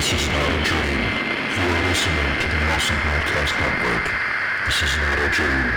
This 0.00 0.16
is 0.16 0.28
not 0.32 0.48
a 0.48 0.62
dream. 0.64 1.00
You 1.60 1.64
are 1.76 1.84
listening 1.92 2.32
to 2.40 2.46
the 2.48 2.60
Nelson 2.72 2.96
Broadcast 3.04 3.52
Network. 3.60 4.08
This 4.64 4.80
is 4.80 4.96
not 4.96 5.18
a 5.20 5.28
dream. 5.28 5.68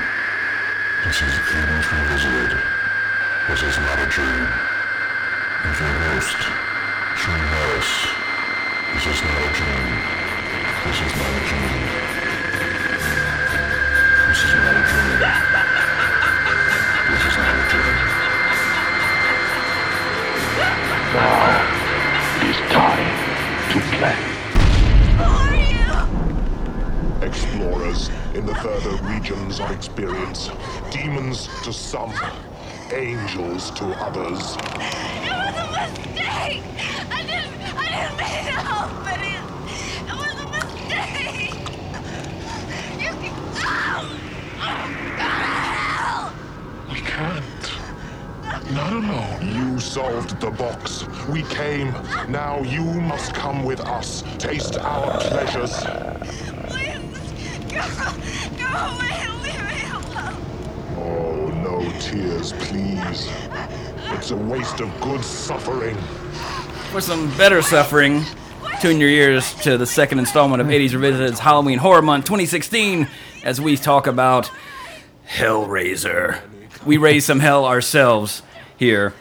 This 1.04 1.20
is 1.28 1.34
80s 1.44 1.92
Revisited. 1.92 2.56
This 3.52 3.64
is 3.68 3.76
not 3.84 4.00
a 4.00 4.08
dream. 4.08 4.48
With 5.68 5.76
your 5.76 5.98
host, 6.08 6.40
Trey 7.20 7.36
Harris. 7.36 7.92
This 8.96 9.12
is 9.12 9.20
not 9.28 9.44
a 9.44 9.52
dream. 9.60 9.92
This 10.88 11.00
is 11.04 11.14
not 11.20 11.34
a 11.36 11.44
dream. 11.44 11.84
This 14.24 14.40
is 14.40 14.54
not 14.56 14.72
a 14.72 14.84
dream. 14.88 15.20
This 17.12 17.24
is 17.28 17.36
not 17.44 17.56
a 17.60 17.66
dream. 17.76 17.98
Now 21.12 21.84
is 22.48 22.60
time 22.72 23.13
Explorers 27.34 28.10
in 28.36 28.46
the 28.46 28.54
further 28.56 28.96
regions 29.04 29.60
of 29.60 29.72
experience. 29.72 30.52
Demons 30.92 31.50
to 31.64 31.74
some, 31.74 32.14
angels 32.92 33.72
to 33.72 33.86
others. 34.04 34.56
It 34.56 35.32
was 35.32 35.56
a 35.58 35.66
mistake! 35.72 36.64
I 37.10 37.24
didn't, 37.24 37.62
I 37.76 37.90
didn't 37.90 38.18
mean 38.18 38.46
to 38.46 38.60
help 38.62 39.08
it. 39.10 39.22
It, 39.34 39.44
it 40.10 40.16
was 40.16 40.36
a 40.40 40.48
mistake! 40.54 41.58
You 43.02 43.12
can... 43.18 43.34
Oh! 43.66 44.06
Oh, 44.62 46.34
We 46.92 47.00
can't. 47.02 47.64
Not 48.72 48.94
alone. 48.94 49.42
You 49.56 49.80
solved 49.80 50.40
the 50.40 50.52
box. 50.52 51.06
We 51.28 51.42
came. 51.44 51.92
Now 52.30 52.62
you 52.62 52.84
must 52.84 53.34
come 53.34 53.64
with 53.64 53.82
us. 53.82 54.24
Taste 54.38 54.78
our 54.78 55.20
pleasures. 55.20 55.74
Please, 56.68 57.20
go, 57.70 57.86
go 58.58 58.68
away 58.68 59.14
and 59.20 59.42
leave 59.44 59.64
me 59.68 59.84
alone. 59.92 60.38
Oh, 60.98 61.52
no 61.64 61.82
tears, 62.14 62.54
please. 62.54 63.28
It's 64.12 64.30
a 64.32 64.36
waste 64.36 64.80
of 64.82 65.02
good 65.02 65.24
suffering. 65.24 65.96
For 66.92 67.02
some 67.02 67.36
better 67.38 67.62
suffering, 67.64 68.24
tune 68.82 69.00
your 69.00 69.10
ears 69.10 69.54
to 69.64 69.78
the 69.80 69.88
second 69.88 70.20
installment 70.20 70.62
of 70.62 70.68
80s 70.68 70.92
Revisited's 70.92 71.40
Halloween 71.40 71.80
Horror 71.80 72.04
Month 72.04 72.26
2016 72.26 73.08
as 73.44 73.60
we 73.60 73.76
talk 73.78 74.06
about 74.06 74.52
Hellraiser. 75.28 76.40
We 76.86 76.98
raised 76.98 77.26
some 77.26 77.40
hell 77.40 77.66
ourselves 77.66 78.44
here 78.78 79.14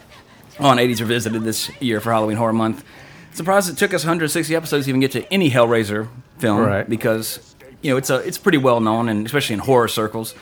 on 0.60 0.76
80s 0.76 1.00
Revisited 1.00 1.42
this 1.44 1.70
year 1.80 1.98
for 2.00 2.12
Halloween 2.12 2.36
Horror 2.36 2.52
Month. 2.52 2.84
Surprised 3.32 3.70
it 3.70 3.78
took 3.78 3.94
us 3.94 4.04
160 4.04 4.54
episodes 4.54 4.84
to 4.84 4.90
even 4.90 5.00
get 5.00 5.12
to 5.12 5.32
any 5.32 5.50
Hellraiser 5.50 6.08
film 6.38 6.58
Right. 6.60 6.86
because 6.86 7.54
you 7.80 7.90
know 7.90 7.96
it's 7.96 8.10
a 8.10 8.16
it's 8.16 8.36
pretty 8.36 8.58
well 8.58 8.80
known 8.80 9.08
and 9.08 9.24
especially 9.24 9.54
in 9.54 9.60
horror 9.60 9.88
circles. 9.88 10.34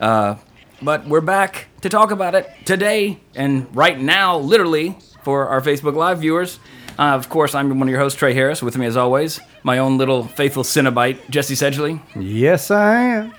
Uh, 0.00 0.36
but 0.82 1.06
we're 1.06 1.20
back 1.20 1.68
to 1.80 1.88
talk 1.88 2.10
about 2.10 2.34
it 2.34 2.48
today 2.64 3.18
and 3.34 3.66
right 3.74 3.98
now, 3.98 4.38
literally 4.38 4.96
for 5.22 5.48
our 5.48 5.60
Facebook 5.60 5.94
Live 5.94 6.20
viewers. 6.20 6.58
Uh, 6.98 7.14
of 7.14 7.28
course, 7.28 7.54
I'm 7.54 7.68
one 7.78 7.88
of 7.88 7.92
your 7.92 8.00
hosts, 8.00 8.18
Trey 8.18 8.34
Harris. 8.34 8.62
With 8.62 8.76
me, 8.76 8.86
as 8.86 8.96
always, 8.96 9.40
my 9.62 9.78
own 9.78 9.98
little 9.98 10.24
faithful 10.24 10.64
Cenobite, 10.64 11.28
Jesse 11.30 11.54
Sedgley. 11.54 12.00
Yes, 12.16 12.70
I 12.70 13.00
am. 13.02 13.34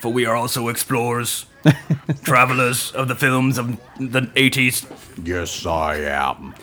For 0.00 0.12
we 0.12 0.26
are 0.26 0.36
also 0.36 0.68
explorers, 0.68 1.46
travelers 2.22 2.92
of 2.92 3.08
the 3.08 3.14
films 3.14 3.58
of 3.58 3.78
the 3.98 4.22
80s. 4.22 4.86
Yes, 5.26 5.64
I 5.66 5.96
am. 5.96 6.54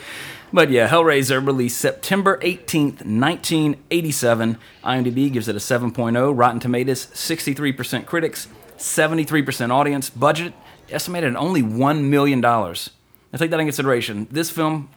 But 0.52 0.70
yeah, 0.70 0.88
Hellraiser 0.88 1.44
released 1.44 1.78
September 1.78 2.38
18th, 2.38 3.04
1987. 3.04 4.58
IMDb 4.82 5.32
gives 5.32 5.46
it 5.48 5.56
a 5.56 5.58
7.0. 5.58 6.32
Rotten 6.36 6.58
Tomatoes, 6.60 7.06
63% 7.06 8.06
critics, 8.06 8.48
73% 8.78 9.70
audience. 9.70 10.10
Budget 10.10 10.54
estimated 10.90 11.34
at 11.34 11.36
only 11.36 11.62
$1 11.62 12.04
million. 12.04 12.40
Now 12.40 12.74
take 13.36 13.50
that 13.50 13.60
in 13.60 13.66
consideration. 13.66 14.26
This 14.30 14.50
film, 14.50 14.88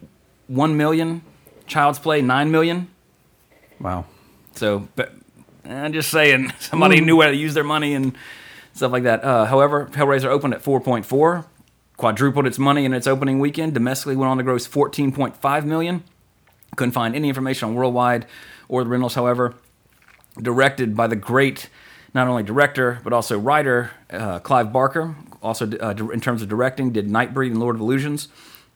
1 0.47 0.77
million. 0.77 1.23
Child's 1.67 1.99
Play, 1.99 2.21
9 2.21 2.51
million. 2.51 2.89
Wow. 3.79 4.05
So, 4.55 4.87
but, 4.95 5.13
I'm 5.65 5.93
just 5.93 6.09
saying, 6.09 6.51
somebody 6.59 7.01
knew 7.01 7.21
how 7.21 7.27
to 7.27 7.35
use 7.35 7.53
their 7.53 7.63
money 7.63 7.93
and 7.93 8.15
stuff 8.73 8.91
like 8.91 9.03
that. 9.03 9.23
Uh, 9.23 9.45
however, 9.45 9.87
Hellraiser 9.91 10.25
opened 10.25 10.53
at 10.53 10.63
4.4, 10.63 11.45
quadrupled 11.97 12.45
its 12.45 12.59
money 12.59 12.85
in 12.85 12.93
its 12.93 13.07
opening 13.07 13.39
weekend. 13.39 13.73
Domestically, 13.73 14.15
went 14.15 14.29
on 14.29 14.37
to 14.37 14.43
gross 14.43 14.67
14.5 14.67 15.65
million. 15.65 16.03
Couldn't 16.75 16.93
find 16.93 17.15
any 17.15 17.27
information 17.27 17.69
on 17.69 17.75
worldwide 17.75 18.25
or 18.67 18.83
the 18.83 18.89
rentals. 18.89 19.15
However, 19.15 19.55
directed 20.41 20.95
by 20.95 21.07
the 21.07 21.15
great, 21.15 21.69
not 22.13 22.27
only 22.27 22.43
director 22.43 22.99
but 23.03 23.13
also 23.13 23.37
writer 23.37 23.91
uh, 24.11 24.39
Clive 24.39 24.71
Barker. 24.71 25.15
Also, 25.41 25.65
uh, 25.79 25.95
in 26.13 26.21
terms 26.21 26.43
of 26.43 26.49
directing, 26.49 26.91
did 26.91 27.07
Nightbreed 27.07 27.47
and 27.47 27.59
Lord 27.59 27.75
of 27.75 27.81
Illusions. 27.81 28.27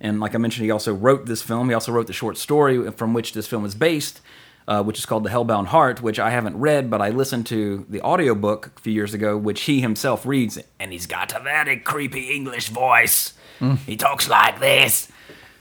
And 0.02 0.20
like 0.20 0.34
I 0.34 0.40
mentioned, 0.40 0.66
he 0.66 0.72
also 0.72 0.94
wrote 0.94 1.28
this 1.28 1.42
film. 1.42 1.70
He 1.70 1.76
also 1.76 1.92
wrote 1.92 2.08
the 2.08 2.14
short 2.14 2.38
story 2.38 2.92
from 2.92 3.14
which 3.14 3.34
this 3.34 3.46
film 3.46 3.66
is 3.66 3.76
based, 3.76 4.20
uh, 4.68 4.82
which 4.84 4.98
is 4.98 5.06
called 5.06 5.24
The 5.24 5.30
Hellbound 5.30 5.68
Heart, 5.68 6.02
which 6.02 6.20
I 6.20 6.32
haven't 6.32 6.58
read, 6.60 6.90
but 6.90 7.02
I 7.02 7.10
listened 7.10 7.46
to 7.48 7.86
the 7.88 8.02
audiobook 8.02 8.72
a 8.78 8.82
few 8.82 8.92
years 8.92 9.14
ago, 9.14 9.38
which 9.38 9.62
he 9.62 9.80
himself 9.80 10.26
reads, 10.26 10.58
and 10.80 10.92
he's 10.92 11.06
got 11.06 11.36
a 11.36 11.40
very 11.40 11.78
creepy 11.78 12.32
English 12.36 12.70
voice. 12.70 13.34
He 13.86 13.96
talks 13.96 14.28
like 14.28 14.60
this. 14.60 15.08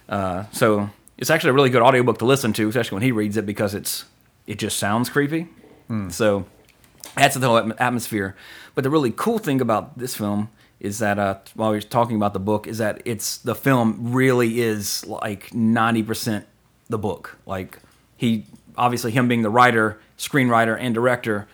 Uh, 0.08 0.44
so 0.52 0.88
it's 1.18 1.30
actually 1.30 1.50
a 1.50 1.52
really 1.54 1.70
good 1.70 1.82
audiobook 1.82 2.18
to 2.18 2.24
listen 2.24 2.52
to, 2.54 2.68
especially 2.68 2.96
when 2.96 3.02
he 3.02 3.12
reads 3.12 3.36
it, 3.36 3.44
because 3.46 3.74
it's 3.74 4.06
it 4.46 4.58
just 4.58 4.78
sounds 4.78 5.10
creepy. 5.10 5.48
So 6.10 6.46
adds 7.16 7.34
to 7.34 7.38
the 7.41 7.48
whole 7.48 7.72
atmosphere. 7.78 8.36
But 8.75 8.84
the 8.84 8.91
really 8.91 9.10
cool 9.10 9.38
thing 9.38 9.60
about 9.60 9.98
this 9.98 10.16
film 10.16 10.50
is 10.80 10.98
that 10.98 11.19
uh, 11.19 11.36
while 11.54 11.70
we 11.70 11.78
are 11.78 11.80
talking 11.80 12.16
about 12.16 12.32
the 12.32 12.41
book, 12.41 12.66
is 12.66 12.78
that 12.78 13.00
it's 13.04 13.38
the 13.38 13.54
film 13.54 14.12
really 14.12 14.60
is 14.60 15.06
like 15.06 15.54
ninety 15.54 16.03
percent 16.03 16.47
the 16.88 16.98
book. 16.98 17.38
Like 17.47 17.78
he 18.16 18.44
obviously 18.76 19.12
him 19.12 19.28
being 19.28 19.42
the 19.42 19.50
writer, 19.50 19.98
screenwriter, 20.19 20.76
and 20.78 20.94
director 20.94 21.47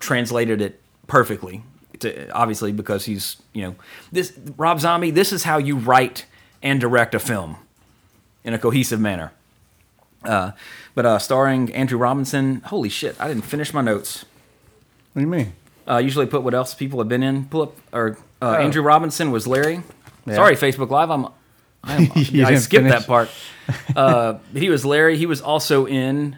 translated 0.00 0.60
it 0.60 0.80
perfectly. 1.06 1.62
To, 2.00 2.30
obviously 2.30 2.72
because 2.72 3.04
he's 3.04 3.36
you 3.52 3.62
know 3.62 3.74
this 4.10 4.32
Rob 4.56 4.80
Zombie. 4.80 5.10
This 5.10 5.32
is 5.32 5.44
how 5.44 5.58
you 5.58 5.76
write 5.76 6.26
and 6.62 6.80
direct 6.80 7.14
a 7.14 7.18
film 7.18 7.56
in 8.42 8.54
a 8.54 8.58
cohesive 8.58 9.00
manner. 9.00 9.32
Uh, 10.24 10.52
but 10.94 11.04
uh, 11.04 11.18
starring 11.18 11.72
Andrew 11.74 11.98
Robinson. 11.98 12.62
Holy 12.66 12.88
shit! 12.88 13.20
I 13.20 13.28
didn't 13.28 13.44
finish 13.44 13.74
my 13.74 13.82
notes. 13.82 14.24
What 15.12 15.20
do 15.20 15.26
you 15.26 15.26
mean? 15.26 15.52
Uh, 15.88 15.98
usually 15.98 16.26
put 16.26 16.42
what 16.42 16.54
else 16.54 16.74
people 16.74 16.98
have 17.00 17.08
been 17.08 17.22
in. 17.22 17.46
Pull 17.46 17.62
up 17.62 17.76
or 17.92 18.16
uh, 18.40 18.52
Andrew 18.52 18.82
Robinson 18.82 19.30
was 19.30 19.46
Larry. 19.46 19.82
Sorry, 20.26 20.54
Facebook 20.56 20.90
Live. 20.90 21.10
I'm. 21.10 21.26
I'm 21.84 22.10
I 22.14 22.54
skipped 22.56 22.84
finish. 22.84 22.92
that 22.92 23.06
part. 23.06 23.28
Uh, 23.96 24.38
he 24.54 24.68
was 24.70 24.84
Larry. 24.84 25.16
He 25.16 25.24
was 25.26 25.40
also 25.40 25.86
in 25.86 26.36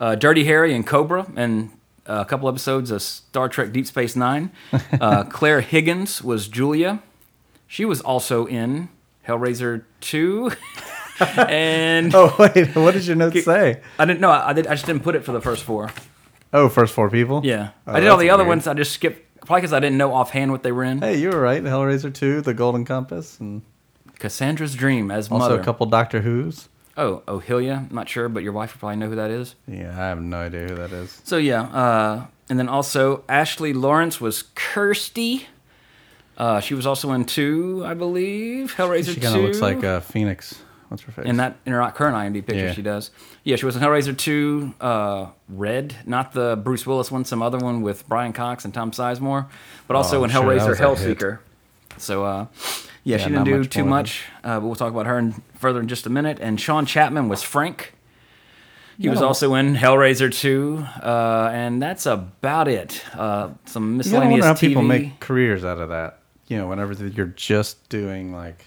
uh, 0.00 0.14
Dirty 0.14 0.44
Harry 0.44 0.74
and 0.74 0.86
Cobra 0.86 1.26
and 1.36 1.70
uh, 2.06 2.20
a 2.20 2.24
couple 2.24 2.48
episodes 2.48 2.90
of 2.90 3.02
Star 3.02 3.48
Trek 3.50 3.70
Deep 3.72 3.86
Space 3.86 4.16
Nine. 4.16 4.50
Uh, 5.00 5.24
Claire 5.24 5.60
Higgins 5.60 6.22
was 6.22 6.48
Julia. 6.48 7.02
She 7.66 7.84
was 7.84 8.00
also 8.00 8.46
in 8.46 8.88
Hellraiser 9.28 9.84
Two. 10.00 10.52
and 11.36 12.14
Oh 12.14 12.34
wait, 12.38 12.74
what 12.74 12.94
did 12.94 13.06
your 13.06 13.16
notes 13.16 13.44
say? 13.44 13.80
I 13.98 14.04
didn't 14.04 14.20
know. 14.20 14.30
I, 14.30 14.50
I 14.50 14.52
did. 14.52 14.66
I 14.66 14.74
just 14.74 14.86
didn't 14.86 15.02
put 15.02 15.14
it 15.14 15.24
for 15.24 15.32
the 15.32 15.40
first 15.40 15.64
four. 15.64 15.90
Oh, 16.54 16.68
first 16.70 16.94
four 16.94 17.10
people. 17.10 17.42
Yeah, 17.44 17.70
Oh, 17.86 17.92
I 17.94 18.00
did 18.00 18.08
all 18.08 18.16
the 18.16 18.30
other 18.30 18.44
weird. 18.44 18.48
ones. 18.50 18.66
I 18.66 18.74
just 18.74 18.92
skipped 18.92 19.40
probably 19.44 19.60
because 19.62 19.72
I 19.74 19.80
didn't 19.80 19.98
know 19.98 20.14
offhand 20.14 20.52
what 20.52 20.62
they 20.62 20.72
were 20.72 20.84
in. 20.84 21.00
Hey, 21.00 21.18
you 21.18 21.28
were 21.30 21.40
right. 21.40 21.62
Hellraiser 21.62 22.14
two, 22.14 22.40
The 22.40 22.54
Golden 22.54 22.84
Compass, 22.84 23.38
and 23.40 23.62
Cassandra's 24.18 24.74
Dream 24.74 25.10
as 25.10 25.28
also 25.30 25.48
mother. 25.50 25.60
a 25.60 25.64
couple 25.64 25.84
Doctor 25.86 26.20
Who's. 26.22 26.68
Oh, 26.96 27.22
Ohilia. 27.26 27.88
I'm 27.90 27.94
not 27.94 28.08
sure, 28.08 28.28
but 28.28 28.44
your 28.44 28.52
wife 28.52 28.72
would 28.72 28.78
probably 28.80 28.96
know 28.96 29.08
who 29.08 29.16
that 29.16 29.30
is. 29.30 29.56
Yeah, 29.66 29.90
I 29.90 30.08
have 30.08 30.22
no 30.22 30.36
idea 30.38 30.68
who 30.68 30.76
that 30.76 30.92
is. 30.92 31.20
So 31.24 31.36
yeah, 31.38 31.62
uh, 31.62 32.26
and 32.48 32.56
then 32.58 32.68
also 32.68 33.24
Ashley 33.28 33.72
Laurence 33.72 34.20
was 34.20 34.44
Kirsty. 34.54 35.48
Uh, 36.38 36.60
she 36.60 36.74
was 36.74 36.86
also 36.86 37.10
in 37.12 37.24
two, 37.24 37.82
I 37.84 37.94
believe. 37.94 38.74
Hellraiser 38.76 39.06
She 39.08 39.14
two. 39.16 39.20
kind 39.20 39.36
of 39.36 39.42
looks 39.42 39.60
like 39.60 39.82
uh, 39.84 40.00
Phoenix. 40.00 40.54
What's 40.94 41.02
her 41.04 41.12
face? 41.12 41.26
in 41.26 41.38
that 41.38 41.56
in 41.66 41.72
her 41.72 41.90
current 41.90 42.16
IMDb 42.16 42.46
picture, 42.46 42.66
Yeah. 42.66 42.72
she 42.72 42.82
does. 42.82 43.10
Yeah, 43.42 43.56
she 43.56 43.66
was 43.66 43.74
in 43.74 43.82
Hellraiser 43.82 44.16
two, 44.16 44.74
uh, 44.80 45.26
Red, 45.48 45.96
not 46.06 46.32
the 46.32 46.56
Bruce 46.56 46.86
Willis 46.86 47.10
one, 47.10 47.24
some 47.24 47.42
other 47.42 47.58
one 47.58 47.82
with 47.82 48.08
Brian 48.08 48.32
Cox 48.32 48.64
and 48.64 48.72
Tom 48.72 48.92
Sizemore, 48.92 49.46
but 49.88 49.96
also 49.96 50.20
Oh, 50.20 50.24
in 50.24 50.30
Hellraiser 50.30 50.72
a. 50.72 50.76
Hellseeker. 50.80 51.38
So 51.98 52.24
uh, 52.24 52.46
yeah, 53.02 53.16
she 53.16 53.24
didn't 53.30 53.44
do 53.44 53.58
much 53.58 53.70
too 53.70 53.84
much, 53.84 54.22
uh, 54.44 54.60
but 54.60 54.66
we'll 54.66 54.74
talk 54.76 54.92
about 54.92 55.06
her 55.06 55.18
in, 55.18 55.42
further 55.56 55.80
in 55.80 55.88
just 55.88 56.06
a 56.06 56.10
minute. 56.10 56.38
And 56.40 56.60
Sean 56.60 56.86
Chapman 56.86 57.28
was 57.28 57.42
Frank. 57.42 57.92
He 58.96 59.08
was 59.08 59.20
also 59.20 59.54
in 59.56 59.74
Hellraiser 59.74 60.32
2, 60.32 60.86
uh, 61.02 61.50
and 61.52 61.82
that's 61.82 62.06
about 62.06 62.68
it. 62.68 63.02
Uh, 63.12 63.48
some 63.64 63.90
You 63.90 63.96
miscellaneous 63.98 64.30
wonder 64.42 64.46
how 64.46 64.54
TV. 64.54 64.60
people 64.68 64.82
make 64.84 65.18
careers 65.18 65.64
out 65.64 65.80
of 65.80 65.88
that. 65.88 66.20
You 66.46 66.58
know, 66.58 66.68
whenever 66.68 66.92
you're 67.08 67.26
just 67.26 67.88
doing 67.88 68.32
like 68.32 68.66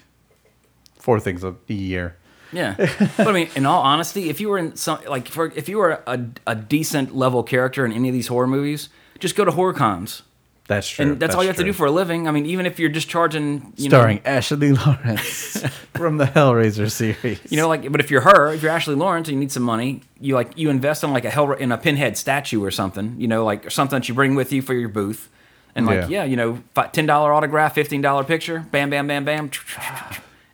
four 1.00 1.22
things 1.22 1.46
a 1.46 1.56
year. 1.68 2.17
Yeah, 2.54 2.76
but 3.18 3.28
I 3.28 3.32
mean, 3.32 3.50
in 3.56 3.66
all 3.66 3.82
honesty, 3.82 4.30
if 4.30 4.40
you 4.40 4.50
were 4.50 4.58
in 4.58 4.76
some 4.76 5.00
like 5.10 5.28
for 5.28 5.52
if 5.56 5.68
you 5.68 5.78
were 5.78 6.02
a, 6.08 6.20
a 6.46 6.56
decent 6.56 7.16
level 7.16 7.44
character 7.44 7.86
in 7.86 7.92
any 7.92 8.08
of 8.10 8.14
these 8.14 8.28
horror 8.28 8.48
movies, 8.48 8.90
just 9.20 9.36
go 9.36 9.44
to 9.44 9.52
horror 9.52 9.74
cons, 9.74 10.24
That's 10.68 10.88
true. 10.88 11.04
and 11.06 11.20
that's, 11.20 11.36
all 11.36 11.44
you 11.44 11.48
have 11.50 11.58
to 11.58 11.64
do 11.66 11.74
for 11.74 11.88
a 11.88 11.92
living. 11.92 12.28
I 12.28 12.32
mean, 12.32 12.46
even 12.46 12.66
if 12.66 12.80
you're 12.80 12.90
just 12.90 13.10
charging, 13.10 13.74
you 13.76 13.90
Starring 13.90 14.18
know, 14.18 14.32
Ashley 14.32 14.72
Laurence 14.72 15.58
from 15.94 16.18
the 16.18 16.26
Hellraiser 16.26 16.90
series. 16.90 17.40
you 17.52 17.58
know, 17.58 17.68
like, 17.68 17.92
but 17.92 18.00
if 18.00 18.10
you're 18.12 18.22
her, 18.22 18.54
if 18.54 18.62
you're 18.62 18.72
Ashley 18.72 18.96
Laurence 18.96 19.28
and 19.28 19.36
you 19.36 19.40
need 19.42 19.52
some 19.52 19.64
money, 19.64 20.02
you 20.22 20.36
like 20.36 20.58
you 20.58 20.70
invest 20.70 21.04
in 21.04 21.12
like 21.12 21.26
a 21.26 21.30
hell 21.30 21.52
in 21.52 21.72
a 21.72 21.78
pinhead 21.78 22.18
statue 22.18 22.64
or 22.64 22.72
something, 22.72 23.16
you 23.20 23.28
know, 23.28 23.44
like 23.44 23.66
or 23.66 23.70
something 23.70 24.00
that 24.00 24.08
you 24.08 24.16
bring 24.16 24.36
with 24.36 24.54
you 24.54 24.62
for 24.62 24.74
your 24.74 24.90
booth, 24.90 25.28
and 25.76 25.86
like 25.86 26.04
Yeah. 26.04 26.08
yeah, 26.08 26.24
you 26.24 26.38
know, 26.38 26.64
ten 26.94 27.06
dollar 27.06 27.34
autograph, 27.34 27.74
fifteen 27.76 28.02
dollar 28.02 28.24
picture, 28.24 28.66
bam, 28.72 28.90
bam, 28.90 29.06
bam, 29.08 29.26
bam. 29.26 29.52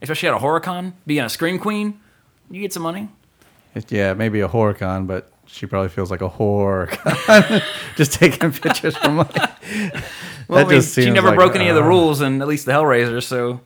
Especially 0.03 0.27
at 0.27 0.35
a 0.35 0.37
horror 0.37 0.59
con, 0.59 0.93
being 1.07 1.23
a 1.23 1.29
scream 1.29 1.57
queen, 1.57 1.99
you 2.51 2.61
get 2.61 2.73
some 2.73 2.83
money. 2.83 3.09
yeah, 3.87 4.13
maybe 4.13 4.41
a 4.41 4.47
horror 4.47 4.73
con, 4.73 5.07
but 5.07 5.31
she 5.47 5.65
probably 5.65 5.89
feels 5.89 6.11
like 6.11 6.21
a 6.21 6.29
whore. 6.29 6.89
con. 6.89 7.61
just 7.95 8.13
taking 8.13 8.51
pictures 8.51 8.95
from 8.97 9.17
like. 9.17 9.35
Well, 10.47 10.65
I 10.65 10.69
mean, 10.69 10.81
she 10.81 11.09
never 11.09 11.29
like, 11.29 11.37
broke 11.37 11.55
any 11.55 11.69
of 11.69 11.75
the 11.75 11.81
uh, 11.81 11.87
rules, 11.87 12.21
and 12.21 12.41
at 12.41 12.47
least 12.47 12.65
the 12.65 12.73
Hellraiser, 12.73 13.23
so 13.23 13.61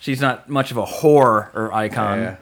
she's 0.00 0.20
not 0.20 0.48
much 0.48 0.70
of 0.70 0.78
a 0.78 0.84
whore 0.84 1.54
or 1.54 1.72
icon. 1.72 2.18
Yeah. 2.18 2.36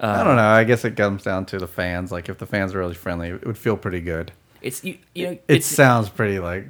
I 0.00 0.22
don't 0.22 0.36
know. 0.36 0.42
I 0.42 0.62
guess 0.62 0.84
it 0.84 0.96
comes 0.96 1.24
down 1.24 1.44
to 1.46 1.58
the 1.58 1.66
fans. 1.66 2.12
Like, 2.12 2.28
if 2.28 2.38
the 2.38 2.46
fans 2.46 2.72
are 2.72 2.78
really 2.78 2.94
friendly, 2.94 3.30
it 3.30 3.44
would 3.44 3.58
feel 3.58 3.76
pretty 3.76 4.00
good. 4.00 4.30
It's 4.62 4.84
you, 4.84 4.98
you 5.14 5.26
know, 5.26 5.38
It 5.48 5.64
sounds 5.64 6.08
pretty 6.08 6.38
like. 6.38 6.68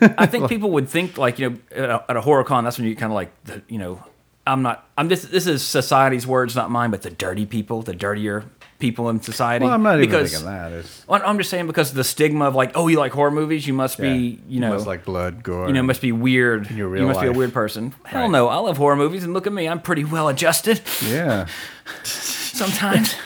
I 0.00 0.26
think 0.26 0.48
people 0.48 0.70
would 0.70 0.88
think 0.88 1.18
like 1.18 1.38
you 1.38 1.50
know 1.50 1.58
at 1.70 1.90
a, 1.90 2.04
at 2.10 2.16
a 2.16 2.20
horror 2.20 2.44
con 2.44 2.64
that's 2.64 2.78
when 2.78 2.88
you 2.88 2.96
kind 2.96 3.12
of 3.12 3.14
like 3.14 3.30
the, 3.44 3.62
you 3.68 3.78
know 3.78 4.02
I'm 4.46 4.62
not 4.62 4.88
I'm 4.96 5.08
this 5.08 5.22
this 5.22 5.46
is 5.46 5.62
society's 5.62 6.26
words 6.26 6.56
not 6.56 6.70
mine 6.70 6.90
but 6.90 7.02
the 7.02 7.10
dirty 7.10 7.46
people 7.46 7.82
the 7.82 7.94
dirtier 7.94 8.44
people 8.78 9.10
in 9.10 9.20
society. 9.20 9.64
Well, 9.66 9.74
I'm 9.74 9.82
not 9.82 10.00
even 10.00 10.26
thinking 10.26 10.46
that. 10.46 10.72
It's, 10.72 11.04
I'm 11.08 11.36
just 11.36 11.50
saying 11.50 11.66
because 11.66 11.92
the 11.92 12.02
stigma 12.02 12.46
of 12.46 12.54
like 12.54 12.72
oh 12.74 12.88
you 12.88 12.98
like 12.98 13.12
horror 13.12 13.30
movies? 13.30 13.66
You 13.66 13.74
must 13.74 13.98
yeah, 13.98 14.12
be 14.12 14.40
you 14.48 14.58
know 14.58 14.70
must 14.70 14.86
like 14.86 15.04
blood, 15.04 15.42
gore. 15.42 15.68
you 15.68 15.74
know 15.74 15.82
must 15.82 16.00
be 16.00 16.12
weird. 16.12 16.70
You 16.70 16.88
must 17.06 17.20
be 17.20 17.26
a 17.26 17.32
weird 17.32 17.52
person. 17.52 17.94
Hell 18.04 18.22
Right. 18.22 18.30
no. 18.30 18.48
I 18.48 18.56
love 18.56 18.78
horror 18.78 18.96
movies 18.96 19.22
and 19.22 19.32
look 19.34 19.46
at 19.46 19.52
me. 19.52 19.68
I'm 19.68 19.80
pretty 19.80 20.04
well 20.04 20.28
adjusted. 20.28 20.80
Yeah. 21.06 21.46
sometimes. 22.02 23.14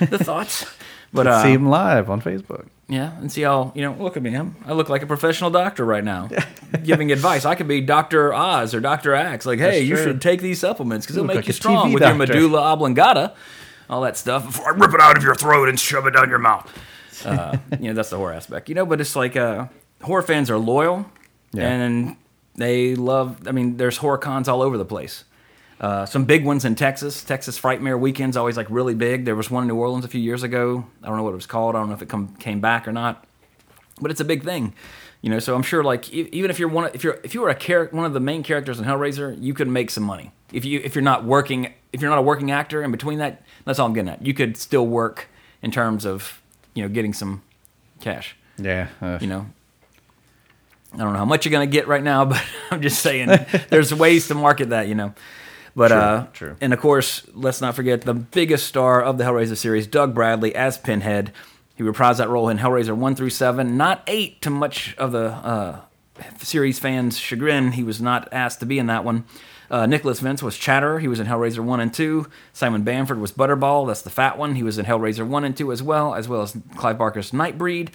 The 0.00 0.16
thoughts. 0.16 0.64
But 1.12 1.26
uh, 1.26 1.42
See 1.42 1.52
him 1.52 1.68
live 1.68 2.08
on 2.08 2.22
Facebook. 2.22 2.68
Yeah, 2.88 3.18
and 3.18 3.32
see 3.32 3.42
how 3.42 3.72
you 3.74 3.82
know. 3.82 3.94
Look 3.98 4.16
at 4.16 4.22
me. 4.22 4.32
I'm, 4.34 4.54
I 4.64 4.72
look 4.72 4.88
like 4.88 5.02
a 5.02 5.06
professional 5.06 5.50
doctor 5.50 5.84
right 5.84 6.04
now, 6.04 6.28
giving 6.84 7.10
advice. 7.10 7.44
I 7.44 7.56
could 7.56 7.66
be 7.66 7.80
Doctor 7.80 8.32
Oz 8.32 8.74
or 8.74 8.80
Doctor 8.80 9.12
Axe. 9.12 9.44
Like, 9.44 9.58
hey, 9.58 9.70
That's 9.78 9.82
you 9.82 9.96
true. 9.96 10.04
should 10.04 10.20
take 10.22 10.40
these 10.40 10.60
supplements 10.60 11.04
because 11.04 11.16
it'll 11.16 11.26
look 11.26 11.34
make 11.34 11.44
like 11.44 11.48
you 11.48 11.50
a 11.50 11.54
strong 11.54 11.90
TV 11.90 11.94
with 11.94 12.02
your 12.02 12.10
doctor. 12.16 12.34
medulla 12.34 12.60
oblongata, 12.62 13.34
all 13.90 14.02
that 14.02 14.16
stuff. 14.16 14.46
Before 14.46 14.72
I 14.72 14.76
rip 14.76 14.94
it 14.94 15.00
out 15.00 15.16
of 15.16 15.24
your 15.24 15.34
throat 15.34 15.68
and 15.68 15.80
shove 15.80 16.06
it 16.06 16.12
down 16.12 16.28
your 16.28 16.38
mouth. 16.38 16.72
Uh, 17.26 17.56
you 17.80 17.88
know, 17.88 17.94
that's 17.94 18.10
the 18.10 18.18
horror 18.18 18.32
aspect. 18.34 18.68
You 18.68 18.76
know, 18.76 18.86
but 18.86 19.00
it's 19.00 19.16
like 19.16 19.34
uh, 19.36 19.66
horror 20.02 20.22
fans 20.22 20.48
are 20.48 20.58
loyal, 20.58 21.10
Yeah. 21.52 21.68
and 21.68 22.16
they 22.54 22.94
love. 22.94 23.48
I 23.48 23.50
mean, 23.52 23.78
there's 23.78 23.96
horror 23.96 24.18
cons 24.18 24.46
all 24.48 24.62
over 24.62 24.78
the 24.78 24.84
place. 24.84 25.24
Uh, 25.80 26.06
some 26.06 26.24
big 26.24 26.44
ones 26.44 26.64
in 26.64 26.74
Texas. 26.74 27.22
Texas 27.22 27.60
Frightmare 27.60 27.98
Weekend's 28.00 28.36
always 28.36 28.56
like 28.56 28.66
really 28.70 28.94
big. 28.94 29.24
There 29.26 29.36
was 29.36 29.50
one 29.50 29.64
in 29.64 29.68
New 29.68 29.76
Orleans 29.76 30.04
a 30.04 30.08
few 30.08 30.20
years 30.20 30.42
ago. 30.42 30.86
I 31.02 31.06
don't 31.06 31.16
know 31.16 31.22
what 31.22 31.32
it 31.32 31.36
was 31.36 31.46
called. 31.46 31.76
I 31.76 31.80
don't 31.80 31.88
know 31.88 31.94
if 31.94 32.02
it 32.02 32.08
come, 32.08 32.34
came 32.36 32.60
back 32.60 32.88
or 32.88 32.92
not. 32.92 33.24
But 34.00 34.10
it's 34.10 34.20
a 34.20 34.24
big 34.24 34.42
thing, 34.44 34.74
you 35.22 35.30
know. 35.30 35.38
So 35.38 35.54
I'm 35.54 35.62
sure, 35.62 35.82
like, 35.84 36.12
e- 36.12 36.28
even 36.32 36.50
if 36.50 36.58
you're 36.58 36.68
one, 36.68 36.90
if 36.94 37.02
you're 37.04 37.18
if 37.24 37.34
you 37.34 37.40
were 37.42 37.48
a 37.48 37.54
char- 37.54 37.88
one 37.92 38.04
of 38.04 38.12
the 38.12 38.20
main 38.20 38.42
characters 38.42 38.78
in 38.78 38.84
Hellraiser, 38.84 39.36
you 39.42 39.54
could 39.54 39.68
make 39.68 39.90
some 39.90 40.04
money. 40.04 40.32
If 40.52 40.64
you 40.66 40.80
if 40.84 40.94
you're 40.94 41.02
not 41.02 41.24
working, 41.24 41.72
if 41.92 42.00
you're 42.02 42.10
not 42.10 42.18
a 42.18 42.22
working 42.22 42.50
actor 42.50 42.82
in 42.82 42.90
between 42.90 43.18
that, 43.20 43.42
that's 43.64 43.78
all 43.78 43.86
I'm 43.86 43.94
getting 43.94 44.10
at. 44.10 44.24
You 44.24 44.34
could 44.34 44.56
still 44.58 44.86
work 44.86 45.28
in 45.62 45.70
terms 45.70 46.04
of 46.04 46.42
you 46.74 46.82
know 46.82 46.88
getting 46.90 47.14
some 47.14 47.42
cash 48.00 48.36
Yeah. 48.58 48.88
uh, 49.00 49.16
you 49.20 49.26
know 49.26 49.46
i 50.92 50.98
don't 50.98 51.12
know 51.14 51.18
how 51.18 51.24
much 51.24 51.44
you're 51.46 51.50
going 51.50 51.66
to 51.68 51.72
get 51.72 51.88
right 51.88 52.02
now 52.02 52.24
but 52.32 52.42
i'm 52.70 52.82
just 52.82 53.00
saying 53.00 53.30
there's 53.70 53.92
ways 53.94 54.28
to 54.28 54.34
market 54.34 54.68
that 54.68 54.86
you 54.86 54.94
know 54.94 55.14
but 55.76 55.88
True, 55.88 55.96
uh 55.96 56.26
true. 56.32 56.56
and 56.60 56.72
of 56.72 56.80
course 56.80 57.22
let's 57.34 57.60
not 57.60 57.76
forget 57.76 58.00
the 58.00 58.14
biggest 58.14 58.66
star 58.66 59.00
of 59.02 59.18
the 59.18 59.24
hellraiser 59.24 59.56
series 59.56 59.86
doug 59.86 60.14
bradley 60.14 60.54
as 60.54 60.78
pinhead 60.78 61.32
he 61.76 61.84
reprised 61.84 62.16
that 62.16 62.28
role 62.28 62.48
in 62.48 62.58
hellraiser 62.58 62.96
1 62.96 63.14
through 63.14 63.30
7 63.30 63.76
not 63.76 64.02
8 64.08 64.40
to 64.42 64.50
much 64.50 64.96
of 64.96 65.12
the 65.12 65.26
uh 65.26 65.80
series 66.38 66.78
fans 66.78 67.18
chagrin 67.18 67.72
he 67.72 67.82
was 67.84 68.00
not 68.00 68.26
asked 68.32 68.58
to 68.60 68.66
be 68.66 68.78
in 68.78 68.86
that 68.86 69.04
one 69.04 69.24
uh, 69.68 69.84
Nicholas 69.84 70.20
Vince 70.20 70.44
was 70.44 70.56
Chatterer. 70.56 71.00
He 71.00 71.08
was 71.08 71.18
in 71.18 71.26
Hellraiser 71.26 71.58
1 71.58 71.80
and 71.80 71.92
2. 71.92 72.28
Simon 72.52 72.84
Bamford 72.84 73.18
was 73.18 73.32
Butterball. 73.32 73.88
That's 73.88 74.02
the 74.02 74.10
fat 74.10 74.38
one. 74.38 74.54
He 74.54 74.62
was 74.62 74.78
in 74.78 74.86
Hellraiser 74.86 75.26
1 75.26 75.42
and 75.42 75.56
2 75.56 75.72
as 75.72 75.82
well, 75.82 76.14
as 76.14 76.28
well 76.28 76.42
as 76.42 76.56
Clive 76.76 76.98
Barker's 76.98 77.32
Nightbreed. 77.32 77.88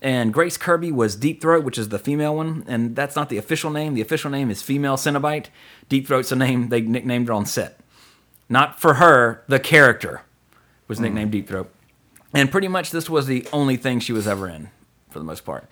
And 0.00 0.32
Grace 0.32 0.56
Kirby 0.56 0.92
was 0.92 1.16
Deep 1.16 1.40
Throat, 1.40 1.64
which 1.64 1.76
is 1.78 1.88
the 1.88 1.98
female 1.98 2.36
one. 2.36 2.64
And 2.68 2.94
that's 2.94 3.16
not 3.16 3.28
the 3.28 3.38
official 3.38 3.70
name. 3.70 3.94
The 3.94 4.00
official 4.00 4.30
name 4.30 4.50
is 4.50 4.62
Female 4.62 4.96
Cenobite. 4.96 5.46
Deep 5.88 6.06
Throat's 6.06 6.30
a 6.30 6.36
name 6.36 6.68
they 6.68 6.80
nicknamed 6.80 7.28
her 7.28 7.34
on 7.34 7.46
set. 7.46 7.80
Not 8.48 8.80
for 8.80 8.94
her, 8.94 9.42
the 9.48 9.58
character 9.58 10.22
was 10.86 11.00
nicknamed 11.00 11.32
Deep 11.32 11.48
Throat. 11.48 11.70
And 12.32 12.50
pretty 12.50 12.68
much 12.68 12.90
this 12.90 13.10
was 13.10 13.26
the 13.26 13.46
only 13.52 13.76
thing 13.76 14.00
she 14.00 14.12
was 14.12 14.28
ever 14.28 14.48
in, 14.48 14.70
for 15.10 15.18
the 15.18 15.24
most 15.24 15.44
part. 15.44 15.68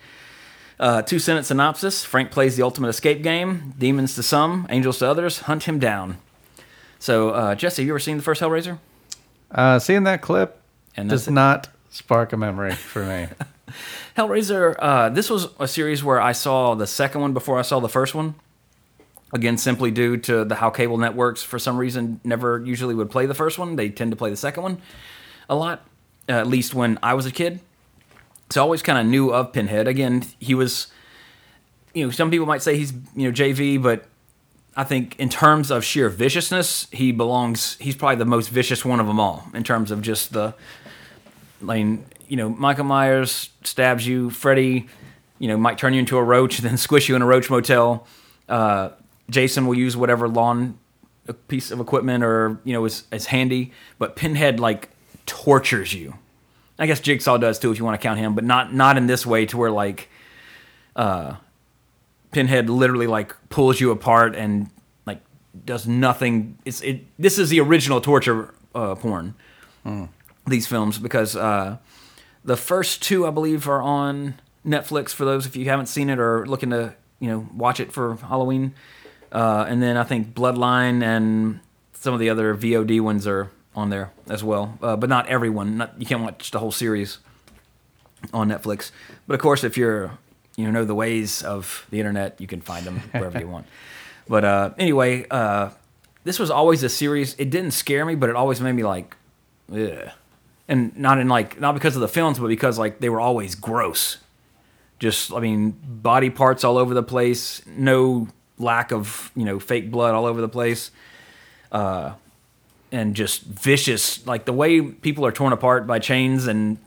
Uh, 0.79 1.01
two 1.01 1.17
sentence 1.19 1.47
synopsis 1.47 2.03
Frank 2.03 2.29
plays 2.29 2.55
the 2.55 2.63
ultimate 2.63 2.89
escape 2.89 3.23
game. 3.23 3.73
Demons 3.79 4.13
to 4.15 4.23
some, 4.23 4.67
angels 4.69 4.99
to 4.99 5.07
others. 5.09 5.39
Hunt 5.41 5.63
him 5.63 5.79
down. 5.79 6.17
So, 6.99 7.29
uh, 7.29 7.55
Jesse, 7.55 7.81
have 7.81 7.87
you 7.87 7.93
ever 7.93 7.99
seen 7.99 8.17
the 8.17 8.23
first 8.23 8.41
Hellraiser? 8.41 8.77
Uh, 9.49 9.79
seeing 9.79 10.03
that 10.03 10.21
clip 10.21 10.59
And 10.95 11.09
does 11.09 11.27
it. 11.27 11.31
not 11.31 11.69
spark 11.89 12.33
a 12.33 12.37
memory 12.37 12.73
for 12.73 13.05
me. 13.05 13.27
Hellraiser, 14.17 14.75
uh, 14.79 15.09
this 15.09 15.29
was 15.29 15.49
a 15.59 15.67
series 15.67 16.03
where 16.03 16.19
I 16.19 16.31
saw 16.31 16.73
the 16.73 16.87
second 16.87 17.21
one 17.21 17.33
before 17.33 17.59
I 17.59 17.61
saw 17.61 17.79
the 17.79 17.87
first 17.87 18.15
one. 18.15 18.33
Again, 19.31 19.59
simply 19.59 19.91
due 19.91 20.17
to 20.17 20.43
the 20.43 20.55
how 20.55 20.71
cable 20.71 20.97
networks, 20.97 21.43
for 21.43 21.59
some 21.59 21.77
reason, 21.77 22.19
never 22.23 22.59
usually 22.65 22.95
would 22.95 23.11
play 23.11 23.27
the 23.27 23.35
first 23.35 23.59
one. 23.59 23.75
They 23.75 23.89
tend 23.89 24.09
to 24.11 24.17
play 24.17 24.31
the 24.31 24.35
second 24.35 24.63
one 24.63 24.81
a 25.47 25.55
lot, 25.55 25.85
uh, 26.27 26.31
at 26.31 26.47
least 26.47 26.73
when 26.73 26.97
I 27.03 27.13
was 27.13 27.27
a 27.27 27.31
kid. 27.31 27.59
So 28.49 28.59
I 28.59 28.63
always 28.63 28.81
kind 28.81 28.97
of 28.97 29.05
knew 29.05 29.31
of 29.31 29.53
Pinhead. 29.53 29.87
Again, 29.87 30.23
he 30.39 30.55
was, 30.55 30.87
you 31.93 32.03
know, 32.05 32.11
some 32.11 32.31
people 32.31 32.47
might 32.47 32.63
say 32.63 32.75
he's, 32.75 32.93
you 33.15 33.27
know, 33.27 33.31
JV, 33.31 33.79
but 33.79 34.05
I 34.75 34.83
think 34.83 35.15
in 35.19 35.29
terms 35.29 35.69
of 35.69 35.85
sheer 35.85 36.09
viciousness, 36.09 36.87
he 36.91 37.11
belongs, 37.11 37.77
he's 37.79 37.95
probably 37.95 38.15
the 38.15 38.25
most 38.25 38.49
vicious 38.49 38.83
one 38.83 38.99
of 38.99 39.05
them 39.05 39.19
all 39.19 39.45
in 39.53 39.63
terms 39.63 39.91
of 39.91 40.01
just 40.01 40.33
the, 40.33 40.55
I 41.61 41.83
mean, 41.83 42.05
you 42.27 42.37
know, 42.37 42.49
Michael 42.49 42.85
Myers 42.85 43.49
stabs 43.63 44.05
you. 44.05 44.29
Freddy, 44.29 44.87
you 45.39 45.47
know, 45.47 45.57
might 45.57 45.77
turn 45.77 45.93
you 45.93 45.99
into 45.99 46.17
a 46.17 46.23
roach, 46.23 46.59
and 46.59 46.67
then 46.67 46.77
squish 46.87 47.09
you 47.09 47.15
in 47.15 47.21
a 47.21 47.25
roach 47.25 47.49
motel. 47.49 48.05
Uh, 48.47 48.89
Jason 49.29 49.67
will 49.67 49.77
use 49.77 49.97
whatever 49.97 50.27
lawn 50.27 50.79
piece 51.49 51.71
of 51.71 51.79
equipment 51.81 52.23
or 52.23 52.59
you 52.63 52.73
know 52.73 52.85
is, 52.85 53.03
is 53.11 53.27
handy, 53.27 53.71
but 53.99 54.15
Pinhead 54.15 54.59
like 54.59 54.89
tortures 55.25 55.93
you. 55.93 56.15
I 56.79 56.85
guess 56.85 56.99
Jigsaw 56.99 57.37
does 57.37 57.59
too 57.59 57.71
if 57.71 57.79
you 57.79 57.85
want 57.85 57.99
to 57.99 58.05
count 58.05 58.19
him, 58.19 58.35
but 58.35 58.43
not 58.43 58.73
not 58.73 58.97
in 58.97 59.07
this 59.07 59.25
way 59.25 59.45
to 59.47 59.57
where 59.57 59.71
like 59.71 60.09
uh, 60.95 61.35
Pinhead 62.31 62.69
literally 62.69 63.07
like 63.07 63.35
pulls 63.49 63.81
you 63.81 63.91
apart 63.91 64.35
and 64.35 64.69
like 65.05 65.21
does 65.65 65.87
nothing. 65.87 66.57
It's 66.65 66.81
it. 66.81 67.05
This 67.19 67.37
is 67.39 67.49
the 67.49 67.59
original 67.59 67.99
torture 67.99 68.53
uh, 68.73 68.95
porn 68.95 69.35
these 70.47 70.67
films 70.67 70.97
because 70.97 71.35
uh, 71.35 71.77
the 72.47 72.57
first 72.57 73.03
two 73.03 73.27
I 73.27 73.29
believe 73.29 73.67
are 73.67 73.81
on 73.81 74.35
Netflix 74.65 75.09
for 75.09 75.25
those 75.25 75.45
if 75.45 75.55
you 75.55 75.65
haven't 75.65 75.87
seen 75.87 76.09
it 76.09 76.17
or 76.17 76.45
looking 76.45 76.69
to 76.71 76.95
you 77.19 77.29
know 77.29 77.47
watch 77.53 77.79
it 77.79 77.91
for 77.91 78.15
Halloween. 78.15 78.73
Uh, 79.31 79.65
and 79.67 79.83
then 79.83 79.97
I 79.97 80.03
think 80.03 80.33
Bloodline 80.33 81.03
and 81.03 81.59
some 81.93 82.13
of 82.13 82.21
the 82.21 82.29
other 82.29 82.55
VOD 82.55 83.01
ones 83.01 83.27
are 83.27 83.51
on 83.75 83.89
there 83.89 84.11
as 84.29 84.43
well, 84.43 84.79
uh, 84.81 84.95
but 84.95 85.09
not 85.09 85.27
everyone. 85.27 85.77
Not 85.77 85.99
you 85.99 86.05
can't 86.05 86.23
watch 86.23 86.51
the 86.51 86.59
whole 86.59 86.71
series 86.71 87.19
on 88.33 88.47
Netflix. 88.47 88.91
But 89.27 89.35
of 89.35 89.41
course, 89.41 89.65
if 89.65 89.75
you're 89.75 90.17
you 90.55 90.71
know 90.71 90.85
the 90.85 90.95
ways 90.95 91.43
of 91.43 91.85
the 91.89 91.99
internet, 91.99 92.39
you 92.39 92.47
can 92.47 92.61
find 92.61 92.85
them 92.85 93.01
wherever 93.11 93.39
you 93.39 93.47
want. 93.55 93.67
But 94.29 94.45
uh, 94.45 94.69
anyway, 94.79 95.25
uh, 95.29 95.71
this 96.23 96.39
was 96.39 96.49
always 96.49 96.81
a 96.83 96.89
series. 96.89 97.35
It 97.37 97.49
didn't 97.49 97.71
scare 97.71 98.05
me, 98.05 98.15
but 98.15 98.29
it 98.29 98.37
always 98.37 98.61
made 98.61 98.73
me 98.73 98.83
like, 98.83 99.17
ugh. 99.71 100.11
And 100.67 100.95
not 100.97 101.19
in 101.19 101.27
like 101.27 101.59
not 101.59 101.73
because 101.73 101.95
of 101.95 102.01
the 102.01 102.07
films, 102.07 102.39
but 102.39 102.47
because 102.47 102.77
like 102.77 102.99
they 102.99 103.09
were 103.09 103.19
always 103.19 103.55
gross. 103.55 104.17
Just 104.99 105.31
I 105.31 105.39
mean, 105.39 105.77
body 105.83 106.29
parts 106.29 106.63
all 106.63 106.77
over 106.77 106.93
the 106.93 107.03
place. 107.03 107.61
No 107.65 108.27
lack 108.57 108.91
of 108.91 109.31
you 109.35 109.45
know 109.45 109.59
fake 109.59 109.91
blood 109.91 110.15
all 110.15 110.25
over 110.25 110.41
the 110.41 110.49
place. 110.49 110.91
Uh, 111.71 112.13
and 112.91 113.15
just 113.15 113.43
vicious. 113.43 114.25
Like 114.25 114.45
the 114.45 114.53
way 114.53 114.81
people 114.81 115.25
are 115.25 115.31
torn 115.31 115.53
apart 115.53 115.85
by 115.87 115.99
chains 115.99 116.47
and 116.47 116.77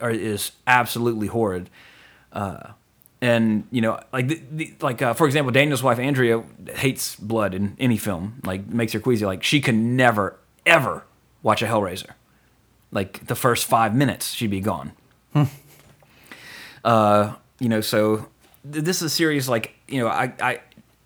are, 0.00 0.10
is 0.10 0.52
absolutely 0.66 1.26
horrid. 1.26 1.68
Uh, 2.32 2.72
and 3.20 3.66
you 3.70 3.82
know, 3.82 4.00
like 4.12 4.28
the, 4.28 4.40
the, 4.50 4.74
like 4.80 5.02
uh, 5.02 5.14
for 5.14 5.26
example, 5.26 5.52
Daniel's 5.52 5.82
wife 5.82 5.98
Andrea 5.98 6.42
hates 6.74 7.16
blood 7.16 7.54
in 7.54 7.76
any 7.78 7.98
film. 7.98 8.40
Like 8.44 8.66
makes 8.66 8.92
her 8.92 9.00
queasy. 9.00 9.26
Like 9.26 9.42
she 9.42 9.60
can 9.60 9.96
never, 9.96 10.36
ever, 10.64 11.04
watch 11.42 11.62
a 11.62 11.66
Hellraiser. 11.66 12.10
Like 12.92 13.26
the 13.26 13.34
first 13.36 13.66
five 13.66 13.94
minutes, 13.94 14.32
she'd 14.32 14.50
be 14.50 14.60
gone. 14.60 14.92
uh, 16.84 17.34
you 17.58 17.68
know, 17.68 17.80
so 17.80 18.28
th- 18.70 18.84
this 18.84 18.96
is 18.96 19.02
a 19.02 19.10
series 19.10 19.48
like 19.48 19.74
you 19.88 20.00
know, 20.00 20.08
I, 20.08 20.32
I 20.40 20.60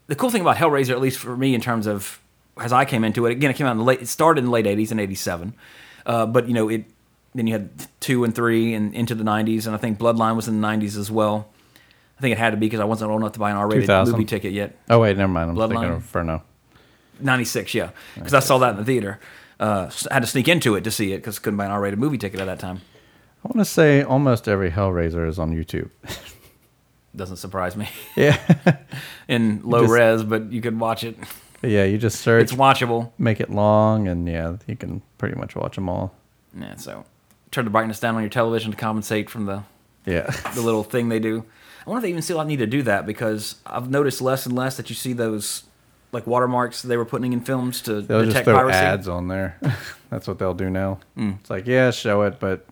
the 0.07 0.14
cool 0.14 0.31
thing 0.31 0.41
about 0.41 0.57
Hellraiser, 0.57 0.91
at 0.91 1.00
least 1.00 1.19
for 1.19 1.37
me, 1.37 1.55
in 1.55 1.61
terms 1.61 1.87
of 1.87 2.21
as 2.59 2.73
I 2.73 2.85
came 2.85 3.05
into 3.05 3.26
it, 3.26 3.33
again, 3.33 3.50
it 3.50 3.55
came 3.55 3.67
out 3.67 3.73
in 3.73 3.79
the 3.79 3.85
late, 3.85 4.00
it 4.00 4.09
started 4.09 4.41
in 4.41 4.47
the 4.47 4.50
late 4.50 4.67
'80s 4.67 4.91
and 4.91 5.00
'87, 5.00 5.55
uh, 6.07 6.26
but 6.26 6.47
you 6.49 6.55
know, 6.55 6.69
it 6.69 6.85
then 7.35 7.47
you 7.47 7.53
had 7.53 7.71
two 8.00 8.25
and 8.25 8.35
three 8.35 8.75
and 8.75 8.95
into 8.95 9.14
the 9.14 9.25
'90s, 9.25 9.67
and 9.67 9.75
I 9.75 9.79
think 9.79 9.99
Bloodline 9.99 10.37
was 10.37 10.49
in 10.49 10.61
the 10.61 10.67
'90s 10.67 10.97
as 10.97 11.11
well. 11.11 11.49
I 12.17 12.21
think 12.21 12.33
it 12.33 12.38
had 12.38 12.50
to 12.50 12.57
be 12.57 12.67
because 12.67 12.81
I 12.81 12.85
wasn't 12.85 13.11
old 13.11 13.21
enough 13.21 13.33
to 13.33 13.41
buy 13.41 13.50
an 13.50 13.57
R-rated 13.57 13.87
2000. 13.87 14.12
movie 14.12 14.25
ticket 14.25 14.53
yet. 14.53 14.76
Oh 14.88 15.00
wait, 15.00 15.17
never 15.17 15.33
mind. 15.33 15.50
I'm 15.50 15.57
thinking 15.57 15.76
Bloodline? 15.79 15.88
of 15.88 15.95
Inferno. 15.97 16.43
96, 17.21 17.75
yeah. 17.75 17.91
Because 18.14 18.35
I 18.35 18.41
saw 18.41 18.59
that 18.59 18.71
in 18.71 18.76
the 18.76 18.85
theater. 18.85 19.21
Uh, 19.61 19.91
had 20.11 20.21
to 20.21 20.27
sneak 20.27 20.49
into 20.49 20.75
it 20.75 20.85
to 20.85 20.91
see 20.91 21.13
it 21.13 21.19
because 21.19 21.39
couldn't 21.39 21.57
buy 21.57 21.65
an 21.67 21.71
R-rated 21.71 21.99
movie 21.99 22.19
ticket 22.19 22.41
at 22.41 22.47
that 22.47 22.59
time. 22.59 22.81
I 23.45 23.49
want 23.49 23.59
to 23.59 23.65
say 23.65 24.03
almost 24.03 24.49
every 24.49 24.71
Hellraiser 24.71 25.29
is 25.29 25.39
on 25.39 25.55
YouTube. 25.55 25.91
Doesn't 27.17 27.37
surprise 27.37 27.77
me. 27.77 27.89
yeah, 28.17 28.39
In 29.29 29.61
low 29.63 29.83
Just- 29.83 29.93
res, 29.93 30.23
but 30.25 30.51
you 30.53 30.61
could 30.61 30.79
watch 30.81 31.05
it. 31.05 31.17
yeah. 31.63 31.85
You 31.85 31.97
just 31.99 32.21
search, 32.21 32.43
It's 32.45 32.53
watchable. 32.53 33.13
make 33.19 33.41
it 33.41 33.51
long, 33.51 34.09
and 34.09 34.27
yeah, 34.29 34.57
you 34.67 34.75
can 34.77 35.03
pretty 35.19 35.37
much 35.37 35.55
watch 35.55 35.77
them 35.77 35.89
all. 35.89 36.15
Yeah, 36.59 36.75
so 36.77 37.05
turn 37.53 37.65
the 37.65 37.71
brightness 37.71 38.01
down 38.01 38.17
on 38.17 38.23
your 38.23 38.31
television 38.31 38.73
to 38.73 38.77
compensate 38.77 39.31
from 39.31 39.47
the, 39.47 39.63
Yeah, 40.07 40.29
the 40.55 40.61
little 40.61 40.83
thing 40.83 41.09
they 41.09 41.21
do. 41.21 41.45
I 41.87 41.91
wonder 41.91 41.99
if 41.99 42.03
they 42.03 42.11
even 42.11 42.23
still 42.23 42.43
need 42.45 42.57
to 42.57 42.67
do 42.67 42.83
that 42.83 43.07
because 43.07 43.57
I've 43.67 43.91
noticed 43.91 44.21
less 44.21 44.47
and 44.47 44.57
less 44.57 44.77
that 44.79 44.89
you 44.89 44.97
see 44.97 45.13
those 45.13 45.65
like 46.14 46.26
watermarks 46.26 46.83
they 46.83 46.97
were 46.97 47.04
putting 47.04 47.33
in 47.33 47.40
films 47.40 47.83
to 47.83 48.00
they'll 48.00 48.21
just 48.21 48.28
detect 48.28 48.44
throw 48.47 48.54
piracy. 48.54 48.78
ads 48.78 49.09
on 49.09 49.28
there. 49.28 49.59
That's 50.11 50.26
what 50.26 50.38
they'll 50.38 50.54
do 50.54 50.71
now. 50.71 51.00
Mm. 51.18 51.40
It's 51.40 51.50
like, 51.50 51.66
yeah, 51.66 51.90
show 51.90 52.23
it, 52.23 52.40
but 52.40 52.64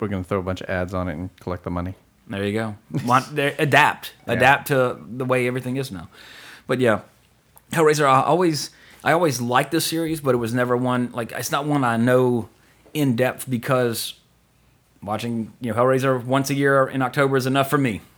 we're 0.00 0.08
gonna 0.08 0.24
throw 0.24 0.38
a 0.40 0.42
bunch 0.42 0.60
of 0.60 0.68
ads 0.68 0.92
on 0.92 1.08
it 1.08 1.12
and 1.14 1.34
collect 1.40 1.64
the 1.64 1.70
money. 1.70 1.94
There 2.26 2.44
you 2.44 2.52
go. 2.52 2.76
Want, 3.06 3.38
adapt, 3.38 4.12
Yeah. 4.26 4.34
adapt 4.34 4.68
to 4.68 4.98
the 5.08 5.24
way 5.24 5.46
everything 5.46 5.76
is 5.78 5.90
now. 5.90 6.08
But 6.66 6.80
yeah, 6.80 7.00
Hellraiser. 7.72 8.04
I 8.04 8.22
always, 8.22 8.70
I 9.02 9.12
always 9.12 9.40
liked 9.40 9.70
this 9.70 9.86
series, 9.86 10.20
but 10.20 10.34
it 10.34 10.38
was 10.38 10.52
never 10.52 10.76
one 10.76 11.10
like 11.12 11.32
it's 11.32 11.50
not 11.50 11.64
one 11.66 11.84
I 11.84 11.96
know 11.96 12.48
in 12.92 13.16
depth 13.16 13.48
because 13.48 14.14
watching 15.02 15.52
you 15.60 15.72
know 15.72 15.78
Hellraiser 15.78 16.22
once 16.24 16.50
a 16.50 16.54
year 16.54 16.86
in 16.86 17.00
October 17.02 17.36
is 17.36 17.46
enough 17.46 17.70
for 17.70 17.78
me. 17.78 18.00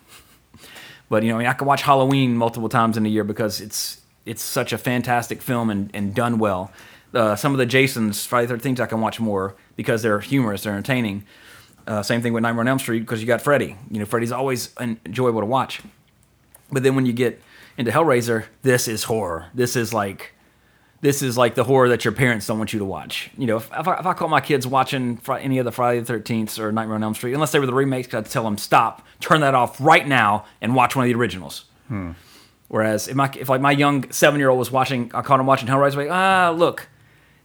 But 1.09 1.25
you 1.25 1.31
know, 1.31 1.35
I, 1.35 1.39
mean, 1.41 1.49
I 1.49 1.55
can 1.55 1.67
watch 1.67 1.83
Halloween 1.83 2.37
multiple 2.37 2.69
times 2.69 2.97
in 2.97 3.05
a 3.05 3.09
year 3.09 3.25
because 3.25 3.61
it's 3.61 4.00
it's 4.31 4.43
such 4.43 4.73
a 4.73 4.79
fantastic 4.79 5.43
film 5.43 5.71
and, 5.71 5.91
and 5.93 6.15
done 6.15 6.39
well. 6.39 6.71
Uh, 7.13 7.35
some 7.35 7.51
of 7.53 7.59
the 7.59 7.67
Jasons, 7.67 8.25
Friday 8.25 8.47
the 8.47 8.55
Thirteenth, 8.55 8.79
I 8.79 8.87
can 8.87 9.01
watch 9.01 9.19
more 9.19 9.57
because 9.75 10.03
they're 10.03 10.21
humorous, 10.21 10.63
they're 10.63 10.73
entertaining. 10.73 11.25
Uh, 11.87 12.03
same 12.03 12.23
thing 12.23 12.33
with 12.33 12.43
Nightmare 12.43 12.61
on 12.61 12.69
Elm 12.69 12.79
Street 12.79 13.01
because 13.01 13.21
you 13.21 13.27
got 13.27 13.43
Freddy. 13.43 13.77
You 13.91 13.99
know, 13.99 14.05
Freddy's 14.05 14.31
always 14.31 14.73
en- 14.79 15.01
enjoyable 15.05 15.41
to 15.41 15.47
watch. 15.47 15.81
But 16.71 16.85
then 16.85 16.95
when 16.95 17.07
you 17.07 17.13
get 17.13 17.43
into 17.77 17.91
Hellraiser, 17.91 18.45
this 18.63 18.87
is 18.87 19.05
horror. 19.05 19.47
This 19.53 19.75
is 19.75 19.93
like 19.93 20.35
this 21.01 21.23
is 21.23 21.37
like 21.37 21.57
the 21.57 21.65
horror 21.65 21.89
that 21.89 22.05
your 22.05 22.13
parents 22.13 22.47
don't 22.47 22.59
want 22.59 22.73
you 22.73 22.79
to 22.79 22.85
watch. 22.85 23.31
You 23.37 23.47
know, 23.49 23.57
if, 23.57 23.69
if, 23.77 23.89
I, 23.89 23.99
if 23.99 24.07
I 24.07 24.13
caught 24.13 24.31
my 24.31 24.41
kids 24.41 24.65
watching 24.67 25.17
fri- 25.17 25.43
any 25.43 25.59
of 25.59 25.65
the 25.65 25.73
Friday 25.73 25.99
the 25.99 26.07
Thirteenth 26.07 26.57
or 26.61 26.71
Nightmare 26.71 26.95
on 26.95 27.03
Elm 27.03 27.15
Street, 27.15 27.33
unless 27.33 27.51
they 27.51 27.59
were 27.59 27.67
the 27.67 27.75
remakes, 27.75 28.15
I'd 28.15 28.27
tell 28.27 28.45
them 28.45 28.59
stop, 28.59 29.05
turn 29.19 29.41
that 29.41 29.57
off 29.57 29.81
right 29.81 30.07
now, 30.07 30.45
and 30.61 30.77
watch 30.77 30.95
one 30.95 31.07
of 31.07 31.09
the 31.13 31.19
originals. 31.19 31.65
Whereas 32.71 33.09
if 33.09 33.17
my 33.17 33.29
if 33.37 33.49
like 33.49 33.61
my 33.61 33.73
young 33.73 34.09
seven 34.13 34.39
year 34.39 34.49
old 34.49 34.59
was 34.61 34.71
watching, 34.71 35.11
I 35.13 35.23
caught 35.23 35.41
him 35.41 35.47
watching 35.47 35.67
Hellraiser, 35.67 35.97
like 35.97 36.09
ah 36.09 36.55
look, 36.57 36.89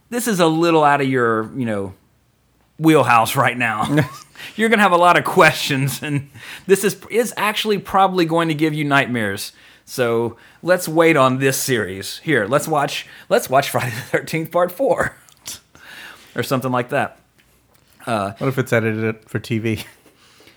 this 0.08 0.28
is 0.28 0.38
a 0.38 0.46
little 0.46 0.84
out 0.84 1.00
of 1.00 1.08
your 1.08 1.52
you 1.58 1.66
know 1.66 1.94
wheelhouse 2.78 3.34
right 3.34 3.58
now. 3.58 4.04
You're 4.56 4.68
gonna 4.68 4.82
have 4.82 4.92
a 4.92 4.96
lot 4.96 5.18
of 5.18 5.24
questions, 5.24 6.00
and 6.00 6.30
this 6.68 6.84
is 6.84 6.96
is 7.10 7.34
actually 7.36 7.78
probably 7.78 8.24
going 8.24 8.46
to 8.46 8.54
give 8.54 8.72
you 8.72 8.84
nightmares. 8.84 9.50
So 9.84 10.36
let's 10.62 10.86
wait 10.86 11.16
on 11.16 11.38
this 11.38 11.56
series. 11.56 12.18
Here, 12.18 12.46
let's 12.46 12.68
watch 12.68 13.04
let's 13.28 13.50
watch 13.50 13.68
Friday 13.70 13.90
the 13.96 14.02
Thirteenth 14.02 14.52
Part 14.52 14.70
Four, 14.70 15.16
or 16.36 16.44
something 16.44 16.70
like 16.70 16.90
that. 16.90 17.18
Uh, 18.06 18.34
what 18.38 18.46
if 18.46 18.58
it's 18.58 18.72
edited 18.72 19.28
for 19.28 19.40
TV, 19.40 19.84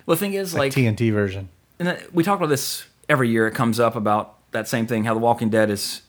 Well, 0.06 0.16
the 0.16 0.20
thing 0.20 0.34
is, 0.36 0.54
like 0.54 0.76
like, 0.76 0.98
TNT 0.98 1.12
version? 1.12 1.50
and 1.80 1.88
uh, 1.88 1.96
we 2.14 2.24
talk 2.24 2.38
about 2.38 2.50
this 2.50 2.86
every 3.08 3.30
year. 3.30 3.48
It 3.48 3.56
comes 3.56 3.80
up 3.80 3.96
about 3.96 4.36
that 4.52 4.68
same 4.68 4.88
thing. 4.88 5.04
How 5.06 5.14
The 5.14 5.20
Walking 5.20 5.50
Dead 5.50 5.70
is 5.70 6.02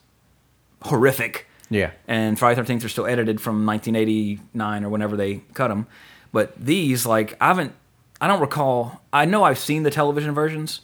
horrific. 0.83 1.47
Yeah, 1.69 1.93
and 2.09 2.39
Friday 2.39 2.57
the 2.57 2.63
Thirteenth 2.63 2.85
are 2.85 2.89
still 2.89 3.07
edited 3.07 3.41
from 3.41 3.65
1989 3.65 4.85
or 4.85 4.89
whenever 4.89 5.17
they 5.17 5.37
cut 5.55 5.69
them. 5.69 5.87
But 6.33 6.55
these, 6.57 7.07
like, 7.07 7.37
I 7.41 7.49
haven't, 7.49 7.73
I 8.21 8.27
don't 8.27 8.41
recall. 8.41 9.01
I 9.13 9.25
know 9.25 9.45
I've 9.45 9.59
seen 9.59 9.83
the 9.83 9.91
television 9.91 10.33
versions, 10.33 10.81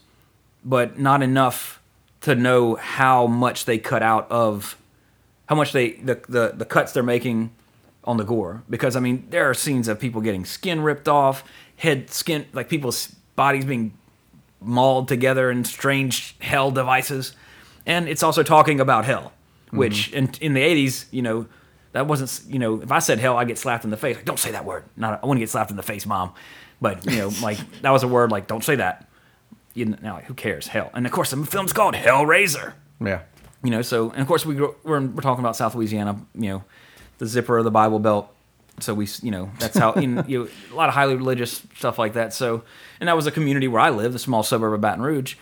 but 0.65 0.99
not 0.99 1.23
enough 1.23 1.81
to 2.23 2.35
know 2.35 2.77
how 2.77 3.27
much 3.27 3.65
they 3.65 3.79
cut 3.79 4.03
out 4.03 4.31
of, 4.31 4.77
how 5.47 5.57
much 5.57 5.73
they 5.73 5.93
the 5.93 6.21
the, 6.29 6.53
the 6.57 6.65
cuts 6.65 6.93
they're 6.93 7.03
making 7.03 7.53
on 8.05 8.17
the 8.17 8.25
gore. 8.25 8.63
Because 8.71 8.97
I 8.97 9.01
mean, 9.01 9.27
there 9.31 9.49
are 9.49 9.55
scenes 9.55 9.89
of 9.89 9.99
people 9.99 10.21
getting 10.21 10.45
skin 10.45 10.81
ripped 10.81 11.09
off, 11.09 11.45
head 11.77 12.11
skin, 12.11 12.47
like 12.53 12.69
people's 12.69 13.15
bodies 13.35 13.65
being 13.65 13.93
mauled 14.61 15.09
together 15.09 15.51
in 15.51 15.65
strange 15.65 16.37
hell 16.41 16.71
devices. 16.71 17.35
And 17.85 18.09
it's 18.09 18.23
also 18.23 18.43
talking 18.43 18.81
about 18.81 19.05
hell, 19.05 19.33
mm-hmm. 19.67 19.79
which 19.79 20.13
in, 20.13 20.31
in 20.41 20.55
the 20.55 20.61
80s, 20.61 21.07
you 21.11 21.23
know, 21.23 21.47
that 21.93 22.07
wasn't, 22.07 22.53
you 22.53 22.59
know, 22.59 22.83
if 22.83 22.93
I 22.93 22.99
said 22.99 23.19
hell, 23.19 23.37
I 23.37 23.45
get 23.45 23.59
slapped 23.59 23.85
in 23.85 23.91
the 23.91 23.97
face. 23.97 24.17
Like, 24.17 24.25
don't 24.25 24.39
say 24.39 24.51
that 24.51 24.65
word. 24.65 24.85
Not, 24.97 25.23
I 25.23 25.27
want 25.27 25.39
to 25.39 25.41
get 25.41 25.51
slapped 25.51 25.71
in 25.71 25.77
the 25.77 25.83
face, 25.83 26.05
mom. 26.05 26.35
But, 26.81 27.07
you 27.07 27.17
know, 27.17 27.33
like, 27.41 27.59
that 27.83 27.91
was 27.91 28.03
a 28.03 28.09
word 28.09 28.31
like, 28.31 28.47
don't 28.47 28.65
say 28.65 28.77
that. 28.77 29.09
You 29.73 29.87
know, 29.87 30.15
like, 30.15 30.25
who 30.25 30.35
cares? 30.35 30.69
Hell. 30.69 30.91
And 30.95 31.07
of 31.07 31.13
course, 31.13 31.31
the 31.31 31.45
film's 31.47 31.73
called 31.73 31.95
Hellraiser. 31.95 32.75
yeah. 33.01 33.23
You 33.65 33.71
know, 33.71 33.83
so, 33.83 34.11
and 34.11 34.21
of 34.21 34.29
course, 34.29 34.47
we, 34.47 34.55
we're, 34.55 34.75
we're 34.85 35.23
talking 35.23 35.43
about 35.43 35.57
South 35.57 35.75
Louisiana, 35.75 36.21
you 36.35 36.51
know, 36.51 36.65
the 37.19 37.27
zipper 37.27 37.59
of 37.59 37.65
the 37.65 37.71
Bible 37.71 37.99
Belt. 37.99 38.33
So 38.81 38.93
we, 38.95 39.09
you 39.23 39.31
know, 39.31 39.51
that's 39.59 39.79
how, 39.79 39.95
you 39.95 40.07
know, 40.07 40.25
you 40.27 40.39
know, 40.45 40.49
a 40.73 40.75
lot 40.75 40.89
of 40.89 40.95
highly 40.95 41.15
religious 41.17 41.63
stuff 41.77 41.99
like 41.99 42.13
that. 42.13 42.33
So, 42.35 42.63
and 43.01 43.09
that 43.09 43.17
was 43.17 43.27
a 43.27 43.31
community 43.31 43.69
where 43.69 43.81
I 43.81 43.91
lived, 43.91 44.15
a 44.15 44.19
small 44.19 44.43
suburb 44.43 44.75
of 44.75 44.81
Baton 44.81 45.03
Rouge. 45.03 45.37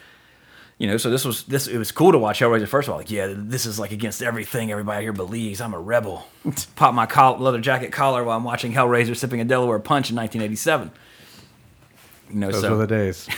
You 0.79 0.89
know, 0.89 0.97
so 0.97 1.09
this 1.09 1.25
was 1.25 1.45
this. 1.45 1.69
It 1.69 1.79
was 1.79 1.93
cool 1.93 2.11
to 2.11 2.19
watch 2.19 2.41
Hellraiser. 2.41 2.67
First 2.67 2.89
of 2.89 2.93
all, 2.93 2.99
like, 2.99 3.11
yeah, 3.11 3.33
this 3.35 3.65
is 3.65 3.79
like 3.79 3.93
against 3.93 4.23
everything 4.23 4.73
everybody 4.73 5.03
here 5.05 5.13
believes. 5.13 5.61
I'm 5.61 5.73
a 5.73 5.79
rebel. 5.79 6.27
Pop 6.77 6.95
my 6.95 7.07
coll- 7.07 7.39
leather 7.39 7.61
jacket 7.61 7.93
collar 7.93 8.25
while 8.25 8.37
I'm 8.37 8.43
watching 8.45 8.73
Hellraiser, 8.73 9.17
sipping 9.17 9.41
a 9.41 9.45
Delaware 9.45 9.79
Punch 9.79 10.11
in 10.11 10.17
1987. 10.17 10.91
You 12.31 12.37
know, 12.41 12.51
Those 12.51 12.61
so 12.63 12.71
were 12.71 12.77
the 12.79 12.87
days. 12.89 13.29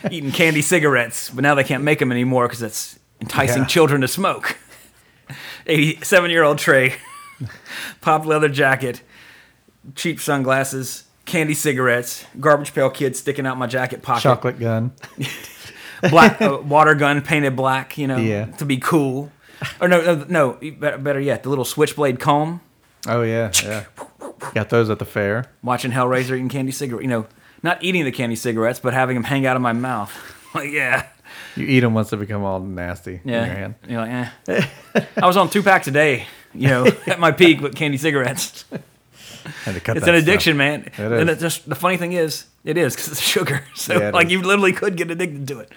eating 0.10 0.32
candy 0.32 0.60
cigarettes, 0.62 1.30
but 1.30 1.42
now 1.42 1.54
they 1.54 1.64
can't 1.64 1.82
make 1.84 1.98
them 1.98 2.12
anymore 2.12 2.46
because 2.46 2.62
it's 2.62 2.98
enticing 3.20 3.62
Yeah. 3.62 3.68
children 3.68 4.00
to 4.02 4.08
smoke. 4.08 4.58
87 5.66 6.30
year 6.30 6.42
old 6.42 6.58
Trey, 6.58 6.96
pop 8.00 8.26
leather 8.26 8.48
jacket, 8.48 9.02
cheap 9.94 10.20
sunglasses, 10.20 11.04
candy 11.24 11.54
cigarettes, 11.54 12.24
garbage 12.38 12.74
pail 12.74 12.90
kid 12.90 13.16
sticking 13.16 13.46
out 13.46 13.56
my 13.58 13.66
jacket 13.66 14.02
pocket, 14.02 14.22
Chocolate 14.22 14.58
gun. 14.58 14.92
black 16.10 16.40
uh, 16.40 16.58
water 16.64 16.94
gun 16.94 17.20
painted 17.22 17.56
black, 17.56 17.98
you 17.98 18.06
know, 18.06 18.16
Yeah. 18.16 18.46
to 18.56 18.64
be 18.64 18.78
cool. 18.78 19.30
Or 19.80 19.88
no, 19.88 20.00
no, 20.00 20.24
no, 20.58 20.96
better, 20.96 21.20
yet, 21.20 21.42
the 21.42 21.50
little 21.50 21.64
switchblade 21.66 22.18
comb, 22.20 22.60
Oh 23.08 23.22
yeah, 23.22 23.50
yeah. 23.62 23.84
Got 24.54 24.68
those 24.70 24.90
at 24.90 24.98
the 24.98 25.04
fair. 25.06 25.46
watching 25.62 25.90
Hellraiser 25.90 26.32
eating 26.32 26.48
candy 26.50 26.72
cigarette, 26.72 27.02
you 27.02 27.08
know, 27.08 27.26
not 27.62 27.82
eating 27.82 28.04
the 28.04 28.12
candy 28.12 28.36
cigarettes, 28.36 28.78
but 28.80 28.92
having 28.94 29.14
them 29.14 29.24
hang 29.24 29.46
out 29.46 29.56
of 29.56 29.62
my 29.62 29.72
mouth. 29.72 30.12
like, 30.54 30.70
yeah. 30.70 31.06
You 31.56 31.66
eat 31.66 31.80
them 31.80 31.94
once 31.94 32.10
they 32.10 32.16
become 32.16 32.42
all 32.42 32.60
nasty 32.60 33.20
Yeah. 33.24 33.42
in 33.42 33.46
your 33.46 33.56
hand. 33.56 33.74
You're 33.88 34.00
like, 34.00 34.32
eh. 34.48 35.00
I 35.22 35.26
was 35.26 35.36
on 35.36 35.48
two 35.50 35.62
packs 35.62 35.86
a 35.88 35.90
day, 35.90 36.26
you 36.54 36.68
know, 36.68 36.86
at 37.06 37.18
my 37.20 37.30
peak 37.32 37.60
with 37.60 37.74
candy 37.74 37.96
cigarettes. 37.98 38.64
Had 39.64 39.74
to 39.74 39.80
cut 39.80 39.96
It's 39.96 40.06
an 40.06 40.12
stuff. 40.14 40.22
addiction, 40.22 40.56
man. 40.56 40.82
It 40.96 40.98
And 40.98 41.40
just 41.40 41.68
the 41.68 41.74
funny 41.74 41.96
thing 41.96 42.12
is, 42.12 42.44
it 42.64 42.76
is 42.76 42.94
because 42.94 43.08
it's 43.12 43.20
sugar. 43.36 43.64
So 43.74 43.98
Yeah, 43.98 44.08
it 44.08 44.14
like 44.14 44.26
is. 44.26 44.32
you 44.32 44.42
literally 44.42 44.72
could 44.72 44.96
get 44.96 45.10
addicted 45.10 45.48
to 45.48 45.60
it. 45.60 45.72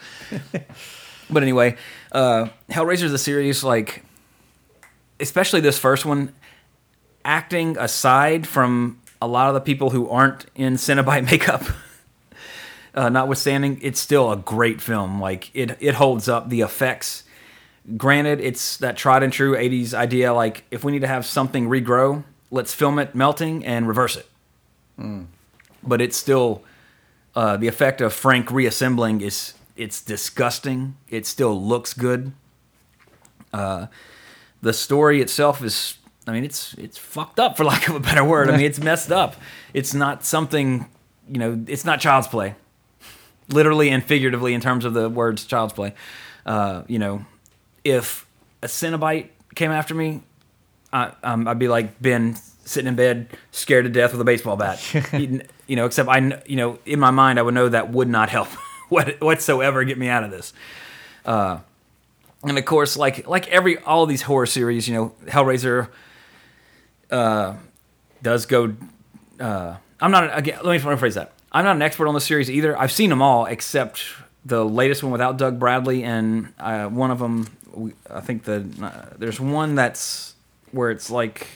but 1.29 1.43
anyway, 1.43 1.77
uh, 2.11 2.47
Hellraiser 2.69 3.03
is 3.03 3.13
a 3.13 3.17
series 3.17 3.63
like, 3.63 4.03
especially 5.19 5.61
this 5.61 5.79
first 5.79 6.05
one. 6.05 6.33
Acting 7.25 7.77
aside 7.77 8.45
from 8.45 8.99
a 9.21 9.27
lot 9.27 9.47
of 9.47 9.53
the 9.53 9.61
people 9.61 9.91
who 9.91 10.09
aren't 10.09 10.45
in 10.55 10.73
Cenobite 10.75 11.23
makeup, 11.31 11.63
uh, 12.93 13.07
notwithstanding, 13.07 13.79
it's 13.81 14.01
still 14.01 14.29
a 14.29 14.35
great 14.35 14.81
film. 14.81 15.21
Like 15.21 15.49
it, 15.53 15.77
it 15.79 15.95
holds 15.95 16.27
up. 16.27 16.49
The 16.49 16.59
effects, 16.59 17.22
granted, 17.97 18.39
it's 18.39 18.77
that 18.77 18.97
tried 18.97 19.23
and 19.23 19.31
true 19.33 19.55
'80s 19.55 19.93
idea. 19.93 20.33
Like 20.33 20.63
if 20.71 20.83
we 20.83 20.91
need 20.91 21.01
to 21.01 21.07
have 21.07 21.25
something 21.25 21.67
regrow, 21.67 22.23
let's 22.51 22.73
film 22.73 22.99
it 22.99 23.15
melting 23.15 23.65
and 23.65 23.87
reverse 23.87 24.15
it. 24.15 24.29
But 25.81 26.01
it's 26.01 26.17
still 26.17 26.63
uh, 27.35 27.57
the 27.57 27.67
effect 27.67 28.01
of 28.01 28.13
Frank 28.13 28.51
reassembling 28.51 29.21
is 29.21 29.53
it's 29.75 30.01
disgusting. 30.01 30.95
It 31.09 31.25
still 31.25 31.59
looks 31.61 31.93
good. 31.93 32.31
Uh, 33.51 33.87
the 34.61 34.73
story 34.73 35.21
itself 35.21 35.63
is 35.63 35.97
I 36.27 36.31
mean, 36.31 36.43
it's 36.43 36.73
it's 36.75 36.97
fucked 36.97 37.39
up 37.39 37.57
for 37.57 37.63
lack 37.71 37.87
of 37.89 37.95
a 37.95 37.99
better 37.99 38.23
word. 38.23 38.49
I 38.49 38.57
mean, 38.57 38.65
it's 38.65 38.79
messed 38.79 39.11
up. 39.11 39.35
It's 39.73 39.93
not 39.93 40.23
something, 40.23 40.87
you 41.29 41.39
know, 41.39 41.63
it's 41.67 41.85
not 41.85 41.99
child's 41.99 42.27
play, 42.27 42.55
literally 43.49 43.89
and 43.89 44.03
figuratively 44.03 44.53
in 44.53 44.61
terms 44.61 44.85
of 44.85 44.93
the 44.93 45.09
words 45.09 45.45
child's 45.45 45.73
play. 45.73 45.93
Uh, 46.45 46.83
you 46.87 46.99
know, 46.99 47.25
if 47.83 48.27
a 48.61 48.67
Cenobite 48.67 49.29
came 49.55 49.71
after 49.71 49.93
me, 49.93 50.21
I, 50.91 51.11
um, 51.23 51.47
I'd 51.47 51.59
be 51.59 51.67
like 51.67 52.01
Ben 52.01 52.35
sitting 52.65 52.87
in 52.87 52.95
bed, 52.95 53.27
scared 53.51 53.85
to 53.85 53.89
death 53.91 54.11
with 54.11 54.21
a 54.21 54.25
baseball 54.25 54.55
bat. 54.55 54.81
you 55.67 55.75
know, 55.75 55.85
except 55.85 56.09
I, 56.09 56.41
you 56.45 56.55
know, 56.55 56.79
in 56.85 56.99
my 56.99 57.11
mind, 57.11 57.39
I 57.39 57.41
would 57.41 57.53
know 57.53 57.69
that 57.69 57.89
would 57.91 58.07
not 58.07 58.29
help 58.29 58.47
what- 58.89 59.19
whatsoever 59.21 59.83
get 59.83 59.97
me 59.97 60.07
out 60.07 60.23
of 60.23 60.31
this. 60.31 60.53
Uh, 61.25 61.59
and 62.43 62.57
of 62.57 62.65
course, 62.65 62.97
like 62.97 63.25
like 63.27 63.47
every 63.47 63.77
all 63.79 64.03
of 64.03 64.09
these 64.09 64.23
horror 64.23 64.45
series, 64.45 64.87
you 64.87 64.93
know, 64.93 65.13
Hellraiser 65.25 65.87
uh, 67.09 67.55
does 68.21 68.45
go. 68.45 68.75
Uh, 69.39 69.77
I'm 70.01 70.11
not 70.11 70.37
again. 70.37 70.59
Let 70.61 70.83
me 70.83 70.91
rephrase 70.91 71.13
that. 71.13 71.31
I'm 71.53 71.63
not 71.63 71.75
an 71.77 71.81
expert 71.81 72.07
on 72.07 72.13
the 72.13 72.21
series 72.21 72.49
either. 72.51 72.77
I've 72.77 72.91
seen 72.91 73.09
them 73.09 73.21
all 73.21 73.45
except 73.45 74.03
the 74.45 74.63
latest 74.65 75.03
one 75.03 75.11
without 75.11 75.37
Doug 75.37 75.59
Bradley, 75.59 76.03
and 76.03 76.53
uh, 76.59 76.87
one 76.87 77.11
of 77.11 77.19
them. 77.19 77.47
we- 77.73 77.93
I 78.09 78.21
think 78.21 78.43
the 78.43 78.65
uh, 78.81 79.15
there's 79.17 79.39
one 79.39 79.75
that's 79.75 80.35
where 80.71 80.91
it's 80.91 81.09
like 81.09 81.47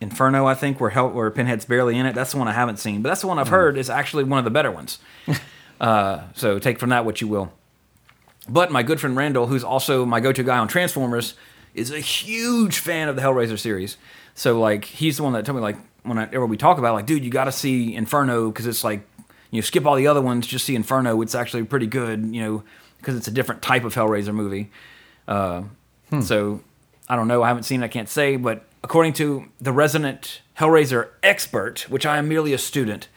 Inferno. 0.00 0.46
I 0.46 0.54
think 0.54 0.80
where 0.80 0.90
Hell, 0.90 1.10
where 1.10 1.30
Pinhead's 1.30 1.64
barely 1.64 1.96
in 1.98 2.06
it. 2.06 2.14
That's 2.14 2.32
the 2.32 2.38
one 2.38 2.48
I 2.48 2.52
haven't 2.52 2.78
seen, 2.78 3.02
but 3.02 3.08
that's 3.10 3.20
the 3.20 3.26
one 3.26 3.38
I've 3.38 3.48
heard 3.48 3.76
is 3.76 3.90
actually 3.90 4.24
one 4.24 4.38
of 4.38 4.44
the 4.44 4.50
better 4.50 4.70
ones. 4.70 4.98
uh, 5.80 6.22
so 6.34 6.58
take 6.58 6.78
from 6.78 6.90
that 6.90 7.04
what 7.04 7.20
you 7.20 7.28
will. 7.28 7.52
But 8.48 8.72
my 8.72 8.82
good 8.82 8.98
friend 9.00 9.16
Randall, 9.16 9.46
who's 9.46 9.62
also 9.62 10.04
my 10.06 10.18
go-to 10.20 10.42
guy 10.42 10.58
on 10.58 10.66
Transformers, 10.68 11.34
is 11.74 11.90
a 11.90 12.00
huge 12.00 12.78
fan 12.78 13.08
of 13.08 13.14
the 13.16 13.22
Hellraiser 13.22 13.58
series. 13.58 13.96
So 14.34 14.58
like, 14.58 14.84
he's 14.86 15.18
the 15.18 15.22
one 15.22 15.34
that 15.34 15.44
told 15.44 15.56
me 15.56 15.62
like 15.62 15.76
when 16.02 16.16
whenever 16.16 16.46
we 16.46 16.56
talk 16.56 16.78
about 16.78 16.90
it, 16.90 16.94
like, 16.94 17.06
dude, 17.06 17.22
you 17.24 17.30
got 17.30 17.44
to 17.44 17.52
see 17.52 17.94
Inferno 17.94 18.50
because 18.50 18.66
it's 18.66 18.82
like 18.82 19.02
you 19.50 19.60
know, 19.60 19.64
skip 19.64 19.86
all 19.86 19.96
the 19.96 20.06
other 20.06 20.20
ones, 20.22 20.46
just 20.46 20.64
see 20.64 20.74
Inferno. 20.76 21.20
It's 21.22 21.34
actually 21.34 21.64
pretty 21.64 21.86
good, 21.86 22.34
you 22.34 22.42
know, 22.42 22.64
because 22.98 23.16
it's 23.16 23.28
a 23.28 23.30
different 23.32 23.62
type 23.62 23.84
of 23.84 23.94
Hellraiser 23.94 24.34
movie. 24.34 24.70
Uh, 25.28 25.62
So 26.22 26.60
I 27.08 27.16
don't 27.16 27.28
know. 27.28 27.42
I 27.42 27.48
haven't 27.48 27.62
seen 27.64 27.82
it. 27.82 27.84
I 27.86 27.88
can't 27.88 28.08
say. 28.08 28.36
But 28.36 28.64
according 28.82 29.12
to 29.14 29.46
the 29.60 29.72
resident 29.72 30.42
Hellraiser 30.58 31.08
expert, 31.22 31.86
which 31.88 32.04
I 32.04 32.18
am 32.18 32.28
merely 32.28 32.52
a 32.52 32.58
student, 32.58 33.08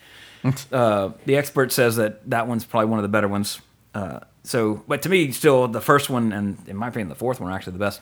uh, 0.72 1.10
the 1.26 1.36
expert 1.38 1.72
says 1.72 1.96
that 1.96 2.30
that 2.30 2.48
one's 2.48 2.66
probably 2.66 2.90
one 2.90 3.00
of 3.00 3.04
the 3.04 3.10
better 3.10 3.28
ones. 3.28 3.62
Uh, 3.96 4.20
so, 4.44 4.84
but 4.88 5.02
to 5.04 5.10
me, 5.10 5.32
still 5.32 5.68
the 5.68 5.82
first 5.82 6.10
one, 6.10 6.34
and 6.34 6.58
in 6.68 6.76
my 6.76 6.88
opinion, 6.90 7.10
the 7.10 7.16
fourth 7.16 7.40
one 7.40 7.52
are 7.52 7.56
actually 7.56 7.74
the 7.74 7.80
best. 7.80 8.02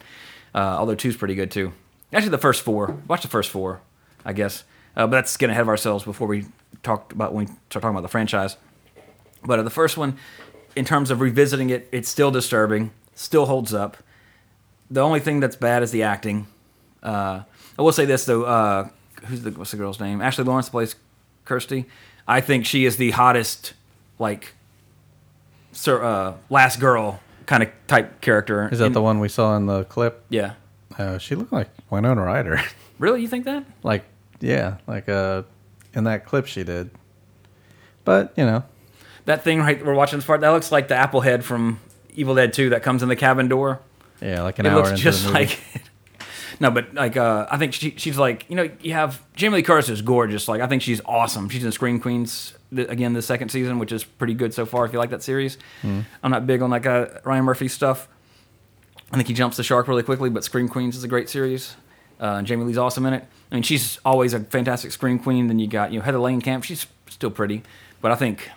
Uh, 0.53 0.57
although 0.79 0.95
two's 0.95 1.15
pretty 1.15 1.35
good 1.35 1.51
too. 1.51 1.71
Actually, 2.11 2.31
the 2.31 2.38
first 2.38 2.61
four. 2.63 2.97
Watch 3.07 3.21
the 3.21 3.27
first 3.27 3.50
four, 3.50 3.81
I 4.25 4.33
guess. 4.33 4.63
Uh, 4.95 5.07
but 5.07 5.12
that's 5.12 5.38
getting 5.38 5.51
ahead 5.51 5.62
of 5.63 5.69
ourselves 5.69 6.03
before 6.03 6.27
we 6.27 6.45
talked 6.83 7.12
about 7.12 7.33
when 7.33 7.45
we 7.45 7.51
start 7.69 7.81
talking 7.83 7.89
about 7.91 8.01
the 8.01 8.07
franchise. 8.07 8.57
But 9.43 9.60
uh, 9.60 9.63
the 9.63 9.69
first 9.69 9.98
one, 9.98 10.17
in 10.75 10.86
terms 10.86 11.10
of 11.12 11.21
revisiting 11.21 11.69
it, 11.69 11.88
it's 11.91 12.10
still 12.10 12.31
disturbing. 12.31 12.91
Still 13.15 13.45
holds 13.45 13.74
up. 13.74 13.98
The 14.89 15.01
only 15.01 15.19
thing 15.19 15.39
that's 15.39 15.55
bad 15.55 15.83
is 15.83 15.91
the 15.91 16.03
acting. 16.03 16.48
Uh, 17.01 17.41
I 17.77 17.81
will 17.81 17.91
say 17.93 18.05
this 18.05 18.25
though. 18.25 18.43
Uh, 18.43 18.89
who's 19.25 19.41
the 19.43 19.51
what's 19.51 19.71
the 19.71 19.77
girl's 19.77 20.00
name? 20.00 20.21
Ashley 20.21 20.43
Laurence 20.43 20.69
plays 20.69 20.95
Kirsty. 21.45 21.86
I 22.27 22.41
think 22.41 22.65
she 22.65 22.86
is 22.86 22.98
the 22.98 23.12
hottest, 23.12 23.74
like, 24.19 24.53
sir, 25.71 26.03
uh, 26.03 26.33
last 26.50 26.79
girl 26.79 27.19
kind 27.45 27.63
of 27.63 27.69
type 27.88 28.21
character. 28.21 28.69
Is 28.71 28.79
that 28.79 28.88
in- 28.88 28.93
the 28.93 29.01
one 29.01 29.19
we 29.19 29.29
saw 29.29 29.55
in 29.57 29.65
the 29.65 29.83
clip? 29.86 30.24
Yeah. 30.29 30.53
Uh, 30.98 31.17
she 31.17 31.36
looked 31.36 31.51
like 31.53 31.69
Winona 31.89 32.21
Ryder. 32.24 32.62
Really, 33.00 33.24
you 33.24 33.27
think 33.27 33.45
that? 33.45 33.63
like, 33.81 34.03
yeah, 34.41 34.77
like 34.88 35.07
uh, 35.07 35.43
in 35.93 36.03
that 36.03 36.25
clip 36.25 36.45
she 36.48 36.63
did. 36.63 36.89
But 38.03 38.33
you 38.36 38.45
know, 38.45 38.63
That 39.25 39.43
thing 39.43 39.60
right 39.60 39.83
we're 39.86 39.93
watching 39.93 40.17
this 40.19 40.25
part 40.25 40.41
that 40.41 40.50
looks 40.50 40.71
like 40.71 40.88
the 40.88 40.95
apple 40.95 41.21
head 41.21 41.45
from 41.45 41.79
Evil 42.13 42.35
Dead 42.35 42.51
2 42.51 42.72
that 42.72 42.83
comes 42.83 43.03
in 43.03 43.09
the 43.09 43.15
cabin 43.15 43.48
door. 43.48 43.79
yeah, 44.22 44.42
like 44.42 44.59
an 44.59 44.65
it 44.65 44.70
hour 44.70 44.77
looks 44.77 44.89
into 44.92 45.01
just 45.03 45.29
like 45.29 45.59
no 46.59 46.70
but 46.70 46.94
like 46.94 47.18
uh 47.18 47.48
i 47.50 47.57
think 47.57 47.74
she, 47.74 47.94
she's 47.98 48.18
like 48.18 48.46
you 48.50 48.55
know 48.55 48.70
you 48.81 48.94
have 48.94 49.22
jamie 49.35 49.55
lee 49.55 49.63
curtis 49.63 49.89
is 49.89 50.01
gorgeous 50.03 50.48
like 50.48 50.61
i 50.61 50.68
think 50.68 50.81
she's 50.81 51.01
awesome. 51.05 51.48
She's 51.50 51.63
in 51.63 51.72
scream 51.72 52.00
queens 52.00 52.53
th- 52.75 52.87
again 52.89 53.13
the 53.13 53.22
second 53.22 53.50
season 53.50 53.79
which 53.79 53.92
is 53.92 54.03
pretty 54.03 54.33
good 54.35 54.53
so 54.53 54.65
far 54.65 54.85
if 54.85 54.94
you 54.94 55.00
like 55.00 55.09
that 55.11 55.24
series. 55.24 55.57
Hmm. 55.81 56.01
i'm 56.22 56.29
not 56.31 56.46
big 56.46 56.61
on 56.61 56.70
like 56.70 56.85
uh, 56.85 57.07
ryan 57.24 57.46
murphy 57.46 57.68
stuff. 57.68 58.07
I 59.11 59.15
think 59.15 59.27
he 59.27 59.33
jumps 59.33 59.57
the 59.57 59.63
shark 59.63 59.87
really 59.87 60.03
quickly 60.03 60.29
but 60.29 60.44
scream 60.44 60.68
queens 60.68 60.96
is 60.96 61.03
a 61.03 61.07
great 61.07 61.29
series 61.29 61.75
uh, 62.22 62.42
jamie 62.44 62.64
lee's 62.64 62.77
awesome 62.77 63.05
in 63.05 63.14
it 63.14 63.25
i 63.51 63.55
mean 63.55 63.64
she's 63.64 64.00
always 64.05 64.34
a 64.34 64.40
fantastic 64.40 64.92
screen 64.92 65.20
queen 65.20 65.48
then 65.48 65.60
you 65.60 65.68
got 65.68 65.92
you 65.92 66.00
know 66.00 66.05
heather 66.05 66.18
langenkamp 66.20 66.64
she's 66.64 66.88
still 67.10 67.31
pretty 67.31 67.62
but 68.01 68.12
i 68.12 68.16
think 68.16 68.50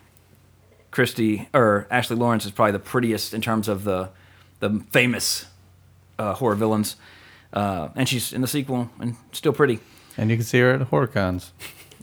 Christy 0.91 1.49
or 1.53 1.89
Ashley 1.91 2.15
Laurence 2.15 2.45
is 2.47 2.53
probably 2.53 2.71
the 2.71 2.79
prettiest 2.79 3.35
in 3.35 3.41
terms 3.41 3.67
of 3.67 3.83
the 3.83 4.11
the 4.61 4.81
famous 4.93 5.47
uh, 6.21 6.35
horror 6.35 6.55
villains, 6.55 6.95
uh, 7.53 7.89
and 7.97 8.09
she's 8.09 8.33
in 8.33 8.41
the 8.43 8.47
sequel 8.47 8.89
and 9.01 9.17
still 9.33 9.53
pretty. 9.53 9.81
and 10.17 10.31
you 10.31 10.37
can 10.37 10.45
see 10.45 10.61
her 10.61 10.71
at 10.71 10.83
horror 10.83 11.09
cons. 11.09 11.51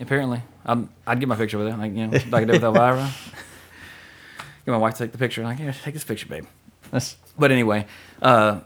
Apparently, 0.01 0.41
I'd, 0.65 0.89
I'd 1.07 1.19
get 1.21 1.29
my 1.29 1.37
picture 1.37 1.57
with 1.57 1.69
her, 1.71 1.77
like 1.77 1.93
you 1.95 2.07
know, 2.07 2.17
like 2.31 2.43
I 2.43 2.45
did 2.45 2.49
with 2.51 2.63
Elvira. 2.65 3.09
Get 4.65 4.71
my 4.73 4.77
wife 4.77 4.95
to 4.95 5.03
take 5.05 5.13
the 5.13 5.17
picture, 5.17 5.41
like 5.43 5.59
yeah, 5.59 5.71
take 5.71 5.93
this 5.93 6.03
picture, 6.03 6.27
babe. 6.27 6.45
That's- 6.91 7.15
But 7.39 7.51
anyway, 7.51 7.85
uh, 8.21 8.59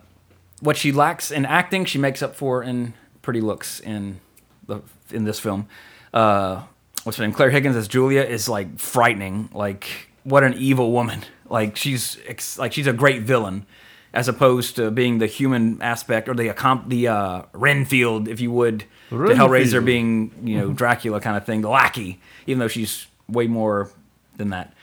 what 0.59 0.77
she 0.77 0.91
lacks 0.91 1.31
in 1.31 1.45
acting, 1.45 1.85
she 1.85 1.97
makes 1.97 2.21
up 2.21 2.35
for 2.35 2.63
in 2.63 2.93
pretty 3.21 3.41
looks 3.41 3.79
in 3.79 4.19
the 4.67 4.81
in 5.11 5.25
this 5.25 5.39
film. 5.39 5.67
Uh, 6.13 6.63
what's 7.03 7.17
her 7.17 7.23
name? 7.23 7.33
Claire 7.33 7.49
Higgins 7.49 7.75
as 7.75 7.87
Julia 7.87 8.21
is 8.21 8.47
like 8.47 8.79
frightening. 8.79 9.49
Like 9.53 10.09
what 10.23 10.43
an 10.43 10.53
evil 10.55 10.91
woman. 10.91 11.23
Like 11.47 11.75
she's 11.77 12.17
ex- 12.25 12.57
like 12.57 12.73
she's 12.73 12.87
a 12.87 12.91
great 12.91 13.21
villain, 13.21 13.67
as 14.15 14.27
opposed 14.27 14.77
to 14.77 14.89
being 14.89 15.19
the 15.19 15.27
human 15.27 15.79
aspect 15.79 16.27
or 16.27 16.33
the 16.33 16.51
the 16.87 17.07
uh, 17.07 17.43
Renfield, 17.53 18.27
if 18.27 18.41
you 18.41 18.51
would, 18.51 18.79
to 19.11 19.15
Hellraiser 19.15 19.49
Renfield. 19.49 19.85
being 19.85 20.31
you 20.43 20.57
know 20.57 20.73
Dracula 20.73 21.21
kind 21.21 21.37
of 21.37 21.45
thing, 21.45 21.61
the 21.61 21.69
lackey. 21.69 22.19
Even 22.47 22.57
though 22.57 22.67
she's 22.67 23.05
way 23.29 23.45
more 23.45 23.91
than 24.37 24.49
that. 24.49 24.73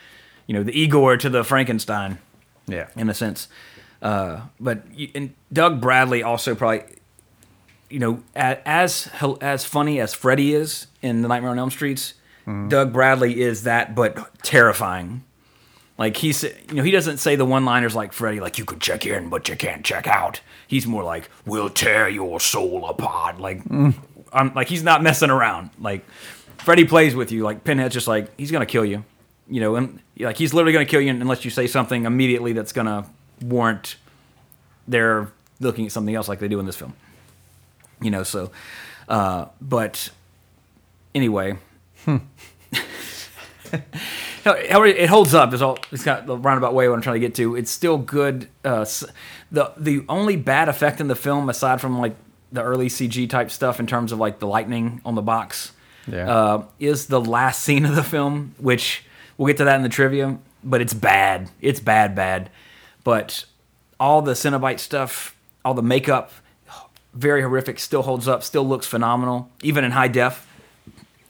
You 0.47 0.53
know, 0.53 0.63
the 0.63 0.71
Igor 0.71 1.17
to 1.17 1.29
the 1.29 1.43
Frankenstein 1.43 2.19
yeah, 2.67 2.87
in 2.95 3.09
a 3.09 3.13
sense. 3.13 3.47
Uh, 4.03 4.41
but 4.59 4.83
you, 4.93 5.09
and 5.15 5.33
Doug 5.51 5.79
Bradley 5.79 6.21
also 6.21 6.53
probably, 6.55 6.83
you 7.89 7.99
know, 7.99 8.21
as 8.35 9.09
as 9.41 9.63
funny 9.65 10.01
as 10.01 10.13
Freddy 10.13 10.53
is 10.53 10.87
in 11.01 11.21
The 11.21 11.29
Nightmare 11.29 11.51
on 11.51 11.57
Elm 11.57 11.71
Streets, 11.71 12.13
Doug 12.67 12.91
Bradley 12.91 13.39
is 13.41 13.63
that, 13.63 13.95
but 13.95 14.43
terrifying. 14.43 15.23
Like 15.97 16.17
he's, 16.17 16.43
you 16.43 16.73
know, 16.73 16.83
he 16.83 16.91
doesn't 16.91 17.19
say 17.19 17.37
the 17.37 17.45
one-liners 17.45 17.95
like 17.95 18.11
Freddy, 18.11 18.41
like 18.41 18.57
you 18.57 18.65
could 18.65 18.81
check 18.81 19.05
in, 19.05 19.29
but 19.29 19.47
you 19.47 19.55
can't 19.55 19.85
check 19.85 20.05
out. 20.05 20.41
He's 20.67 20.85
more 20.85 21.03
like, 21.03 21.29
"We'll 21.45 21.69
tear 21.69 22.09
your 22.09 22.41
soul 22.41 22.85
apart." 22.87 23.39
Like, 23.39 23.61
I'm 23.69 24.53
like 24.53 24.67
he's 24.67 24.83
not 24.83 25.01
messing 25.01 25.29
around. 25.29 25.69
Like 25.79 26.03
Freddy 26.57 26.83
plays 26.83 27.15
with 27.15 27.31
you. 27.31 27.43
Like 27.43 27.63
Pinhead's 27.63 27.93
just 27.93 28.07
like 28.07 28.37
he's 28.37 28.51
gonna 28.51 28.65
kill 28.65 28.83
you, 28.83 29.05
you 29.47 29.61
know, 29.61 29.75
and 29.75 30.01
like 30.19 30.35
he's 30.35 30.53
literally 30.53 30.73
gonna 30.73 30.85
kill 30.85 30.99
you 30.99 31.11
unless 31.11 31.45
you 31.45 31.51
say 31.51 31.67
something 31.67 32.05
immediately 32.05 32.51
that's 32.51 32.73
gonna 32.73 33.05
warrant 33.43 33.95
their 34.87 35.31
looking 35.59 35.85
at 35.85 35.91
something 35.91 36.13
else 36.15 36.27
like 36.27 36.39
they 36.39 36.47
do 36.47 36.59
in 36.59 36.65
this 36.65 36.75
film. 36.75 36.93
You 38.01 38.11
know, 38.11 38.23
so, 38.23 38.51
uh, 39.07 39.45
but 39.61 40.09
anyway. 41.15 41.57
However, 44.43 44.85
it 44.85 45.09
holds 45.09 45.33
up. 45.33 45.53
Is 45.53 45.61
all. 45.61 45.79
It's 45.91 46.03
got 46.03 46.25
the 46.27 46.37
roundabout 46.37 46.73
way 46.73 46.87
what 46.87 46.95
I'm 46.95 47.01
trying 47.01 47.15
to 47.15 47.19
get 47.19 47.33
to. 47.35 47.55
It's 47.55 47.71
still 47.71 47.97
good. 47.97 48.49
Uh, 48.63 48.85
the 49.51 49.71
the 49.77 50.03
only 50.09 50.35
bad 50.35 50.69
effect 50.69 50.99
in 51.01 51.07
the 51.07 51.15
film, 51.15 51.49
aside 51.49 51.79
from 51.81 51.97
like 51.99 52.15
the 52.51 52.61
early 52.61 52.87
CG 52.87 53.29
type 53.29 53.49
stuff 53.49 53.79
in 53.79 53.87
terms 53.87 54.11
of 54.11 54.19
like 54.19 54.39
the 54.39 54.45
lightning 54.47 55.01
on 55.05 55.15
the 55.15 55.21
box, 55.23 55.71
Yeah. 56.07 56.29
uh, 56.29 56.65
is 56.79 57.07
the 57.07 57.19
last 57.21 57.63
scene 57.63 57.85
of 57.85 57.95
the 57.95 58.03
film, 58.03 58.53
which 58.59 59.05
we'll 59.37 59.47
get 59.47 59.57
to 59.57 59.63
that 59.63 59.75
in 59.77 59.81
the 59.83 59.89
trivia. 59.89 60.37
But 60.63 60.81
it's 60.81 60.93
bad. 60.93 61.49
It's 61.61 61.79
bad, 61.79 62.13
bad. 62.15 62.49
But 63.03 63.45
all 63.99 64.21
the 64.21 64.33
Cenobite 64.33 64.79
stuff, 64.79 65.35
all 65.65 65.73
the 65.73 65.81
makeup, 65.81 66.31
very 67.13 67.41
horrific. 67.41 67.79
Still 67.79 68.03
holds 68.03 68.27
up. 68.27 68.43
Still 68.43 68.67
looks 68.67 68.87
phenomenal, 68.87 69.49
even 69.61 69.83
in 69.83 69.91
high 69.91 70.07
def 70.07 70.47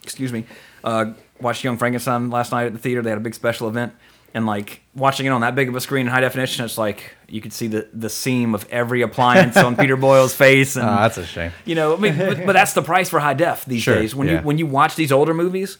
excuse 0.03 0.33
me, 0.33 0.45
uh, 0.83 1.13
watched 1.39 1.63
Young 1.63 1.77
Frankenstein 1.77 2.29
last 2.29 2.51
night 2.51 2.65
at 2.65 2.73
the 2.73 2.79
theater. 2.79 3.01
They 3.01 3.09
had 3.09 3.17
a 3.17 3.21
big 3.21 3.33
special 3.33 3.67
event, 3.67 3.93
and 4.33 4.45
like 4.45 4.81
watching 4.93 5.25
it 5.25 5.29
on 5.29 5.41
that 5.41 5.55
big 5.55 5.69
of 5.69 5.75
a 5.75 5.81
screen 5.81 6.05
in 6.07 6.11
high 6.11 6.21
definition, 6.21 6.65
it's 6.65 6.77
like 6.77 7.15
you 7.27 7.41
could 7.41 7.53
see 7.53 7.67
the 7.67 7.87
the 7.93 8.09
seam 8.09 8.53
of 8.53 8.67
every 8.69 9.01
appliance 9.01 9.57
on 9.57 9.75
Peter 9.77 9.95
Boyle's 9.95 10.35
face, 10.35 10.75
and 10.75 10.85
oh, 10.85 10.95
that's 10.95 11.17
a 11.17 11.25
shame. 11.25 11.51
you 11.65 11.75
know, 11.75 11.95
I 11.95 11.99
mean, 11.99 12.17
but, 12.17 12.45
but 12.45 12.53
that's 12.53 12.73
the 12.73 12.81
price 12.81 13.09
for 13.09 13.19
high 13.19 13.33
def 13.33 13.65
these 13.65 13.81
Sure, 13.83 13.95
days. 13.95 14.13
When 14.15 14.27
yeah. 14.27 14.39
you 14.39 14.45
when 14.45 14.57
you 14.57 14.65
watch 14.67 14.95
these 14.95 15.11
older 15.11 15.33
movies, 15.33 15.77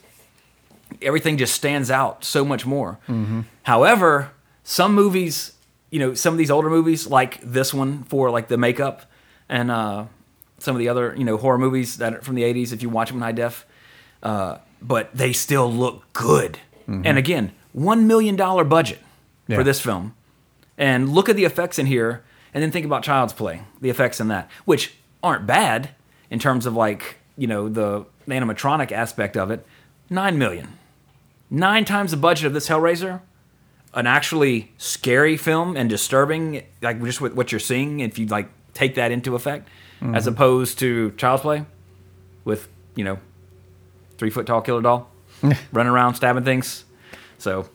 everything 1.01 1.37
just 1.37 1.53
stands 1.53 1.91
out 1.91 2.23
so 2.23 2.45
much 2.45 2.65
more. 2.65 2.99
Mm-hmm. 3.09 3.41
However, 3.63 4.31
some 4.63 4.95
movies, 4.95 5.53
you 5.93 5.99
know, 5.99 6.13
some 6.15 6.33
of 6.33 6.37
these 6.39 6.49
older 6.51 6.69
movies, 6.69 7.05
like 7.07 7.39
this 7.41 7.73
one 7.73 8.03
for 8.05 8.31
like 8.31 8.47
the 8.47 8.57
makeup 8.57 9.03
and 9.47 9.69
uh, 9.69 10.05
some 10.57 10.75
of 10.75 10.79
the 10.79 10.89
other 10.89 11.13
you 11.15 11.23
know 11.23 11.37
horror 11.37 11.57
movies 11.59 11.97
that 11.97 12.13
are 12.15 12.21
from 12.21 12.35
the 12.35 12.41
80s 12.43 12.73
if 12.73 12.81
you 12.81 12.89
watch 12.89 13.09
them 13.09 13.17
in 13.17 13.23
high 13.23 13.31
def. 13.31 13.65
Uh, 14.23 14.57
but 14.81 15.13
they 15.13 15.31
still 15.33 15.71
look 15.71 16.11
good. 16.13 16.57
And 16.87 17.17
again, 17.17 17.51
one 17.71 18.07
million 18.07 18.35
dollar 18.35 18.63
budget 18.65 18.99
Yeah. 19.47 19.57
for 19.57 19.63
this 19.63 19.79
film, 19.79 20.15
and 20.77 21.09
look 21.09 21.29
at 21.29 21.35
the 21.37 21.45
effects 21.45 21.77
in 21.79 21.85
here, 21.85 22.23
and 22.53 22.61
then 22.63 22.71
think 22.71 22.85
about 22.85 23.03
Child's 23.03 23.33
Play, 23.33 23.61
the 23.79 23.89
effects 23.89 24.19
in 24.19 24.27
that, 24.29 24.49
which 24.65 24.93
aren't 25.21 25.45
bad 25.47 25.91
in 26.29 26.39
terms 26.39 26.65
of 26.65 26.73
like 26.75 27.17
you 27.37 27.47
know 27.47 27.69
the, 27.69 28.05
the 28.27 28.33
animatronic 28.33 28.91
aspect 28.91 29.37
of 29.37 29.51
it. 29.51 29.65
Nine 30.09 30.37
million, 30.37 30.67
nine 31.49 31.85
times 31.85 32.11
the 32.11 32.17
budget 32.17 32.45
of 32.47 32.53
this 32.53 32.67
Hellraiser. 32.67 33.21
An 33.93 34.07
actually 34.07 34.71
scary 34.77 35.37
film 35.37 35.77
and 35.77 35.89
disturbing, 35.89 36.63
like 36.81 37.01
just 37.03 37.21
with 37.21 37.33
what 37.33 37.51
you're 37.51 37.59
seeing, 37.59 37.99
if 37.99 38.17
you 38.17 38.25
like 38.25 38.49
take 38.73 38.95
that 38.95 39.11
into 39.11 39.35
effect, 39.35 39.67
as 40.13 40.27
opposed 40.27 40.79
to 40.79 41.11
Child's 41.11 41.43
Play, 41.43 41.65
with 42.43 42.67
you 42.95 43.03
know 43.03 43.19
three 44.17 44.29
foot 44.29 44.45
tall 44.45 44.61
killer 44.61 44.81
doll 44.81 45.09
running 45.71 45.91
around 45.91 46.15
stabbing 46.15 46.43
things. 46.43 46.85
So, 47.37 47.69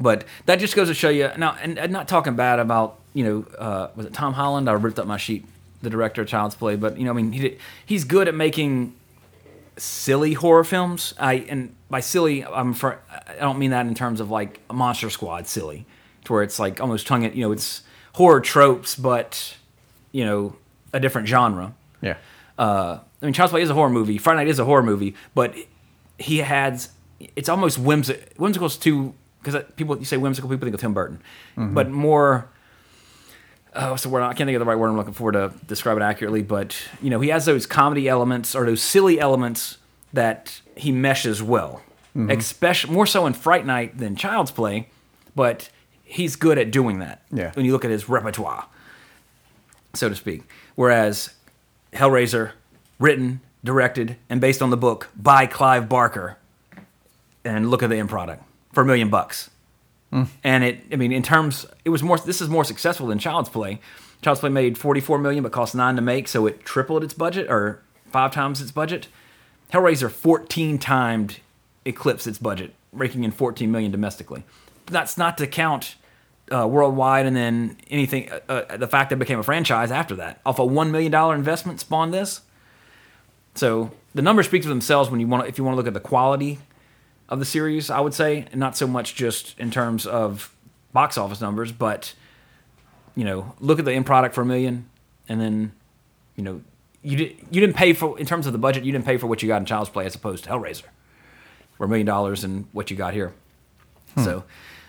but 0.00 0.24
that 0.46 0.58
just 0.58 0.74
goes 0.74 0.88
to 0.88 0.94
show 0.94 1.08
you 1.10 1.30
now, 1.36 1.56
and, 1.62 1.78
and 1.78 1.92
not 1.92 2.08
talking 2.08 2.34
bad 2.34 2.58
about 2.58 2.98
you 3.14 3.24
know 3.24 3.46
uh, 3.58 3.88
was 3.94 4.06
it 4.06 4.12
Tom 4.12 4.34
Holland? 4.34 4.68
I 4.68 4.72
ripped 4.72 4.98
up 4.98 5.06
my 5.06 5.16
sheet, 5.16 5.44
the 5.80 5.90
director 5.90 6.22
of 6.22 6.28
Child's 6.28 6.56
Play, 6.56 6.76
but 6.76 6.98
you 6.98 7.04
know 7.04 7.12
I 7.12 7.14
mean 7.14 7.32
he 7.32 7.40
did, 7.40 7.58
he's 7.84 8.04
good 8.04 8.26
at 8.26 8.34
making 8.34 8.94
silly 9.76 10.32
horror 10.34 10.64
films. 10.64 11.14
I 11.18 11.34
and 11.48 11.74
by 11.90 12.00
silly 12.00 12.44
I'm 12.44 12.72
for, 12.74 12.98
I 13.10 13.34
don't 13.40 13.58
mean 13.58 13.70
that 13.70 13.86
in 13.86 13.94
terms 13.94 14.20
of 14.20 14.30
like 14.30 14.60
a 14.70 14.74
Monster 14.74 15.10
Squad 15.10 15.46
silly, 15.46 15.86
to 16.24 16.32
where 16.32 16.42
it's 16.42 16.58
like 16.58 16.80
almost 16.80 17.06
tongue 17.06 17.22
it 17.24 17.34
you 17.34 17.42
know 17.42 17.52
it's 17.52 17.82
horror 18.14 18.40
tropes, 18.40 18.94
but 18.94 19.56
you 20.12 20.24
know 20.24 20.56
a 20.92 21.00
different 21.00 21.28
genre 21.28 21.74
Yeah. 22.00 22.16
uh, 22.58 23.00
I 23.20 23.24
mean, 23.26 23.32
Child's 23.34 23.50
Play 23.52 23.62
is 23.62 23.70
a 23.70 23.74
horror 23.74 23.90
movie. 23.90 24.18
Fright 24.18 24.36
Night 24.36 24.48
is 24.48 24.58
a 24.58 24.64
horror 24.64 24.82
movie, 24.82 25.14
but 25.34 25.54
he 26.18 26.38
has 26.38 26.90
it's 27.34 27.48
almost 27.48 27.78
whimsical. 27.78 28.22
Whimsical 28.36 28.66
is 28.66 28.76
too 28.76 29.14
because 29.42 29.62
people 29.76 29.98
you 29.98 30.04
say 30.04 30.16
whimsical, 30.16 30.48
people 30.50 30.66
think 30.66 30.74
of 30.74 30.80
Tim 30.80 30.94
Burton, 30.94 31.20
but 31.56 31.90
more. 31.90 32.48
Oh, 33.76 33.90
What's 33.90 34.02
the 34.02 34.08
word? 34.08 34.22
I 34.22 34.32
can't 34.32 34.48
think 34.48 34.56
of 34.56 34.60
the 34.60 34.66
right 34.66 34.78
word 34.78 34.88
I'm 34.88 34.96
looking 34.96 35.12
for 35.12 35.32
to 35.32 35.52
describe 35.66 35.96
it 35.96 36.02
accurately. 36.02 36.42
But 36.42 36.76
you 37.02 37.10
know, 37.10 37.20
he 37.20 37.28
has 37.28 37.44
those 37.44 37.66
comedy 37.66 38.08
elements 38.08 38.54
or 38.54 38.64
those 38.66 38.82
silly 38.82 39.20
elements 39.20 39.78
that 40.12 40.60
he 40.76 40.92
meshes 40.92 41.42
well, 41.42 41.82
mm-hmm. 42.16 42.30
especially 42.30 42.94
more 42.94 43.06
so 43.06 43.26
in 43.26 43.34
Fright 43.34 43.66
Night 43.66 43.98
than 43.98 44.16
Child's 44.16 44.50
Play. 44.50 44.88
But 45.34 45.68
he's 46.04 46.36
good 46.36 46.58
at 46.58 46.70
doing 46.70 47.00
that. 47.00 47.22
Yeah. 47.30 47.52
When 47.52 47.66
you 47.66 47.72
look 47.72 47.84
at 47.84 47.90
his 47.90 48.08
repertoire 48.08 48.66
so 49.96 50.08
to 50.08 50.14
speak. 50.14 50.42
Whereas 50.74 51.30
Hellraiser, 51.92 52.52
written, 52.98 53.40
directed, 53.64 54.16
and 54.28 54.40
based 54.40 54.62
on 54.62 54.70
the 54.70 54.76
book 54.76 55.08
by 55.16 55.46
Clive 55.46 55.88
Barker, 55.88 56.38
and 57.44 57.70
look 57.70 57.82
at 57.82 57.90
the 57.90 57.96
end 57.96 58.08
product 58.08 58.42
for 58.72 58.82
a 58.82 58.84
million 58.84 59.08
bucks. 59.08 59.50
And 60.12 60.64
it, 60.64 60.84
I 60.92 60.96
mean, 60.96 61.12
in 61.12 61.22
terms, 61.22 61.66
it 61.84 61.90
was 61.90 62.02
more. 62.02 62.18
This 62.18 62.40
is 62.40 62.48
more 62.48 62.64
successful 62.64 63.06
than 63.08 63.18
Child's 63.18 63.48
Play. 63.48 63.80
Child's 64.22 64.40
Play 64.40 64.50
made 64.50 64.78
44 64.78 65.18
million, 65.18 65.42
but 65.42 65.52
cost 65.52 65.74
nine 65.74 65.96
to 65.96 66.02
make, 66.02 66.28
so 66.28 66.46
it 66.46 66.64
tripled 66.64 67.04
its 67.04 67.12
budget 67.12 67.48
or 67.50 67.82
five 68.10 68.32
times 68.32 68.60
its 68.60 68.70
budget. 68.70 69.08
Hellraiser 69.72 70.10
14 70.10 70.78
timed 70.78 71.40
eclipsed 71.84 72.26
its 72.26 72.38
budget, 72.38 72.74
raking 72.92 73.24
in 73.24 73.30
14 73.30 73.70
million 73.70 73.90
domestically. 73.90 74.44
That's 74.86 75.18
not 75.18 75.36
to 75.38 75.46
count 75.46 75.96
uh, 76.50 76.66
worldwide, 76.66 77.26
and 77.26 77.36
then 77.36 77.76
anything. 77.90 78.30
Uh, 78.30 78.40
uh, 78.48 78.76
the 78.76 78.88
fact 78.88 79.10
that 79.10 79.16
it 79.16 79.18
became 79.18 79.38
a 79.38 79.42
franchise 79.42 79.90
after 79.90 80.14
that, 80.16 80.40
off 80.46 80.58
a 80.58 80.64
one 80.64 80.90
million 80.90 81.12
dollar 81.12 81.34
investment, 81.34 81.80
spawned 81.80 82.14
this. 82.14 82.42
So 83.54 83.90
the 84.14 84.22
numbers 84.22 84.46
speak 84.46 84.62
for 84.62 84.68
themselves 84.68 85.10
when 85.10 85.18
you 85.18 85.26
want, 85.26 85.48
if 85.48 85.58
you 85.58 85.64
want 85.64 85.74
to 85.74 85.76
look 85.76 85.86
at 85.86 85.94
the 85.94 86.00
quality 86.00 86.58
of 87.28 87.38
the 87.38 87.44
series, 87.44 87.90
I 87.90 88.00
would 88.00 88.14
say, 88.14 88.46
and 88.50 88.60
not 88.60 88.76
so 88.76 88.86
much 88.86 89.14
just 89.14 89.58
in 89.58 89.70
terms 89.70 90.06
of 90.06 90.54
box 90.92 91.18
office 91.18 91.40
numbers, 91.40 91.72
but 91.72 92.14
you 93.14 93.24
know, 93.24 93.54
look 93.60 93.78
at 93.78 93.84
the 93.84 93.92
end 93.92 94.06
product 94.06 94.34
for 94.34 94.42
a 94.42 94.46
million, 94.46 94.88
and 95.28 95.40
then 95.40 95.72
you 96.36 96.44
know, 96.44 96.60
you 97.02 97.16
did 97.16 97.36
you 97.50 97.60
didn't 97.60 97.76
pay 97.76 97.92
for 97.92 98.18
in 98.18 98.26
terms 98.26 98.46
of 98.46 98.52
the 98.52 98.58
budget, 98.58 98.84
you 98.84 98.92
didn't 98.92 99.06
pay 99.06 99.16
for 99.16 99.26
what 99.26 99.42
you 99.42 99.48
got 99.48 99.58
in 99.58 99.66
Child's 99.66 99.90
Play 99.90 100.06
as 100.06 100.14
opposed 100.14 100.44
to 100.44 100.50
Hellraiser, 100.50 100.84
for 101.76 101.84
a 101.84 101.88
million 101.88 102.06
dollars 102.06 102.44
and 102.44 102.66
what 102.72 102.90
you 102.90 102.96
got 102.96 103.14
here. 103.14 103.32
So, 104.24 104.44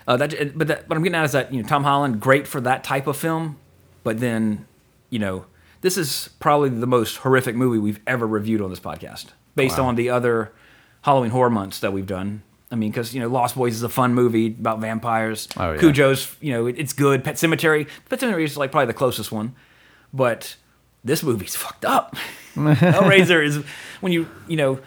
uh, 0.06 0.16
that 0.16 0.56
but 0.56 0.68
that, 0.68 0.88
what 0.88 0.96
I'm 0.96 1.02
getting 1.02 1.16
at 1.16 1.24
is 1.26 1.32
that 1.32 1.52
you 1.52 1.62
know 1.62 1.68
Tom 1.68 1.84
Holland 1.84 2.18
great 2.18 2.46
for 2.46 2.62
that 2.62 2.82
type 2.82 3.06
of 3.06 3.16
film, 3.16 3.58
but 4.04 4.20
then 4.20 4.66
you 5.10 5.18
know 5.18 5.44
this 5.82 5.98
is 5.98 6.30
probably 6.40 6.70
the 6.70 6.86
most 6.86 7.18
horrific 7.18 7.54
movie 7.54 7.78
we've 7.78 8.00
ever 8.06 8.26
reviewed 8.26 8.62
on 8.62 8.70
this 8.70 8.80
podcast, 8.80 9.26
based 9.54 9.78
on 9.78 9.96
the 9.96 10.08
other 10.08 10.52
Halloween 11.02 11.30
horror 11.30 11.50
months 11.50 11.80
that 11.80 11.92
we've 11.92 12.06
done. 12.06 12.42
I 12.70 12.74
mean, 12.74 12.90
because 12.90 13.14
you 13.14 13.20
know 13.20 13.28
Lost 13.28 13.54
Boys 13.54 13.74
is 13.74 13.82
a 13.82 13.88
fun 13.88 14.14
movie 14.14 14.48
about 14.48 14.80
vampires. 14.80 15.48
Oh, 15.56 15.72
yeah. 15.72 15.80
Cujo's 15.80 16.36
you 16.40 16.52
know 16.52 16.66
it, 16.66 16.78
it's 16.78 16.92
good. 16.92 17.24
Pet 17.24 17.36
Sematary, 17.36 17.88
Pet 18.08 18.20
Sematary 18.20 18.44
is 18.44 18.56
like 18.56 18.70
probably 18.70 18.86
the 18.86 18.94
closest 18.94 19.32
one, 19.32 19.54
but 20.12 20.56
this 21.02 21.22
movie's 21.22 21.56
fucked 21.56 21.84
up. 21.84 22.16
Hellraiser 22.54 23.44
is 23.44 23.64
when 24.00 24.12
you 24.12 24.28
you 24.46 24.56
know 24.56 24.80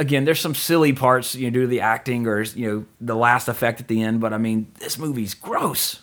again, 0.00 0.24
there's 0.24 0.40
some 0.40 0.54
silly 0.54 0.92
parts, 0.92 1.34
you 1.36 1.48
know, 1.48 1.54
due 1.54 1.60
to 1.62 1.66
the 1.68 1.80
acting 1.80 2.26
or 2.26 2.42
you 2.42 2.68
know 2.68 2.86
the 3.00 3.14
last 3.14 3.46
effect 3.46 3.80
at 3.80 3.86
the 3.86 4.02
end. 4.02 4.20
But 4.20 4.32
I 4.32 4.38
mean, 4.38 4.72
this 4.80 4.98
movie's 4.98 5.34
gross, 5.34 6.00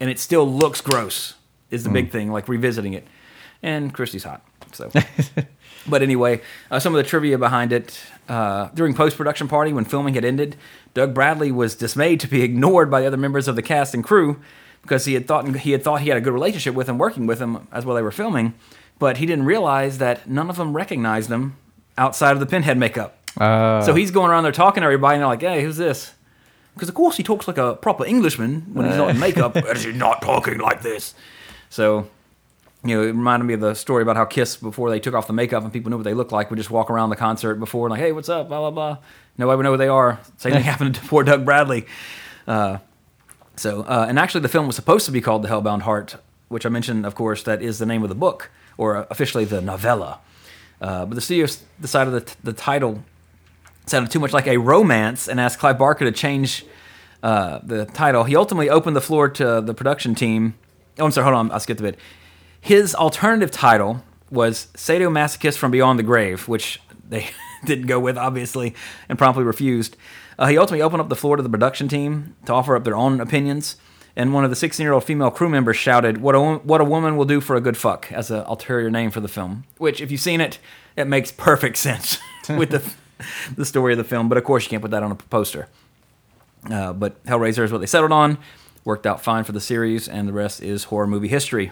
and 0.00 0.08
it 0.08 0.18
still 0.18 0.50
looks 0.50 0.80
gross. 0.80 1.34
Is 1.70 1.82
the 1.82 1.90
big 1.90 2.08
mm. 2.08 2.12
thing, 2.12 2.32
like 2.32 2.48
revisiting 2.48 2.92
it. 2.92 3.06
And 3.60 3.92
Christy's 3.92 4.24
hot, 4.24 4.44
so. 4.72 4.90
but 5.88 6.02
anyway, 6.02 6.40
uh, 6.70 6.78
some 6.78 6.94
of 6.94 7.02
the 7.02 7.08
trivia 7.08 7.38
behind 7.38 7.72
it 7.72 8.00
uh, 8.28 8.68
during 8.74 8.94
post 8.94 9.16
production 9.16 9.48
party 9.48 9.72
when 9.72 9.84
filming 9.84 10.14
had 10.14 10.24
ended, 10.24 10.56
Doug 10.94 11.12
Bradley 11.14 11.50
was 11.52 11.74
dismayed 11.74 12.20
to 12.20 12.26
be 12.28 12.42
ignored 12.48 12.90
by 12.90 13.00
the 13.00 13.06
other 13.06 13.16
members 13.16 13.48
of 13.48 13.56
the 13.56 13.62
cast 13.62 13.94
and 13.94 14.02
crew 14.04 14.40
because 14.82 15.04
he 15.06 15.14
had 15.14 15.26
thought 15.26 15.48
he 15.56 15.72
had 15.72 15.82
thought 15.82 16.00
he 16.02 16.08
had 16.08 16.18
a 16.18 16.20
good 16.20 16.32
relationship 16.32 16.74
with 16.74 16.88
him, 16.88 16.98
working 16.98 17.26
with 17.26 17.38
him 17.40 17.66
as 17.72 17.84
while 17.86 17.96
they 17.96 18.02
were 18.02 18.10
filming, 18.12 18.54
but 18.98 19.16
he 19.18 19.26
didn't 19.26 19.44
realize 19.46 19.98
that 19.98 20.28
none 20.28 20.50
of 20.50 20.56
them 20.56 20.74
recognized 20.76 21.30
him 21.30 21.56
outside 21.96 22.32
of 22.32 22.40
the 22.40 22.46
pinhead 22.46 22.76
makeup. 22.78 23.16
Uh, 23.40 23.82
So 23.82 23.94
he's 23.94 24.10
going 24.10 24.30
around 24.30 24.44
there 24.44 24.52
talking 24.52 24.80
to 24.82 24.84
everybody, 24.84 25.14
and 25.16 25.22
they're 25.22 25.28
like, 25.28 25.40
"Hey, 25.40 25.62
who's 25.62 25.76
this?" 25.76 26.12
Because 26.74 26.88
of 26.88 26.94
course 26.94 27.16
he 27.16 27.22
talks 27.22 27.46
like 27.48 27.56
a 27.58 27.76
proper 27.76 28.04
Englishman 28.04 28.66
when 28.72 28.86
he's 28.86 28.96
not 28.96 29.10
in 29.10 29.18
makeup. 29.18 29.56
Is 29.74 29.84
he 29.84 29.92
not 29.92 30.20
talking 30.22 30.58
like 30.58 30.82
this? 30.82 31.14
So, 31.70 32.08
you 32.84 32.96
know, 32.96 33.02
it 33.02 33.06
reminded 33.06 33.46
me 33.46 33.54
of 33.54 33.60
the 33.60 33.74
story 33.74 34.02
about 34.02 34.16
how 34.16 34.24
Kiss, 34.26 34.56
before 34.56 34.90
they 34.90 35.00
took 35.00 35.14
off 35.14 35.26
the 35.26 35.32
makeup 35.32 35.62
and 35.62 35.72
people 35.72 35.90
knew 35.90 35.96
what 35.96 36.04
they 36.04 36.14
looked 36.14 36.32
like, 36.32 36.50
would 36.50 36.56
just 36.56 36.70
walk 36.70 36.90
around 36.90 37.10
the 37.10 37.16
concert 37.16 37.54
before 37.56 37.86
and 37.86 37.92
like, 37.92 38.00
"Hey, 38.00 38.12
what's 38.12 38.28
up?" 38.28 38.48
Blah 38.48 38.58
blah 38.58 38.70
blah. 38.70 38.98
Nobody 39.38 39.56
would 39.56 39.62
know 39.62 39.72
who 39.72 39.78
they 39.78 39.88
are. 39.88 40.20
Same 40.36 40.52
thing 40.52 40.62
happened 40.72 40.94
to 40.96 41.00
poor 41.02 41.24
Doug 41.24 41.44
Bradley. 41.44 41.86
Uh, 42.46 42.78
so, 43.56 43.82
uh, 43.82 44.06
and 44.08 44.18
actually, 44.18 44.42
the 44.42 44.48
film 44.48 44.66
was 44.66 44.76
supposed 44.76 45.06
to 45.06 45.12
be 45.12 45.20
called 45.20 45.42
The 45.42 45.48
Hellbound 45.48 45.82
Heart, 45.82 46.16
which 46.48 46.66
I 46.66 46.68
mentioned, 46.68 47.06
of 47.06 47.14
course, 47.14 47.42
that 47.44 47.62
is 47.62 47.78
the 47.78 47.86
name 47.86 48.02
of 48.02 48.08
the 48.08 48.14
book, 48.14 48.50
or 48.76 49.06
officially 49.10 49.44
the 49.44 49.60
novella. 49.60 50.20
Uh, 50.80 51.06
but 51.06 51.14
the 51.14 51.20
studio 51.20 51.46
decided 51.80 52.12
that 52.12 52.36
the 52.42 52.52
title 52.52 53.02
sounded 53.86 54.10
too 54.10 54.18
much 54.18 54.32
like 54.32 54.46
a 54.46 54.56
romance 54.56 55.28
and 55.28 55.40
asked 55.40 55.58
Clive 55.58 55.78
Barker 55.78 56.04
to 56.04 56.12
change 56.12 56.64
uh, 57.22 57.60
the 57.62 57.86
title. 57.86 58.24
He 58.24 58.36
ultimately 58.36 58.68
opened 58.68 58.96
the 58.96 59.00
floor 59.00 59.28
to 59.28 59.60
the 59.60 59.72
production 59.74 60.14
team. 60.14 60.54
Oh, 60.98 61.06
I'm 61.06 61.10
sorry, 61.10 61.24
hold 61.24 61.36
on, 61.36 61.50
I 61.52 61.58
skipped 61.58 61.80
a 61.80 61.82
bit. 61.82 61.98
His 62.64 62.94
alternative 62.94 63.50
title 63.50 64.02
was 64.30 64.68
Sadomasochist 64.72 65.58
from 65.58 65.70
Beyond 65.70 65.98
the 65.98 66.02
Grave, 66.02 66.48
which 66.48 66.80
they 67.06 67.28
didn't 67.66 67.88
go 67.88 68.00
with, 68.00 68.16
obviously, 68.16 68.74
and 69.06 69.18
promptly 69.18 69.44
refused. 69.44 69.98
Uh, 70.38 70.46
he 70.46 70.56
ultimately 70.56 70.80
opened 70.80 71.02
up 71.02 71.10
the 71.10 71.14
floor 71.14 71.36
to 71.36 71.42
the 71.42 71.50
production 71.50 71.88
team 71.88 72.34
to 72.46 72.54
offer 72.54 72.74
up 72.74 72.84
their 72.84 72.96
own 72.96 73.20
opinions. 73.20 73.76
And 74.16 74.32
one 74.32 74.44
of 74.44 74.50
the 74.50 74.56
16 74.56 74.82
year 74.82 74.94
old 74.94 75.04
female 75.04 75.30
crew 75.30 75.50
members 75.50 75.76
shouted, 75.76 76.22
what 76.22 76.34
a, 76.34 76.54
what 76.54 76.80
a 76.80 76.84
woman 76.84 77.18
will 77.18 77.26
do 77.26 77.42
for 77.42 77.54
a 77.54 77.60
good 77.60 77.76
fuck, 77.76 78.10
as 78.10 78.30
an 78.30 78.40
ulterior 78.46 78.90
name 78.90 79.10
for 79.10 79.20
the 79.20 79.28
film. 79.28 79.64
Which, 79.76 80.00
if 80.00 80.10
you've 80.10 80.22
seen 80.22 80.40
it, 80.40 80.58
it 80.96 81.04
makes 81.04 81.30
perfect 81.30 81.76
sense 81.88 82.16
with 82.48 82.70
the, 82.70 82.94
the 83.54 83.66
story 83.66 83.92
of 83.92 83.98
the 83.98 84.04
film. 84.04 84.30
But 84.30 84.38
of 84.38 84.44
course, 84.44 84.64
you 84.64 84.70
can't 84.70 84.80
put 84.80 84.90
that 84.92 85.02
on 85.02 85.12
a 85.12 85.16
poster. 85.16 85.68
Uh, 86.70 86.94
but 86.94 87.22
Hellraiser 87.24 87.62
is 87.62 87.72
what 87.72 87.82
they 87.82 87.86
settled 87.86 88.12
on. 88.12 88.38
Worked 88.86 89.06
out 89.06 89.22
fine 89.22 89.44
for 89.44 89.52
the 89.52 89.60
series, 89.60 90.08
and 90.08 90.26
the 90.26 90.32
rest 90.32 90.62
is 90.62 90.84
horror 90.84 91.06
movie 91.06 91.28
history. 91.28 91.70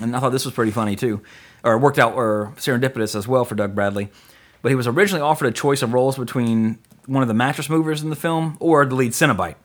And 0.00 0.14
I 0.14 0.20
thought 0.20 0.30
this 0.30 0.44
was 0.44 0.54
pretty 0.54 0.72
funny 0.72 0.96
too, 0.96 1.22
or 1.64 1.78
worked 1.78 1.98
out 1.98 2.14
or 2.14 2.52
serendipitous 2.56 3.14
as 3.14 3.26
well 3.26 3.44
for 3.44 3.54
Doug 3.54 3.74
Bradley. 3.74 4.10
But 4.62 4.70
he 4.70 4.74
was 4.74 4.86
originally 4.86 5.22
offered 5.22 5.46
a 5.46 5.52
choice 5.52 5.82
of 5.82 5.92
roles 5.92 6.18
between 6.18 6.78
one 7.06 7.22
of 7.22 7.28
the 7.28 7.34
mattress 7.34 7.70
movers 7.70 8.02
in 8.02 8.10
the 8.10 8.16
film 8.16 8.56
or 8.60 8.84
the 8.84 8.94
lead 8.94 9.12
Cenobite. 9.12 9.56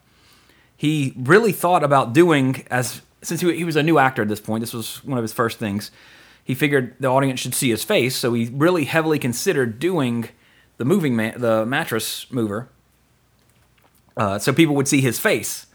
He 0.78 1.14
really 1.18 1.52
thought 1.52 1.84
about 1.84 2.14
doing 2.14 2.66
as 2.70 3.02
since 3.22 3.42
he, 3.42 3.56
he 3.56 3.64
was 3.64 3.76
a 3.76 3.84
new 3.84 3.98
actor 3.98 4.22
at 4.22 4.28
this 4.28 4.42
point. 4.42 4.62
This 4.62 4.74
was 4.74 5.04
one 5.04 5.18
of 5.18 5.24
his 5.24 5.34
first 5.34 5.58
things. 5.60 5.92
He 6.44 6.56
figured 6.56 6.96
the 7.00 7.08
audience 7.08 7.40
should 7.40 7.56
see 7.56 7.70
his 7.70 7.84
face, 7.84 8.16
so 8.16 8.34
he 8.34 8.50
really 8.54 8.84
heavily 8.84 9.18
considered 9.18 9.80
doing 9.80 10.30
the 10.78 10.86
moving 10.86 11.16
man, 11.16 11.40
the 11.40 11.66
mattress 11.66 12.30
mover, 12.32 12.68
uh, 14.18 14.40
so 14.40 14.52
people 14.52 14.76
would 14.76 14.88
see 14.88 15.02
his 15.02 15.20
face. 15.20 15.68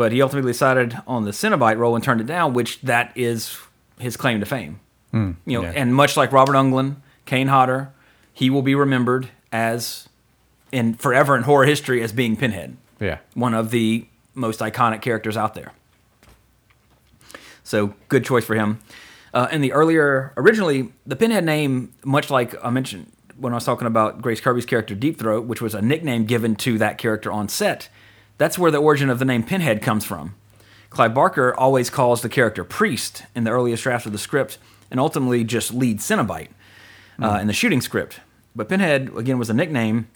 But 0.00 0.12
he 0.12 0.22
ultimately 0.22 0.52
decided 0.52 0.96
on 1.06 1.24
the 1.26 1.30
Cenobite 1.30 1.76
role 1.76 1.94
and 1.94 2.02
turned 2.02 2.22
it 2.22 2.26
down, 2.26 2.54
which 2.54 2.80
that 2.80 3.12
is 3.14 3.58
his 3.98 4.16
claim 4.16 4.40
to 4.40 4.46
fame. 4.46 4.80
you 5.12 5.36
know, 5.44 5.60
yeah. 5.62 5.72
and 5.76 5.94
much 5.94 6.16
like 6.16 6.32
Robert 6.32 6.54
Englund, 6.54 6.96
Kane 7.26 7.48
Hodder, 7.48 7.90
he 8.32 8.48
will 8.48 8.62
be 8.62 8.74
remembered 8.74 9.28
as 9.52 10.08
in 10.72 10.94
forever 10.94 11.36
in 11.36 11.42
horror 11.42 11.66
history 11.66 12.02
as 12.02 12.12
being 12.12 12.34
Pinhead, 12.34 12.78
Yeah. 12.98 13.18
one 13.34 13.52
of 13.52 13.72
the 13.72 14.06
most 14.34 14.60
iconic 14.60 15.02
characters 15.02 15.36
out 15.36 15.52
there. 15.52 15.72
So 17.62 17.92
good 18.08 18.24
choice 18.24 18.46
for 18.46 18.54
him. 18.54 18.80
Uh, 19.34 19.48
and 19.50 19.62
the 19.62 19.74
earlier, 19.74 20.32
originally, 20.38 20.94
the 21.06 21.14
Pinhead 21.14 21.44
name, 21.44 21.92
much 22.06 22.30
like 22.30 22.54
I 22.64 22.70
mentioned 22.70 23.12
when 23.36 23.52
I 23.52 23.56
was 23.56 23.66
talking 23.66 23.86
about 23.86 24.22
Grace 24.22 24.40
Kirby's 24.40 24.64
character 24.64 24.94
Deep 24.94 25.18
Throat, 25.18 25.44
which 25.44 25.60
was 25.60 25.74
a 25.74 25.82
nickname 25.82 26.24
given 26.24 26.56
to 26.56 26.78
that 26.78 26.96
character 26.96 27.30
on 27.30 27.50
set, 27.50 27.90
that's 28.40 28.58
where 28.58 28.70
the 28.70 28.78
origin 28.78 29.10
of 29.10 29.18
the 29.18 29.26
name 29.26 29.42
Pinhead 29.42 29.82
comes 29.82 30.02
from. 30.02 30.34
Clive 30.88 31.12
Barker 31.12 31.54
always 31.54 31.90
calls 31.90 32.22
the 32.22 32.28
character 32.30 32.64
Priest 32.64 33.24
in 33.34 33.44
the 33.44 33.50
earliest 33.50 33.82
drafts 33.82 34.06
of 34.06 34.12
the 34.12 34.18
script, 34.18 34.56
and 34.90 34.98
ultimately 34.98 35.44
just 35.44 35.74
lead 35.74 35.98
Cenobite 35.98 36.48
uh, 37.22 37.38
in 37.38 37.48
the 37.48 37.52
shooting 37.52 37.82
script. 37.82 38.20
But 38.56 38.70
Pinhead, 38.70 39.14
again, 39.14 39.38
was 39.38 39.50
a 39.50 39.54
nickname, 39.54 40.08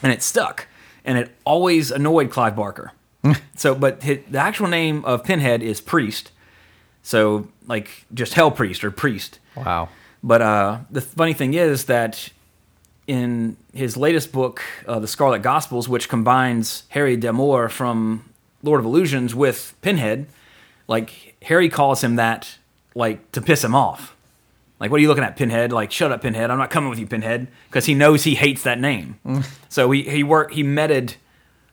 and 0.00 0.12
it 0.12 0.22
stuck, 0.22 0.68
and 1.04 1.18
it 1.18 1.32
always 1.44 1.90
annoyed 1.90 2.30
Clive 2.30 2.54
Barker. 2.54 2.92
so, 3.56 3.74
but 3.74 4.00
the 4.00 4.22
actual 4.38 4.68
name 4.68 5.04
of 5.04 5.24
Pinhead 5.24 5.60
is 5.60 5.80
Priest, 5.80 6.30
so 7.02 7.48
like 7.66 8.06
just 8.14 8.34
Hell 8.34 8.52
Priest 8.52 8.84
or 8.84 8.92
Priest. 8.92 9.40
Wow. 9.56 9.88
But 10.22 10.40
uh, 10.40 10.78
the 10.88 11.00
funny 11.00 11.32
thing 11.32 11.54
is 11.54 11.86
that 11.86 12.28
in 13.10 13.56
his 13.74 13.96
latest 13.96 14.30
book, 14.30 14.62
uh, 14.86 15.00
The 15.00 15.08
Scarlet 15.08 15.42
Gospels, 15.42 15.88
which 15.88 16.08
combines 16.08 16.84
Harry 16.90 17.16
D'Amour 17.16 17.68
from 17.68 18.24
Lord 18.62 18.78
of 18.78 18.86
Illusions 18.86 19.34
with 19.34 19.74
Pinhead, 19.82 20.28
like 20.86 21.34
Harry 21.42 21.68
calls 21.68 22.04
him 22.04 22.14
that 22.14 22.56
like 22.94 23.32
to 23.32 23.42
piss 23.42 23.64
him 23.64 23.74
off. 23.74 24.14
Like, 24.78 24.92
what 24.92 24.98
are 24.98 25.00
you 25.00 25.08
looking 25.08 25.24
at, 25.24 25.36
Pinhead? 25.36 25.72
Like, 25.72 25.90
shut 25.90 26.12
up, 26.12 26.22
Pinhead. 26.22 26.52
I'm 26.52 26.58
not 26.58 26.70
coming 26.70 26.88
with 26.88 27.00
you, 27.00 27.06
Pinhead, 27.08 27.48
because 27.68 27.86
he 27.86 27.94
knows 27.94 28.22
he 28.22 28.36
hates 28.36 28.62
that 28.62 28.78
name. 28.78 29.18
so 29.68 29.90
he 29.90 30.08
he 30.08 30.22
worked 30.22 30.54
he 30.54 30.62
meted 30.62 31.16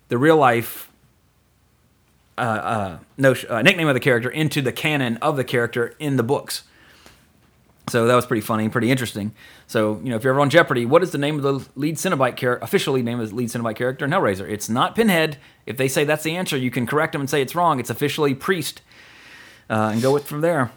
the 0.07 0.17
real 0.17 0.37
life 0.37 0.91
uh, 2.35 2.41
uh, 2.41 2.99
no, 3.15 3.35
uh, 3.47 3.61
nickname 3.61 3.87
of 3.87 3.93
the 3.93 3.99
character 3.99 4.29
into 4.29 4.63
the 4.63 4.71
canon 4.71 5.17
of 5.17 5.37
the 5.37 5.43
character 5.43 5.93
in 5.99 6.17
the 6.17 6.23
books. 6.23 6.63
So 7.89 8.05
that 8.05 8.15
was 8.15 8.25
pretty 8.25 8.41
funny, 8.41 8.67
pretty 8.67 8.91
interesting. 8.91 9.33
So 9.65 9.99
you 10.03 10.09
know, 10.09 10.17
if 10.17 10.23
you're 10.23 10.33
ever 10.33 10.41
on 10.41 10.49
Jeopardy, 10.49 10.85
what 10.85 11.03
is 11.03 11.11
the 11.11 11.17
name 11.17 11.37
of 11.37 11.43
the 11.43 11.67
lead 11.79 11.95
Cenobite 11.95 12.35
character? 12.35 12.63
Officially 12.63 13.01
named 13.01 13.21
as 13.21 13.31
lead 13.31 13.47
Cenobite 13.49 13.77
character 13.77 14.03
in 14.03 14.11
Hellraiser. 14.11 14.49
It's 14.49 14.67
not 14.67 14.93
Pinhead. 14.95 15.37
If 15.65 15.77
they 15.77 15.87
say 15.87 16.03
that's 16.03 16.23
the 16.23 16.35
answer, 16.35 16.57
you 16.57 16.69
can 16.69 16.85
correct 16.85 17.13
them 17.13 17.21
and 17.21 17.29
say 17.29 17.41
it's 17.41 17.55
wrong. 17.55 17.79
It's 17.79 17.89
officially 17.89 18.35
Priest, 18.35 18.81
uh, 19.69 19.91
and 19.93 20.01
go 20.01 20.11
with 20.11 20.25
from 20.25 20.41
there. 20.41 20.71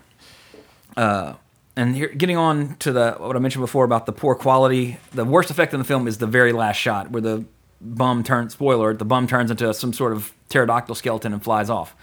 Uh, 0.97 1.35
and 1.77 1.97
here, 1.97 2.09
getting 2.09 2.37
on 2.37 2.77
to 2.77 2.93
the 2.93 3.13
what 3.19 3.35
I 3.35 3.39
mentioned 3.41 3.63
before 3.63 3.85
about 3.85 4.07
the 4.07 4.13
poor 4.13 4.37
quality, 4.37 4.99
the 5.13 5.25
worst 5.25 5.51
effect 5.51 5.73
in 5.73 5.81
the 5.81 5.85
film 5.85 6.07
is 6.07 6.19
the 6.19 6.27
very 6.27 6.53
last 6.53 6.77
shot 6.77 7.11
where 7.11 7.23
the 7.23 7.45
bum 7.81 8.23
turns. 8.23 8.53
Spoiler: 8.53 8.95
the 8.95 9.05
bum 9.05 9.27
turns 9.27 9.51
into 9.51 9.73
some 9.75 9.93
sort 9.93 10.13
of 10.13 10.33
pterodactyl 10.49 10.95
skeleton 10.95 11.33
and 11.33 11.43
flies 11.43 11.71
off. 11.71 11.97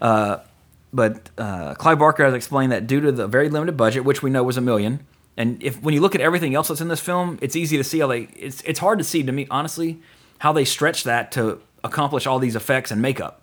Uh, 0.00 0.38
but 0.92 1.30
uh, 1.38 1.74
Clive 1.74 1.98
Barker 1.98 2.24
has 2.24 2.34
explained 2.34 2.72
that 2.72 2.86
due 2.86 3.00
to 3.00 3.12
the 3.12 3.26
very 3.26 3.48
limited 3.48 3.76
budget, 3.76 4.04
which 4.04 4.22
we 4.22 4.30
know 4.30 4.42
was 4.42 4.56
a 4.56 4.60
million, 4.60 5.06
and 5.36 5.62
if 5.62 5.80
when 5.82 5.94
you 5.94 6.00
look 6.00 6.14
at 6.14 6.20
everything 6.20 6.54
else 6.54 6.68
that's 6.68 6.80
in 6.80 6.88
this 6.88 7.00
film, 7.00 7.38
it's 7.40 7.56
easy 7.56 7.76
to 7.76 7.84
see 7.84 8.00
how 8.00 8.08
they. 8.08 8.22
It's 8.36 8.60
it's 8.62 8.78
hard 8.78 8.98
to 8.98 9.04
see 9.04 9.22
to 9.22 9.32
me 9.32 9.46
honestly 9.50 10.00
how 10.38 10.52
they 10.52 10.64
stretch 10.64 11.04
that 11.04 11.32
to 11.32 11.60
accomplish 11.84 12.26
all 12.26 12.38
these 12.38 12.56
effects 12.56 12.90
and 12.90 13.00
makeup. 13.00 13.42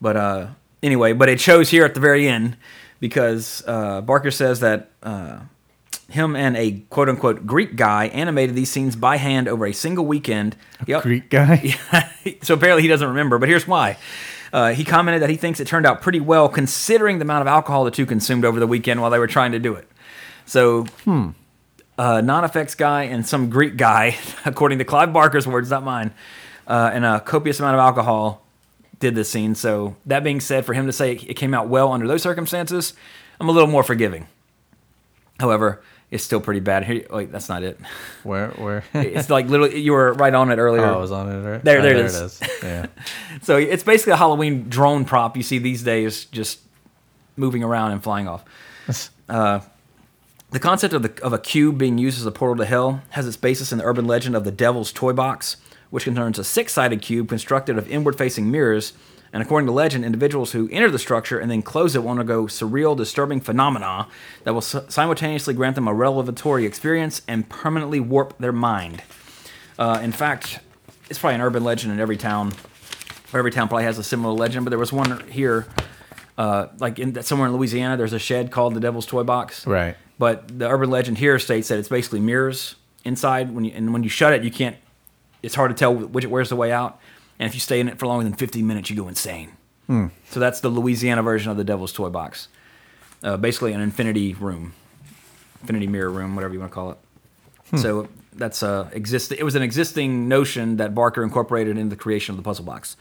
But 0.00 0.16
uh, 0.16 0.46
anyway, 0.82 1.12
but 1.12 1.28
it 1.28 1.40
shows 1.40 1.70
here 1.70 1.84
at 1.84 1.94
the 1.94 2.00
very 2.00 2.28
end 2.28 2.56
because 3.00 3.62
uh, 3.66 4.00
Barker 4.00 4.30
says 4.30 4.60
that 4.60 4.90
uh, 5.02 5.40
him 6.08 6.36
and 6.36 6.56
a 6.56 6.82
quote 6.90 7.08
unquote 7.08 7.46
Greek 7.46 7.76
guy 7.76 8.06
animated 8.08 8.54
these 8.54 8.70
scenes 8.70 8.96
by 8.96 9.16
hand 9.16 9.48
over 9.48 9.66
a 9.66 9.72
single 9.72 10.06
weekend. 10.06 10.56
Yep. 10.86 11.02
Greek 11.02 11.30
guy. 11.30 11.76
Yeah. 11.94 12.08
so 12.42 12.54
apparently 12.54 12.82
he 12.82 12.88
doesn't 12.88 13.08
remember, 13.08 13.38
but 13.38 13.48
here's 13.48 13.66
why. 13.66 13.96
Uh, 14.54 14.72
he 14.72 14.84
commented 14.84 15.20
that 15.20 15.30
he 15.30 15.36
thinks 15.36 15.58
it 15.58 15.66
turned 15.66 15.84
out 15.84 16.00
pretty 16.00 16.20
well 16.20 16.48
considering 16.48 17.18
the 17.18 17.24
amount 17.24 17.40
of 17.40 17.48
alcohol 17.48 17.82
the 17.82 17.90
two 17.90 18.06
consumed 18.06 18.44
over 18.44 18.60
the 18.60 18.68
weekend 18.68 19.00
while 19.00 19.10
they 19.10 19.18
were 19.18 19.26
trying 19.26 19.50
to 19.50 19.58
do 19.58 19.74
it. 19.74 19.88
So, 20.46 20.86
uh, 21.98 22.20
non 22.20 22.44
effects 22.44 22.76
guy 22.76 23.02
and 23.02 23.26
some 23.26 23.50
Greek 23.50 23.76
guy, 23.76 24.16
according 24.44 24.78
to 24.78 24.84
Clive 24.84 25.12
Barker's 25.12 25.44
words, 25.44 25.70
not 25.70 25.82
mine, 25.82 26.14
uh, 26.68 26.90
and 26.94 27.04
a 27.04 27.18
copious 27.18 27.58
amount 27.58 27.74
of 27.74 27.80
alcohol 27.80 28.46
did 29.00 29.16
this 29.16 29.28
scene. 29.28 29.56
So, 29.56 29.96
that 30.06 30.22
being 30.22 30.38
said, 30.38 30.64
for 30.64 30.72
him 30.72 30.86
to 30.86 30.92
say 30.92 31.14
it 31.14 31.34
came 31.34 31.52
out 31.52 31.66
well 31.66 31.90
under 31.90 32.06
those 32.06 32.22
circumstances, 32.22 32.94
I'm 33.40 33.48
a 33.48 33.52
little 33.52 33.68
more 33.68 33.82
forgiving. 33.82 34.28
However, 35.40 35.82
it's 36.14 36.22
still 36.24 36.40
pretty 36.40 36.60
bad. 36.60 36.84
Here, 36.84 37.04
wait, 37.10 37.32
that's 37.32 37.48
not 37.48 37.62
it. 37.64 37.78
Where? 38.22 38.48
Where? 38.50 38.84
It's 38.94 39.28
like 39.28 39.46
literally, 39.48 39.80
you 39.80 39.92
were 39.92 40.12
right 40.14 40.32
on 40.32 40.50
it 40.50 40.58
earlier. 40.58 40.84
oh, 40.86 40.94
I 40.94 40.96
was 40.96 41.10
on 41.12 41.28
it. 41.28 41.50
Right? 41.50 41.64
There- 41.64 41.78
Oh, 41.80 41.82
there 41.82 41.92
it 41.92 41.96
there 41.96 42.06
is. 42.06 42.14
It 42.20 42.24
is. 42.24 42.62
Yeah. 42.62 42.86
So 43.42 43.56
it's 43.56 43.82
basically 43.82 44.12
a 44.12 44.16
Halloween 44.16 44.68
drone 44.68 45.04
prop 45.04 45.36
you 45.36 45.42
see 45.42 45.58
these 45.58 45.82
days, 45.82 46.24
just 46.26 46.60
moving 47.36 47.62
around 47.64 47.90
and 47.92 48.02
flying 48.02 48.28
off. 48.28 48.44
Uh, 49.28 49.60
the 50.50 50.60
concept 50.60 50.92
of, 50.92 51.02
the, 51.02 51.24
of 51.24 51.32
a 51.32 51.38
cube 51.38 51.78
being 51.78 51.96
used 51.96 52.18
as 52.20 52.26
a 52.26 52.30
portal 52.30 52.56
to 52.62 52.66
hell 52.66 53.00
has 53.10 53.26
its 53.26 53.38
basis 53.38 53.72
in 53.72 53.78
the 53.78 53.84
urban 53.84 54.04
legend 54.06 54.36
of 54.36 54.44
the 54.44 54.52
Devil's 54.52 54.92
Toy 54.92 55.14
Box, 55.14 55.56
which 55.88 56.04
concerns 56.04 56.38
a 56.38 56.44
six-sided 56.44 57.00
cube 57.00 57.26
constructed 57.30 57.78
of 57.78 57.88
inward-facing 57.90 58.50
mirrors. 58.50 58.92
And 59.34 59.42
according 59.42 59.66
to 59.66 59.72
legend, 59.72 60.04
individuals 60.04 60.52
who 60.52 60.68
enter 60.70 60.88
the 60.88 60.98
structure 60.98 61.40
and 61.40 61.50
then 61.50 61.60
close 61.60 61.96
it 61.96 62.04
will 62.04 62.10
undergo 62.10 62.44
surreal, 62.44 62.96
disturbing 62.96 63.40
phenomena 63.40 64.06
that 64.44 64.54
will 64.54 64.60
simultaneously 64.60 65.54
grant 65.54 65.74
them 65.74 65.88
a 65.88 65.92
revelatory 65.92 66.64
experience 66.64 67.20
and 67.26 67.48
permanently 67.48 67.98
warp 67.98 68.38
their 68.38 68.52
mind. 68.52 69.02
Uh, 69.76 69.98
in 70.00 70.12
fact, 70.12 70.60
it's 71.10 71.18
probably 71.18 71.34
an 71.34 71.40
urban 71.40 71.64
legend 71.64 71.92
in 71.92 71.98
every 71.98 72.16
town. 72.16 72.52
Every 73.32 73.50
town 73.50 73.66
probably 73.66 73.82
has 73.82 73.98
a 73.98 74.04
similar 74.04 74.32
legend, 74.32 74.64
but 74.64 74.70
there 74.70 74.78
was 74.78 74.92
one 74.92 75.28
here, 75.28 75.66
uh, 76.38 76.68
like 76.78 77.00
in 77.00 77.20
somewhere 77.24 77.48
in 77.48 77.56
Louisiana. 77.56 77.96
There's 77.96 78.12
a 78.12 78.20
shed 78.20 78.52
called 78.52 78.74
the 78.74 78.80
Devil's 78.80 79.04
Toy 79.04 79.24
Box. 79.24 79.66
Right. 79.66 79.96
But 80.16 80.60
the 80.60 80.70
urban 80.70 80.90
legend 80.90 81.18
here 81.18 81.40
states 81.40 81.66
that 81.68 81.80
it's 81.80 81.88
basically 81.88 82.20
mirrors 82.20 82.76
inside. 83.04 83.52
When 83.52 83.64
you 83.64 83.72
and 83.74 83.92
when 83.92 84.04
you 84.04 84.08
shut 84.08 84.32
it, 84.32 84.44
you 84.44 84.52
can't. 84.52 84.76
It's 85.42 85.56
hard 85.56 85.72
to 85.72 85.76
tell 85.76 85.92
which 85.92 86.24
where's 86.24 86.50
the 86.50 86.56
way 86.56 86.70
out. 86.70 87.00
And 87.38 87.46
if 87.48 87.54
you 87.54 87.60
stay 87.60 87.80
in 87.80 87.88
it 87.88 87.98
for 87.98 88.06
longer 88.06 88.24
than 88.24 88.34
15 88.34 88.66
minutes, 88.66 88.90
you 88.90 88.96
go 88.96 89.08
insane. 89.08 89.52
So 90.30 90.40
that's 90.40 90.60
the 90.60 90.68
Louisiana 90.68 91.22
version 91.22 91.50
of 91.50 91.56
the 91.56 91.64
Devil's 91.64 91.92
Toy 91.92 92.08
Box. 92.08 92.48
Uh, 93.22 93.36
basically, 93.36 93.72
an 93.72 93.80
infinity 93.80 94.34
room, 94.34 94.72
infinity 95.62 95.86
mirror 95.86 96.10
room, 96.10 96.34
whatever 96.36 96.54
you 96.54 96.60
want 96.60 96.70
to 96.70 96.74
call 96.74 96.90
it. 96.92 96.98
So 97.78 98.08
that's 98.34 98.62
uh, 98.62 98.88
exist. 98.92 99.32
It 99.32 99.42
was 99.42 99.54
an 99.56 99.62
existing 99.62 100.28
notion 100.28 100.76
that 100.76 100.94
Barker 100.94 101.22
incorporated 101.24 101.76
into 101.76 101.90
the 101.90 102.00
creation 102.00 102.32
of 102.34 102.36
the 102.36 102.42
puzzle 102.42 102.64
box. 102.64 102.96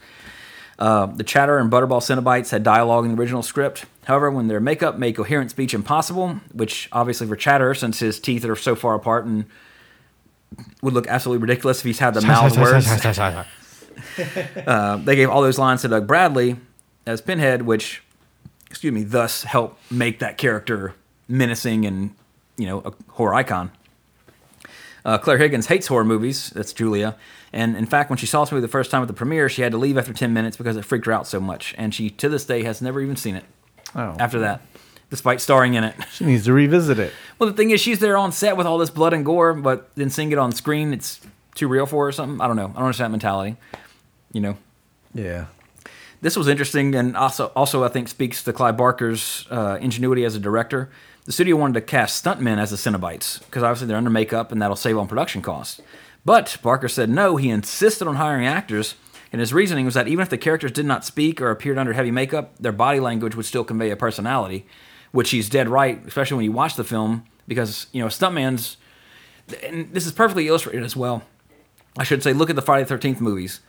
Uh, 0.79 1.05
the 1.05 1.23
Chatter 1.23 1.59
and 1.59 1.69
Butterball 1.71 2.01
Cenobites 2.01 2.49
had 2.49 2.63
dialogue 2.63 3.05
in 3.05 3.15
the 3.15 3.21
original 3.21 3.43
script. 3.43 3.85
However, 4.05 4.31
when 4.31 4.47
their 4.47 4.59
makeup 4.59 4.97
made 4.97 5.15
coherent 5.15 5.51
speech 5.51 5.73
impossible, 5.75 6.39
which 6.51 6.89
obviously 6.91 7.27
for 7.27 7.35
Chatter, 7.35 7.75
since 7.75 7.99
his 7.99 8.19
teeth 8.19 8.43
are 8.45 8.55
so 8.55 8.75
far 8.75 8.95
apart 8.95 9.25
and 9.25 9.45
would 10.81 10.93
look 10.93 11.07
absolutely 11.07 11.41
ridiculous 11.41 11.79
if 11.79 11.85
he's 11.85 11.99
had 11.99 12.13
the 12.15 12.21
mouth 12.27 12.51
words, 12.73 12.85
uh, 14.67 14.97
they 14.97 15.15
gave 15.15 15.29
all 15.29 15.41
those 15.41 15.57
lines 15.59 15.81
to 15.83 15.87
Doug 15.87 16.07
Bradley 16.07 16.57
as 17.05 17.21
Pinhead, 17.21 17.63
which, 17.63 18.03
excuse 18.69 18.93
me, 18.93 19.03
thus 19.03 19.43
helped 19.43 19.79
make 19.91 20.19
that 20.19 20.37
character 20.37 20.93
menacing 21.27 21.85
and 21.85 22.13
you 22.57 22.67
know 22.67 22.79
a 22.85 22.93
horror 23.13 23.33
icon. 23.33 23.71
Uh, 25.05 25.17
Claire 25.17 25.37
Higgins 25.37 25.65
hates 25.67 25.87
horror 25.87 26.05
movies. 26.05 26.49
That's 26.51 26.71
Julia. 26.71 27.17
And 27.51 27.75
in 27.75 27.85
fact, 27.85 28.09
when 28.09 28.17
she 28.17 28.25
saw 28.25 28.43
this 28.43 28.51
movie 28.51 28.61
the 28.61 28.67
first 28.69 28.89
time 28.89 29.01
at 29.01 29.07
the 29.07 29.13
premiere, 29.13 29.49
she 29.49 29.61
had 29.61 29.73
to 29.73 29.77
leave 29.77 29.97
after 29.97 30.13
10 30.13 30.31
minutes 30.33 30.55
because 30.55 30.77
it 30.77 30.85
freaked 30.85 31.05
her 31.07 31.11
out 31.11 31.27
so 31.27 31.39
much. 31.41 31.75
And 31.77 31.93
she, 31.93 32.09
to 32.11 32.29
this 32.29 32.45
day, 32.45 32.63
has 32.63 32.81
never 32.81 33.01
even 33.01 33.15
seen 33.17 33.35
it 33.35 33.43
Oh. 33.95 34.15
after 34.17 34.39
that, 34.39 34.61
despite 35.09 35.41
starring 35.41 35.73
in 35.75 35.83
it. 35.83 35.93
She 36.13 36.23
needs 36.25 36.45
to 36.45 36.53
revisit 36.53 36.97
it. 36.99 37.11
Well, 37.37 37.49
the 37.49 37.55
thing 37.55 37.69
is, 37.71 37.81
she's 37.81 37.99
there 37.99 38.17
on 38.17 38.31
set 38.31 38.55
with 38.57 38.65
all 38.65 38.77
this 38.77 38.89
blood 38.89 39.13
and 39.13 39.25
gore, 39.25 39.53
but 39.53 39.91
then 39.95 40.09
seeing 40.09 40.31
it 40.31 40.37
on 40.37 40.51
screen, 40.53 40.93
it's 40.93 41.19
too 41.53 41.67
real 41.67 41.85
for 41.85 42.05
her 42.05 42.09
or 42.09 42.11
something. 42.13 42.39
I 42.41 42.47
don't 42.47 42.55
know. 42.55 42.67
I 42.69 42.73
don't 42.73 42.77
understand 42.85 43.07
that 43.13 43.17
mentality. 43.17 43.57
You 44.33 44.41
know, 44.41 44.57
Yeah. 45.13 45.45
this 46.21 46.35
was 46.35 46.47
interesting 46.47 46.95
and 46.95 47.15
also 47.15 47.51
also 47.55 47.83
I 47.83 47.87
think 47.87 48.07
speaks 48.07 48.43
to 48.43 48.51
Clive 48.53 48.75
Barker's 48.77 49.45
uh, 49.49 49.77
ingenuity 49.79 50.25
as 50.25 50.35
a 50.35 50.39
director. 50.39 50.89
The 51.25 51.31
studio 51.31 51.55
wanted 51.55 51.75
to 51.75 51.81
cast 51.81 52.23
stuntmen 52.23 52.57
as 52.57 52.71
the 52.71 52.75
Cenobites 52.77 53.39
because 53.45 53.63
obviously 53.63 53.87
they're 53.87 53.97
under 53.97 54.09
makeup 54.09 54.51
and 54.51 54.61
that'll 54.61 54.75
save 54.75 54.97
on 54.97 55.07
production 55.07 55.41
costs. 55.41 55.81
But 56.25 56.57
Barker 56.61 56.89
said 56.89 57.09
no. 57.09 57.35
He 57.37 57.49
insisted 57.49 58.07
on 58.07 58.15
hiring 58.15 58.45
actors, 58.47 58.95
and 59.31 59.39
his 59.39 59.53
reasoning 59.53 59.85
was 59.85 59.93
that 59.93 60.07
even 60.07 60.23
if 60.23 60.29
the 60.29 60.37
characters 60.37 60.71
did 60.71 60.85
not 60.85 61.03
speak 61.05 61.41
or 61.41 61.51
appeared 61.51 61.77
under 61.77 61.93
heavy 61.93 62.11
makeup, 62.11 62.53
their 62.59 62.71
body 62.71 62.99
language 63.01 63.35
would 63.35 63.45
still 63.45 63.63
convey 63.65 63.89
a 63.91 63.95
personality, 63.97 64.65
which 65.11 65.31
he's 65.31 65.49
dead 65.49 65.67
right, 65.67 66.01
especially 66.07 66.37
when 66.37 66.45
you 66.45 66.51
watch 66.53 66.75
the 66.75 66.83
film 66.83 67.25
because 67.47 67.87
you 67.91 68.01
know 68.01 68.07
stuntman's. 68.07 68.77
And 69.63 69.93
this 69.93 70.05
is 70.05 70.13
perfectly 70.13 70.47
illustrated 70.47 70.83
as 70.83 70.95
well. 70.95 71.23
I 71.97 72.03
should 72.03 72.23
say, 72.23 72.31
look 72.33 72.49
at 72.49 72.55
the 72.55 72.61
Friday 72.61 72.83
the 72.83 72.89
Thirteenth 72.89 73.19
movies. 73.21 73.59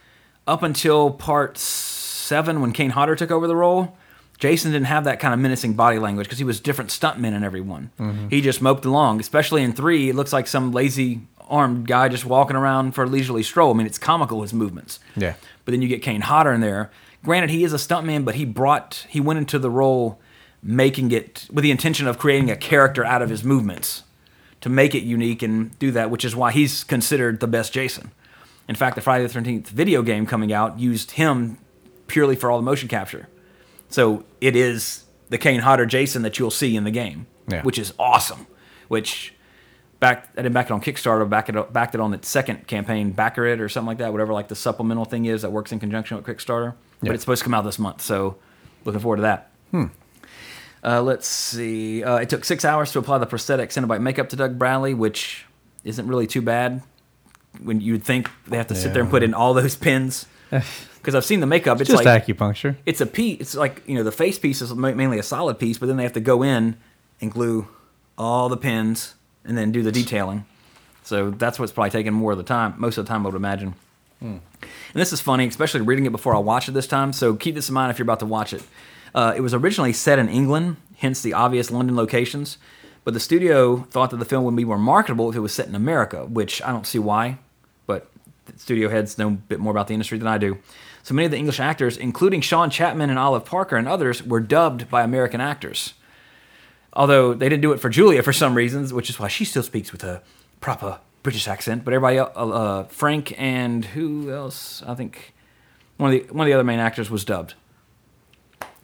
Up 0.46 0.62
until 0.62 1.10
part 1.10 1.56
seven, 1.56 2.60
when 2.60 2.72
Kane 2.72 2.90
Hodder 2.90 3.16
took 3.16 3.30
over 3.30 3.46
the 3.46 3.56
role, 3.56 3.96
Jason 4.38 4.72
didn't 4.72 4.86
have 4.86 5.04
that 5.04 5.20
kind 5.20 5.32
of 5.32 5.40
menacing 5.40 5.74
body 5.74 5.98
language 5.98 6.26
because 6.26 6.38
he 6.38 6.44
was 6.44 6.60
different 6.60 6.90
stuntmen 6.90 7.34
in 7.34 7.44
every 7.44 7.60
one. 7.60 7.90
Mm-hmm. 7.98 8.28
He 8.28 8.40
just 8.40 8.60
moped 8.60 8.84
along. 8.84 9.20
Especially 9.20 9.62
in 9.62 9.72
three, 9.72 10.10
it 10.10 10.14
looks 10.14 10.32
like 10.32 10.46
some 10.46 10.72
lazy 10.72 11.22
armed 11.48 11.86
guy 11.86 12.08
just 12.08 12.24
walking 12.24 12.56
around 12.56 12.92
for 12.92 13.04
a 13.04 13.06
leisurely 13.06 13.42
stroll. 13.42 13.72
I 13.72 13.76
mean, 13.76 13.86
it's 13.86 13.98
comical 13.98 14.42
his 14.42 14.52
movements. 14.52 14.98
Yeah. 15.16 15.34
But 15.64 15.72
then 15.72 15.82
you 15.82 15.88
get 15.88 16.02
Kane 16.02 16.22
Hodder 16.22 16.52
in 16.52 16.60
there. 16.60 16.90
Granted, 17.22 17.50
he 17.50 17.64
is 17.64 17.72
a 17.72 17.76
stuntman, 17.76 18.24
but 18.24 18.34
he 18.34 18.44
brought 18.44 19.06
he 19.08 19.20
went 19.20 19.38
into 19.38 19.58
the 19.58 19.70
role 19.70 20.20
making 20.62 21.10
it 21.10 21.46
with 21.52 21.62
the 21.62 21.70
intention 21.70 22.06
of 22.06 22.18
creating 22.18 22.50
a 22.50 22.56
character 22.56 23.04
out 23.04 23.22
of 23.22 23.30
his 23.30 23.44
movements 23.44 24.02
to 24.62 24.68
make 24.68 24.94
it 24.94 25.02
unique 25.02 25.42
and 25.42 25.78
do 25.78 25.90
that, 25.90 26.10
which 26.10 26.24
is 26.24 26.34
why 26.34 26.50
he's 26.50 26.84
considered 26.84 27.40
the 27.40 27.46
best 27.46 27.72
Jason. 27.72 28.10
In 28.68 28.74
fact, 28.74 28.96
the 28.96 29.02
Friday 29.02 29.24
the 29.26 29.32
Thirteenth 29.32 29.68
video 29.68 30.02
game 30.02 30.26
coming 30.26 30.52
out 30.52 30.78
used 30.78 31.12
him 31.12 31.58
purely 32.06 32.36
for 32.36 32.50
all 32.50 32.58
the 32.58 32.62
motion 32.64 32.88
capture. 32.88 33.28
So 33.88 34.24
it 34.40 34.56
is 34.56 35.04
the 35.28 35.38
Kane 35.38 35.60
Hodder 35.60 35.86
Jason 35.86 36.22
that 36.22 36.38
you'll 36.38 36.50
see 36.50 36.76
in 36.76 36.84
the 36.84 36.90
game, 36.90 37.26
Yeah. 37.48 37.62
which 37.62 37.78
is 37.78 37.92
awesome. 37.98 38.46
Which 38.88 39.34
back 40.00 40.28
I 40.36 40.42
didn't 40.42 40.52
back 40.54 40.66
it 40.66 40.72
on 40.72 40.80
Kickstarter, 40.80 41.28
back 41.28 41.48
it 41.48 41.72
backed 41.72 41.94
it 41.94 42.00
on 42.00 42.12
its 42.14 42.28
second 42.28 42.66
campaign, 42.66 43.12
BackerKit 43.14 43.60
or 43.60 43.68
something 43.68 43.86
like 43.88 43.98
that, 43.98 44.12
whatever 44.12 44.32
like 44.32 44.48
the 44.48 44.56
supplemental 44.56 45.04
thing 45.04 45.24
is 45.26 45.42
that 45.42 45.50
works 45.52 45.72
in 45.72 45.80
conjunction 45.80 46.16
with 46.16 46.26
Kickstarter. 46.26 46.74
Yeah. 47.02 47.08
But 47.08 47.12
it's 47.14 47.22
supposed 47.22 47.40
to 47.40 47.44
come 47.44 47.54
out 47.54 47.64
this 47.64 47.78
month, 47.78 48.00
so 48.02 48.36
looking 48.84 49.00
forward 49.00 49.16
to 49.16 49.22
that. 49.22 49.50
Uh, 50.82 51.00
let's 51.02 51.26
see. 51.26 52.04
Uh, 52.04 52.16
it 52.16 52.28
took 52.28 52.44
six 52.44 52.64
hours 52.64 52.92
to 52.92 52.98
apply 52.98 53.16
the 53.18 53.26
prosthetic 53.26 53.70
Cenobite 53.70 54.02
makeup 54.02 54.28
to 54.28 54.36
Doug 54.36 54.58
Bradley, 54.58 54.92
which 54.92 55.46
isn't 55.82 56.06
really 56.06 56.26
too 56.26 56.42
bad. 56.42 56.82
When 57.62 57.80
you'd 57.80 58.04
think 58.04 58.30
they 58.46 58.56
have 58.56 58.66
to 58.68 58.74
sit 58.74 58.92
there 58.92 59.02
and 59.02 59.10
put 59.10 59.22
in 59.22 59.32
all 59.34 59.54
those 59.54 59.76
pins, 59.76 60.26
because 60.50 61.14
I've 61.14 61.24
seen 61.24 61.40
the 61.40 61.46
makeup. 61.46 61.80
It's 61.80 61.90
Just 61.90 62.04
like 62.04 62.24
acupuncture. 62.24 62.76
it's 62.86 63.00
a 63.00 63.06
piece. 63.06 63.40
It's 63.40 63.54
like 63.54 63.82
you 63.86 63.94
know 63.94 64.02
the 64.02 64.12
face 64.12 64.38
piece 64.38 64.60
is 64.60 64.74
ma- 64.74 64.92
mainly 64.92 65.18
a 65.18 65.22
solid 65.22 65.58
piece, 65.58 65.78
but 65.78 65.86
then 65.86 65.96
they 65.96 66.02
have 66.02 66.12
to 66.14 66.20
go 66.20 66.42
in 66.42 66.76
and 67.20 67.30
glue 67.30 67.68
all 68.18 68.48
the 68.48 68.56
pins 68.56 69.14
and 69.44 69.56
then 69.56 69.72
do 69.72 69.82
the 69.82 69.92
detailing. 69.92 70.44
So 71.02 71.30
that's 71.30 71.58
what's 71.58 71.72
probably 71.72 71.90
taking 71.90 72.12
more 72.14 72.32
of 72.32 72.38
the 72.38 72.44
time, 72.44 72.74
most 72.78 72.96
of 72.96 73.04
the 73.04 73.08
time, 73.08 73.26
I 73.26 73.28
would 73.28 73.36
imagine. 73.36 73.74
And 74.20 74.40
this 74.94 75.12
is 75.12 75.20
funny, 75.20 75.46
especially 75.46 75.82
reading 75.82 76.06
it 76.06 76.12
before 76.12 76.34
I 76.34 76.38
watch 76.38 76.66
it 76.66 76.72
this 76.72 76.86
time. 76.86 77.12
So 77.12 77.34
keep 77.34 77.54
this 77.54 77.68
in 77.68 77.74
mind 77.74 77.90
if 77.90 77.98
you're 77.98 78.04
about 78.04 78.20
to 78.20 78.26
watch 78.26 78.54
it. 78.54 78.62
Uh, 79.14 79.34
it 79.36 79.42
was 79.42 79.52
originally 79.52 79.92
set 79.92 80.18
in 80.18 80.30
England, 80.30 80.76
hence 80.96 81.20
the 81.20 81.34
obvious 81.34 81.70
London 81.70 81.94
locations. 81.94 82.56
But 83.04 83.12
the 83.12 83.20
studio 83.20 83.82
thought 83.90 84.08
that 84.10 84.16
the 84.16 84.24
film 84.24 84.44
would 84.44 84.56
be 84.56 84.64
more 84.64 84.78
marketable 84.78 85.28
if 85.28 85.36
it 85.36 85.40
was 85.40 85.52
set 85.52 85.66
in 85.68 85.74
America, 85.74 86.24
which 86.24 86.62
I 86.62 86.72
don't 86.72 86.86
see 86.86 86.98
why. 86.98 87.36
Studio 88.56 88.88
heads 88.88 89.18
know 89.18 89.28
a 89.28 89.32
bit 89.32 89.60
more 89.60 89.70
about 89.70 89.88
the 89.88 89.94
industry 89.94 90.18
than 90.18 90.28
I 90.28 90.38
do. 90.38 90.58
So 91.02 91.14
many 91.14 91.26
of 91.26 91.30
the 91.30 91.36
English 91.36 91.60
actors, 91.60 91.96
including 91.96 92.40
Sean 92.40 92.70
Chapman 92.70 93.10
and 93.10 93.18
Olive 93.18 93.44
Parker 93.44 93.76
and 93.76 93.86
others, 93.86 94.22
were 94.22 94.40
dubbed 94.40 94.88
by 94.88 95.02
American 95.02 95.40
actors. 95.40 95.94
Although 96.92 97.34
they 97.34 97.48
didn't 97.48 97.62
do 97.62 97.72
it 97.72 97.80
for 97.80 97.88
Julia 97.88 98.22
for 98.22 98.32
some 98.32 98.54
reasons, 98.54 98.92
which 98.92 99.10
is 99.10 99.18
why 99.18 99.28
she 99.28 99.44
still 99.44 99.62
speaks 99.62 99.92
with 99.92 100.04
a 100.04 100.22
proper 100.60 101.00
British 101.22 101.48
accent. 101.48 101.84
But 101.84 101.92
everybody, 101.92 102.18
else, 102.18 102.32
uh, 102.36 102.48
uh, 102.48 102.84
Frank 102.84 103.34
and 103.36 103.84
who 103.84 104.30
else? 104.30 104.82
I 104.86 104.94
think 104.94 105.34
one 105.96 106.12
of 106.14 106.28
the 106.28 106.32
one 106.32 106.46
of 106.46 106.48
the 106.48 106.54
other 106.54 106.64
main 106.64 106.78
actors 106.78 107.10
was 107.10 107.24
dubbed 107.24 107.54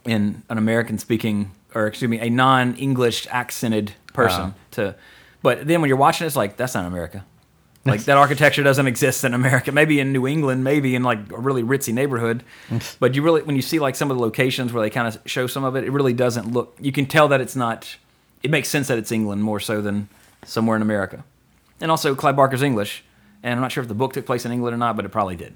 in 0.05 0.43
an 0.49 0.59
American 0.59 0.99
speaking, 0.99 1.53
or 1.75 1.87
excuse 1.87 2.11
me, 2.11 2.19
a 2.19 2.29
non 2.29 2.75
English 2.75 3.27
accented 3.31 3.93
person. 4.13 4.55
To, 4.73 4.97
but 5.43 5.67
then 5.67 5.81
when 5.81 5.89
you're 5.89 5.97
watching, 5.97 6.25
it, 6.25 6.29
it's 6.29 6.37
like 6.37 6.57
that's 6.57 6.75
not 6.75 6.85
America. 6.85 7.25
Like 7.85 8.05
that 8.05 8.19
architecture 8.19 8.63
doesn't 8.63 8.87
exist 8.87 9.25
in 9.25 9.33
America. 9.33 9.73
Maybe 9.73 10.01
in 10.01 10.13
New 10.13 10.27
England, 10.27 10.63
maybe 10.65 10.95
in 10.95 11.03
like 11.03 11.33
a 11.33 11.39
really 11.39 11.63
ritzy 11.63 11.95
neighborhood. 11.95 12.45
but 13.01 13.15
you 13.15 13.23
really, 13.23 13.43
when 13.43 13.57
you 13.57 13.63
see 13.63 13.79
like 13.79 13.97
some 13.97 14.11
of 14.11 14.17
the 14.19 14.23
locations 14.23 14.73
where 14.73 14.83
they 14.83 14.91
kind 14.91 15.09
of 15.09 15.19
show 15.25 15.47
some 15.47 15.65
of 15.65 15.77
it, 15.77 15.85
it 15.85 15.91
really 15.91 16.13
doesn't 16.13 16.53
look. 16.53 16.77
You 16.81 16.93
can 16.93 17.07
tell 17.07 17.29
that 17.29 17.41
it's 17.41 17.57
not. 17.57 17.97
It 18.43 18.51
makes 18.51 18.69
sense 18.69 18.89
that 18.89 18.99
it's 18.99 19.13
England 19.13 19.43
more 19.43 19.61
so 19.61 19.81
than 19.81 20.09
somewhere 20.45 20.77
in 20.77 20.83
America. 20.83 21.25
And 21.81 21.91
also, 21.91 22.15
Clive 22.15 22.37
Barker's 22.37 22.63
English, 22.63 23.03
and 23.43 23.55
I'm 23.55 23.61
not 23.61 23.73
sure 23.73 23.83
if 23.83 23.89
the 23.89 23.95
book 23.95 24.13
took 24.13 24.27
place 24.27 24.45
in 24.45 24.53
England 24.53 24.75
or 24.75 24.79
not, 24.79 24.97
but 24.97 25.05
it 25.05 25.11
probably 25.11 25.37
did. 25.37 25.55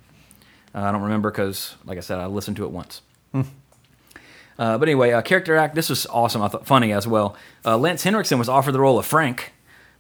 Uh, 0.75 0.81
I 0.81 0.93
don't 0.93 1.03
remember 1.03 1.31
because, 1.31 1.77
like 1.85 1.99
I 1.99 2.01
said, 2.01 2.19
I 2.19 2.27
listened 2.27 2.57
to 2.57 2.65
it 2.65 2.71
once. 2.71 3.03
Uh, 4.59 4.79
but 4.79 4.89
anyway, 4.89 5.13
uh, 5.13 5.23
character 5.23 5.57
act. 5.57 5.75
This 5.75 5.89
was 5.89 6.07
awesome. 6.07 6.43
I 6.43 6.49
thought 6.49 6.67
funny 6.67 6.93
as 6.93 7.07
well. 7.07 7.37
Uh, 7.65 7.77
Lance 7.77 8.05
Henriksen 8.05 8.39
was 8.39 8.49
offered 8.49 8.73
the 8.73 8.81
role 8.81 8.99
of 8.99 9.07
Frank, 9.07 9.53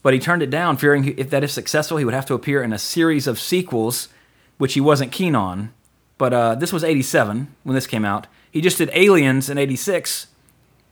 but 0.04 0.12
he 0.12 0.20
turned 0.20 0.42
it 0.42 0.50
down, 0.50 0.76
fearing 0.76 1.14
if 1.16 1.30
that 1.30 1.42
is 1.42 1.50
successful, 1.50 1.96
he 1.96 2.04
would 2.04 2.12
have 2.12 2.26
to 2.26 2.34
appear 2.34 2.62
in 2.62 2.74
a 2.74 2.78
series 2.78 3.26
of 3.26 3.40
sequels, 3.40 4.08
which 4.58 4.74
he 4.74 4.80
wasn't 4.80 5.10
keen 5.10 5.34
on. 5.34 5.72
But 6.18 6.34
uh, 6.34 6.54
this 6.56 6.74
was 6.74 6.84
'87 6.84 7.54
when 7.62 7.74
this 7.74 7.86
came 7.86 8.04
out. 8.04 8.26
He 8.50 8.60
just 8.60 8.76
did 8.76 8.90
Aliens 8.92 9.48
in 9.48 9.56
'86, 9.56 10.26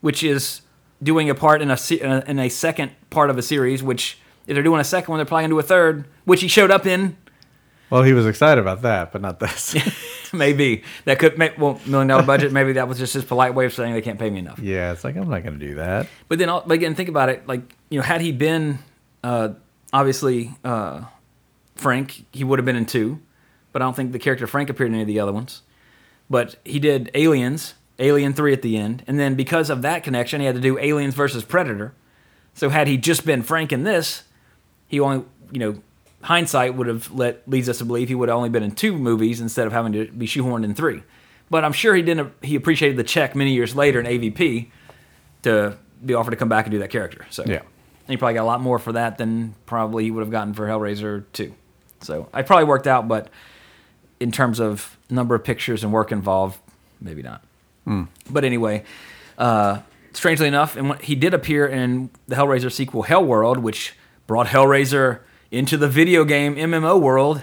which 0.00 0.24
is 0.24 0.62
doing 1.02 1.28
a 1.28 1.34
part 1.34 1.60
in 1.60 1.70
a 1.70 1.74
uh, 1.74 2.22
in 2.26 2.38
a 2.38 2.48
second 2.48 2.92
part 3.10 3.28
of 3.28 3.36
a 3.36 3.42
series. 3.42 3.82
Which 3.82 4.18
if 4.46 4.54
they're 4.54 4.62
doing 4.62 4.80
a 4.80 4.84
second 4.84 5.12
one, 5.12 5.18
they're 5.18 5.26
probably 5.26 5.42
gonna 5.44 5.54
do 5.54 5.58
a 5.58 5.62
third, 5.62 6.06
which 6.24 6.40
he 6.40 6.48
showed 6.48 6.70
up 6.70 6.86
in. 6.86 7.18
Well, 7.90 8.04
he 8.04 8.14
was 8.14 8.26
excited 8.26 8.62
about 8.62 8.80
that, 8.80 9.12
but 9.12 9.20
not 9.20 9.40
this. 9.40 9.76
Maybe 10.32 10.84
that 11.04 11.18
could 11.18 11.36
make 11.36 11.58
well 11.58 11.78
million 11.84 12.08
dollar 12.08 12.22
budget. 12.22 12.50
Maybe 12.50 12.72
that 12.72 12.88
was 12.88 12.96
just 12.96 13.12
his 13.12 13.26
polite 13.26 13.54
way 13.54 13.66
of 13.66 13.74
saying 13.74 13.92
they 13.92 14.00
can't 14.00 14.18
pay 14.18 14.30
me 14.30 14.38
enough. 14.38 14.58
yeah, 14.58 14.92
it's 14.92 15.04
like 15.04 15.16
I'm 15.16 15.28
not 15.28 15.42
going 15.42 15.58
to 15.58 15.66
do 15.66 15.74
that. 15.74 16.06
But 16.28 16.38
then, 16.38 16.48
but 16.48 16.72
again, 16.72 16.94
think 16.94 17.10
about 17.10 17.28
it. 17.28 17.46
Like 17.46 17.76
you 17.90 17.98
know, 17.98 18.02
had 18.02 18.22
he 18.22 18.32
been 18.32 18.78
uh, 19.22 19.50
obviously 19.92 20.54
uh, 20.64 21.02
Frank, 21.76 22.24
he 22.32 22.44
would 22.44 22.58
have 22.58 22.66
been 22.66 22.76
in 22.76 22.86
two. 22.86 23.20
But 23.72 23.82
I 23.82 23.86
don't 23.86 23.94
think 23.94 24.12
the 24.12 24.18
character 24.18 24.46
Frank 24.46 24.68
appeared 24.70 24.90
in 24.90 24.94
any 24.94 25.02
of 25.02 25.08
the 25.08 25.18
other 25.18 25.32
ones. 25.32 25.62
But 26.28 26.56
he 26.64 26.78
did 26.78 27.10
Aliens, 27.14 27.74
Alien 27.98 28.34
Three 28.34 28.52
at 28.52 28.62
the 28.62 28.76
end, 28.76 29.02
and 29.06 29.18
then 29.18 29.34
because 29.34 29.70
of 29.70 29.82
that 29.82 30.04
connection, 30.04 30.40
he 30.40 30.46
had 30.46 30.54
to 30.54 30.60
do 30.60 30.78
Aliens 30.78 31.14
versus 31.14 31.44
Predator. 31.44 31.94
So 32.54 32.68
had 32.68 32.86
he 32.86 32.96
just 32.96 33.24
been 33.24 33.42
Frank 33.42 33.72
in 33.72 33.84
this, 33.84 34.24
he 34.88 35.00
only 35.00 35.24
you 35.50 35.58
know 35.58 35.82
hindsight 36.22 36.74
would 36.74 36.86
have 36.86 37.10
let 37.12 37.48
leads 37.48 37.68
us 37.68 37.78
to 37.78 37.84
believe 37.84 38.08
he 38.08 38.14
would 38.14 38.28
have 38.28 38.36
only 38.36 38.48
been 38.48 38.62
in 38.62 38.72
two 38.72 38.96
movies 38.96 39.40
instead 39.40 39.66
of 39.66 39.72
having 39.72 39.92
to 39.92 40.06
be 40.06 40.26
shoehorned 40.26 40.64
in 40.64 40.74
three. 40.74 41.02
But 41.50 41.64
I'm 41.64 41.72
sure 41.72 41.94
he 41.94 42.02
didn't. 42.02 42.32
He 42.42 42.56
appreciated 42.56 42.96
the 42.96 43.04
check 43.04 43.34
many 43.34 43.52
years 43.52 43.74
later 43.74 44.00
in 44.00 44.06
AVP 44.06 44.68
to 45.42 45.76
be 46.04 46.14
offered 46.14 46.30
to 46.30 46.36
come 46.36 46.48
back 46.48 46.66
and 46.66 46.72
do 46.72 46.78
that 46.78 46.90
character. 46.90 47.26
So 47.30 47.44
Yeah. 47.46 47.62
And 48.06 48.08
he 48.08 48.16
probably 48.16 48.34
got 48.34 48.42
a 48.42 48.46
lot 48.46 48.60
more 48.60 48.78
for 48.78 48.92
that 48.92 49.18
than 49.18 49.54
probably 49.66 50.04
he 50.04 50.10
would 50.10 50.20
have 50.20 50.30
gotten 50.30 50.54
for 50.54 50.66
Hellraiser 50.66 51.24
two. 51.32 51.54
So 52.00 52.28
I 52.32 52.42
probably 52.42 52.64
worked 52.64 52.86
out, 52.86 53.06
but 53.08 53.28
in 54.20 54.32
terms 54.32 54.60
of 54.60 54.96
number 55.08 55.34
of 55.34 55.44
pictures 55.44 55.84
and 55.84 55.92
work 55.92 56.12
involved, 56.12 56.58
maybe 57.00 57.22
not. 57.22 57.42
But 58.30 58.44
anyway, 58.44 58.84
uh, 59.38 59.80
strangely 60.12 60.48
enough, 60.48 60.76
and 60.76 61.00
he 61.00 61.14
did 61.14 61.34
appear 61.34 61.66
in 61.66 62.10
the 62.28 62.36
Hellraiser 62.36 62.70
sequel, 62.70 63.04
Hellworld, 63.04 63.58
which 63.58 63.94
brought 64.26 64.48
Hellraiser 64.48 65.20
into 65.50 65.76
the 65.76 65.88
video 65.88 66.24
game 66.24 66.56
MMO 66.56 67.00
world. 67.00 67.42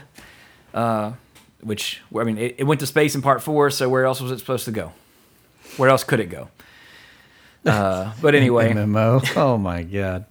Uh, 0.73 1.13
which 1.61 2.01
I 2.17 2.23
mean, 2.23 2.37
it, 2.37 2.55
it 2.59 2.63
went 2.63 2.79
to 2.79 2.87
space 2.87 3.15
in 3.15 3.21
part 3.21 3.41
four. 3.43 3.69
So 3.69 3.89
where 3.89 4.05
else 4.05 4.21
was 4.21 4.31
it 4.31 4.39
supposed 4.39 4.65
to 4.65 4.71
go? 4.71 4.93
Where 5.77 5.89
else 5.89 6.03
could 6.03 6.19
it 6.19 6.27
go? 6.29 6.49
Uh, 7.65 8.13
but 8.21 8.35
anyway, 8.35 8.71
MMO. 8.71 9.35
Oh 9.35 9.57
my 9.57 9.83
god. 9.83 10.23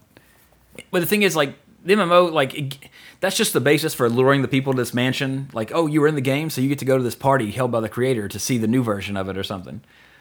But 0.90 1.00
the 1.00 1.06
thing 1.06 1.22
is, 1.22 1.34
like 1.36 1.54
the 1.84 1.94
MMO, 1.94 2.32
like 2.32 2.54
it, 2.54 2.78
that's 3.20 3.36
just 3.36 3.52
the 3.52 3.60
basis 3.60 3.94
for 3.94 4.08
luring 4.08 4.42
the 4.42 4.48
people 4.48 4.72
to 4.72 4.76
this 4.76 4.92
mansion. 4.94 5.48
Like, 5.52 5.70
oh, 5.74 5.86
you 5.86 6.00
were 6.00 6.08
in 6.08 6.14
the 6.14 6.20
game, 6.20 6.50
so 6.50 6.60
you 6.60 6.68
get 6.68 6.78
to 6.80 6.84
go 6.84 6.96
to 6.96 7.02
this 7.04 7.14
party 7.14 7.50
held 7.50 7.70
by 7.70 7.80
the 7.80 7.88
creator 7.88 8.28
to 8.28 8.38
see 8.38 8.58
the 8.58 8.66
new 8.68 8.82
version 8.82 9.16
of 9.16 9.28
it 9.28 9.36
or 9.36 9.42
something. 9.42 9.80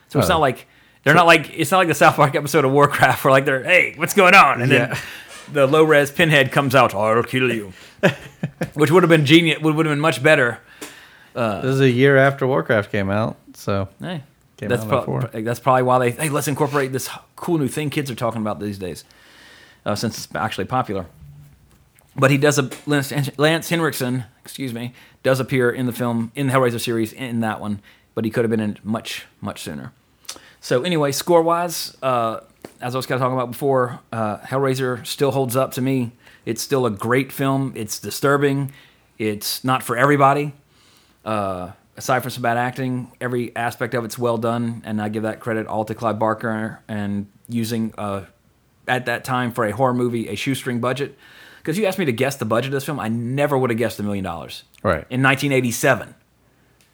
So 0.10 0.20
it's 0.20 0.30
Oh. 0.30 0.34
not 0.36 0.40
like 0.42 0.68
they're 1.04 1.14
not 1.14 1.26
like 1.26 1.52
it's 1.58 1.72
not 1.72 1.78
like 1.80 1.88
the 1.88 1.94
South 1.96 2.16
Park 2.16 2.36
episode 2.36 2.66
of 2.66 2.72
Warcraft 2.72 3.24
where 3.24 3.32
like 3.32 3.46
they're 3.46 3.64
hey, 3.64 3.94
what's 3.98 4.14
going 4.14 4.34
on? 4.36 4.62
And 4.62 4.72
then 4.72 4.98
the 5.52 5.68
low 5.68 5.84
res 5.84 6.12
pinhead 6.12 6.52
comes 6.52 6.76
out, 6.76 6.94
I'll 6.96 7.24
kill 7.24 7.54
you, 7.54 7.74
which 8.74 8.92
would 8.92 9.04
have 9.04 9.10
been 9.10 9.26
genius. 9.26 9.60
Would 9.62 9.76
would 9.76 9.86
have 9.86 9.92
been 9.94 10.00
much 10.00 10.22
better. 10.24 10.60
Uh, 11.36 11.62
this 11.62 11.76
is 11.76 11.82
a 11.82 11.90
year 11.90 12.18
after 12.18 12.48
Warcraft 12.48 12.92
came 12.92 13.12
out, 13.12 13.38
so 13.54 13.88
Hey, 14.02 14.24
that's 14.60 14.84
pro- 14.84 15.22
that's 15.32 15.60
probably 15.60 15.84
why 15.84 16.00
they 16.00 16.12
hey 16.12 16.30
let's 16.30 16.48
incorporate 16.48 16.92
this 16.92 17.10
cool 17.36 17.60
new 17.60 17.68
thing 17.68 17.90
kids 17.92 18.10
are 18.10 18.16
talking 18.16 18.42
about 18.42 18.60
these 18.60 18.80
days, 18.80 19.04
uh, 19.88 19.96
since 19.96 20.26
it's 20.26 20.36
actually 20.36 20.66
popular. 20.66 21.06
But 22.16 22.30
he 22.30 22.38
does 22.38 22.60
a 22.60 22.70
Lance, 22.86 23.12
Lance 23.38 23.70
Henriksen, 23.70 24.26
excuse 24.42 24.74
me, 24.74 24.94
does 25.24 25.40
appear 25.40 25.72
in 25.72 25.86
the 25.86 25.94
film 25.94 26.32
in 26.36 26.48
the 26.48 26.54
Hellraiser 26.54 26.80
series 26.80 27.14
in 27.14 27.40
that 27.40 27.62
one, 27.62 27.80
but 28.14 28.26
he 28.26 28.32
could 28.32 28.44
have 28.44 28.52
been 28.52 28.60
in 28.60 28.78
much 28.84 29.26
much 29.40 29.62
sooner. 29.62 29.94
So 30.60 30.84
anyway, 30.84 31.12
score 31.12 31.42
wise, 31.42 31.96
uh, 32.02 32.42
as 32.82 32.96
I 32.96 32.98
was 32.98 33.06
kind 33.06 33.16
of 33.16 33.22
talking 33.22 33.38
about 33.38 33.52
before, 33.52 34.00
uh, 34.12 34.40
Hellraiser 34.40 35.06
still 35.06 35.32
holds 35.32 35.56
up 35.56 35.72
to 35.74 35.82
me. 35.82 36.12
It's 36.46 36.62
still 36.62 36.86
a 36.86 36.92
great 36.92 37.32
film. 37.32 37.74
It's 37.76 38.00
disturbing. 38.00 38.74
It's 39.18 39.64
not 39.64 39.84
for 39.84 39.96
everybody. 39.96 40.54
Uh, 41.24 41.72
aside 41.96 42.22
from 42.22 42.32
some 42.32 42.42
bad 42.44 42.58
acting, 42.58 43.12
every 43.22 43.56
aspect 43.56 43.94
of 43.94 44.06
it's 44.06 44.18
well 44.18 44.38
done, 44.38 44.82
and 44.86 45.02
I 45.02 45.10
give 45.10 45.24
that 45.24 45.40
credit 45.40 45.68
all 45.68 45.86
to 45.86 45.94
Clive 45.94 46.18
Barker 46.18 46.82
and 46.88 47.28
using 47.48 47.94
uh, 47.98 48.26
at 48.88 49.06
that 49.06 49.24
time 49.24 49.52
for 49.52 49.66
a 49.66 49.72
horror 49.72 49.94
movie 49.94 50.28
a 50.30 50.36
shoestring 50.36 50.80
budget. 50.80 51.18
Because 51.58 51.78
you 51.78 51.86
asked 51.86 52.00
me 52.00 52.06
to 52.06 52.14
guess 52.14 52.38
the 52.38 52.46
budget 52.46 52.68
of 52.70 52.74
this 52.74 52.86
film, 52.86 53.00
I 53.00 53.10
never 53.10 53.58
would 53.58 53.70
have 53.70 53.78
guessed 53.80 54.00
a 54.00 54.04
million 54.04 54.24
dollars 54.24 54.64
Right. 54.84 55.06
in 55.10 55.22
1987. 55.22 56.16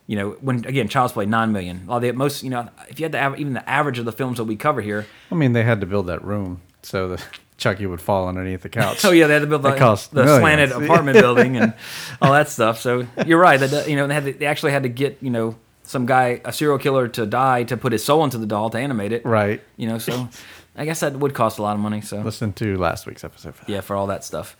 You 0.07 0.17
know, 0.17 0.29
when 0.41 0.65
again, 0.65 0.89
Child's 0.89 1.13
Play 1.13 1.25
nine 1.25 1.51
million. 1.53 1.85
Well, 1.87 1.99
the 1.99 2.11
most, 2.11 2.43
you 2.43 2.49
know, 2.49 2.67
if 2.89 2.99
you 2.99 3.05
had 3.05 3.11
to 3.13 3.25
aver- 3.25 3.37
even 3.37 3.53
the 3.53 3.69
average 3.69 3.99
of 3.99 4.05
the 4.05 4.11
films 4.11 4.37
that 4.37 4.43
we 4.45 4.55
cover 4.55 4.81
here, 4.81 5.05
I 5.31 5.35
mean, 5.35 5.53
they 5.53 5.63
had 5.63 5.79
to 5.81 5.87
build 5.87 6.07
that 6.07 6.23
room 6.25 6.61
so 6.81 7.07
the 7.09 7.23
Chucky 7.57 7.85
would 7.85 8.01
fall 8.01 8.27
underneath 8.27 8.63
the 8.63 8.69
couch. 8.69 9.05
Oh 9.05 9.11
yeah, 9.11 9.27
they 9.27 9.33
had 9.33 9.43
to 9.43 9.47
build 9.47 9.61
the, 9.61 9.71
the 10.11 10.39
slanted 10.39 10.71
apartment 10.83 11.17
building 11.19 11.55
and 11.55 11.73
all 12.21 12.33
that 12.33 12.49
stuff. 12.49 12.79
So 12.81 13.07
you're 13.25 13.39
right. 13.39 13.59
That 13.59 13.87
you 13.87 13.95
know 13.95 14.07
they, 14.07 14.13
had 14.15 14.25
to, 14.25 14.33
they 14.33 14.45
actually 14.47 14.71
had 14.73 14.83
to 14.83 14.89
get 14.89 15.19
you 15.21 15.29
know 15.29 15.55
some 15.83 16.05
guy 16.05 16.41
a 16.43 16.51
serial 16.51 16.77
killer 16.79 17.07
to 17.09 17.25
die 17.25 17.63
to 17.63 17.77
put 17.77 17.91
his 17.93 18.03
soul 18.03 18.23
into 18.25 18.37
the 18.37 18.45
doll 18.47 18.69
to 18.71 18.77
animate 18.79 19.13
it. 19.13 19.25
Right. 19.25 19.61
You 19.77 19.87
know, 19.87 19.99
so 19.99 20.27
I 20.75 20.85
guess 20.85 21.01
that 21.01 21.13
would 21.17 21.33
cost 21.33 21.59
a 21.59 21.61
lot 21.61 21.73
of 21.75 21.79
money. 21.79 22.01
So 22.01 22.21
Listen 22.21 22.51
to 22.53 22.77
last 22.77 23.05
week's 23.05 23.23
episode 23.23 23.55
for 23.55 23.65
that. 23.65 23.71
yeah, 23.71 23.81
for 23.81 23.95
all 23.95 24.07
that 24.07 24.23
stuff. 24.23 24.57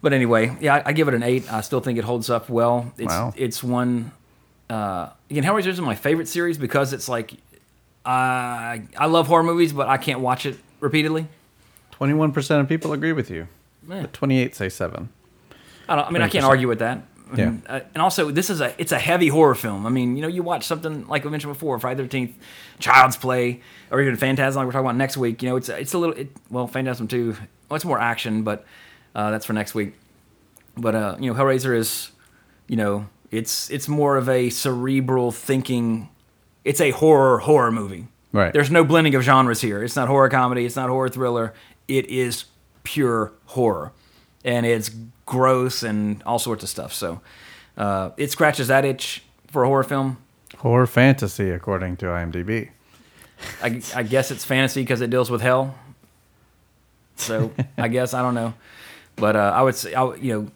But 0.00 0.12
anyway, 0.12 0.56
yeah, 0.60 0.76
I, 0.76 0.82
I 0.86 0.92
give 0.92 1.08
it 1.08 1.14
an 1.14 1.22
eight. 1.24 1.52
I 1.52 1.60
still 1.62 1.80
think 1.80 1.98
it 1.98 2.04
holds 2.04 2.30
up 2.30 2.48
well. 2.48 2.92
It's 2.96 3.08
Wow. 3.08 3.32
it's 3.36 3.64
one. 3.64 4.12
Uh, 4.70 5.08
again, 5.30 5.42
Hellraiser 5.44 5.66
is 5.68 5.80
my 5.80 5.94
favorite 5.96 6.28
series 6.28 6.58
because 6.58 6.92
it's 6.92 7.08
like, 7.08 7.32
I 8.04 8.82
I 8.96 9.06
love 9.06 9.26
horror 9.26 9.42
movies, 9.42 9.72
but 9.72 9.88
I 9.88 9.96
can't 9.96 10.20
watch 10.20 10.46
it 10.46 10.56
repeatedly. 10.80 11.26
21% 11.92 12.60
of 12.60 12.68
people 12.68 12.92
agree 12.92 13.12
with 13.12 13.28
you. 13.30 13.48
Yeah. 13.88 14.06
28 14.12 14.54
say 14.54 14.68
7. 14.68 15.08
I 15.88 15.96
don't. 15.96 16.04
I 16.06 16.10
mean, 16.10 16.22
I 16.22 16.28
can't 16.28 16.44
argue 16.44 16.68
with 16.68 16.78
that. 16.78 17.02
Yeah. 17.36 17.44
And, 17.44 17.62
uh, 17.68 17.80
and 17.94 18.02
also, 18.02 18.30
this 18.30 18.50
is 18.50 18.60
a 18.60 18.74
it's 18.78 18.92
a 18.92 18.98
heavy 18.98 19.28
horror 19.28 19.54
film. 19.54 19.86
I 19.86 19.90
mean, 19.90 20.16
you 20.16 20.22
know, 20.22 20.28
you 20.28 20.42
watch 20.42 20.66
something 20.66 21.06
like 21.08 21.26
I 21.26 21.28
mentioned 21.28 21.52
before, 21.52 21.78
Friday 21.78 21.96
the 21.96 22.04
Thirteenth, 22.04 22.36
Child's 22.78 23.16
Play, 23.16 23.60
or 23.90 24.00
even 24.00 24.16
Phantasm, 24.16 24.58
like 24.58 24.66
we're 24.66 24.72
talking 24.72 24.86
about 24.86 24.96
next 24.96 25.16
week. 25.16 25.42
You 25.42 25.50
know, 25.50 25.56
it's 25.56 25.68
it's 25.68 25.92
a 25.94 25.98
little 25.98 26.16
it, 26.16 26.30
well, 26.50 26.66
Phantasm 26.66 27.08
too. 27.08 27.36
Well, 27.68 27.76
it's 27.76 27.84
more 27.84 27.98
action, 27.98 28.42
but 28.42 28.64
uh, 29.14 29.30
that's 29.30 29.44
for 29.44 29.52
next 29.52 29.74
week. 29.74 29.94
But 30.76 30.94
uh, 30.94 31.16
you 31.18 31.32
know, 31.32 31.38
Hellraiser 31.38 31.76
is, 31.76 32.10
you 32.66 32.76
know, 32.76 33.08
it's 33.30 33.70
it's 33.70 33.88
more 33.88 34.16
of 34.16 34.28
a 34.28 34.50
cerebral 34.50 35.30
thinking. 35.32 36.08
It's 36.64 36.80
a 36.80 36.90
horror 36.92 37.38
horror 37.38 37.70
movie. 37.70 38.08
Right. 38.32 38.52
There's 38.52 38.70
no 38.70 38.84
blending 38.84 39.14
of 39.14 39.22
genres 39.22 39.60
here. 39.60 39.82
It's 39.82 39.96
not 39.96 40.08
horror 40.08 40.28
comedy. 40.28 40.64
It's 40.64 40.76
not 40.76 40.88
horror 40.88 41.08
thriller. 41.08 41.54
It 41.88 42.06
is 42.06 42.44
pure 42.84 43.32
horror, 43.46 43.92
and 44.44 44.66
it's 44.66 44.90
gross 45.28 45.82
and 45.82 46.22
all 46.24 46.38
sorts 46.38 46.62
of 46.64 46.70
stuff. 46.70 46.92
So 46.92 47.20
uh, 47.76 48.10
it 48.16 48.32
scratches 48.32 48.68
that 48.68 48.84
itch 48.84 49.22
for 49.48 49.62
a 49.62 49.66
horror 49.66 49.84
film. 49.84 50.16
Horror 50.56 50.86
fantasy, 50.86 51.50
according 51.50 51.98
to 51.98 52.06
IMDb. 52.06 52.70
I, 53.62 53.82
I 53.94 54.02
guess 54.02 54.30
it's 54.30 54.44
fantasy 54.44 54.80
because 54.82 55.02
it 55.02 55.10
deals 55.10 55.30
with 55.30 55.42
hell. 55.42 55.74
So 57.16 57.52
I 57.78 57.88
guess 57.88 58.14
I 58.14 58.22
don't 58.22 58.34
know, 58.34 58.54
but 59.16 59.36
uh, 59.36 59.52
I 59.54 59.62
would 59.62 59.74
say 59.74 59.94
I, 59.94 60.14
you 60.14 60.32
know, 60.32 60.50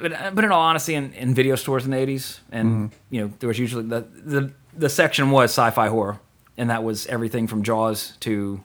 but, 0.00 0.34
but 0.34 0.44
in 0.44 0.52
all 0.52 0.62
honesty, 0.62 0.94
in, 0.94 1.12
in 1.14 1.34
video 1.34 1.56
stores 1.56 1.84
in 1.84 1.90
the 1.90 1.96
'80s, 1.96 2.38
and 2.52 2.92
you 3.10 3.20
know, 3.20 3.32
there 3.40 3.48
was 3.48 3.58
usually 3.58 3.84
the, 3.84 4.06
the 4.24 4.52
the 4.74 4.88
section 4.88 5.30
was 5.30 5.50
sci-fi 5.50 5.88
horror, 5.88 6.20
and 6.56 6.70
that 6.70 6.84
was 6.84 7.06
everything 7.08 7.46
from 7.46 7.62
Jaws 7.62 8.16
to 8.20 8.62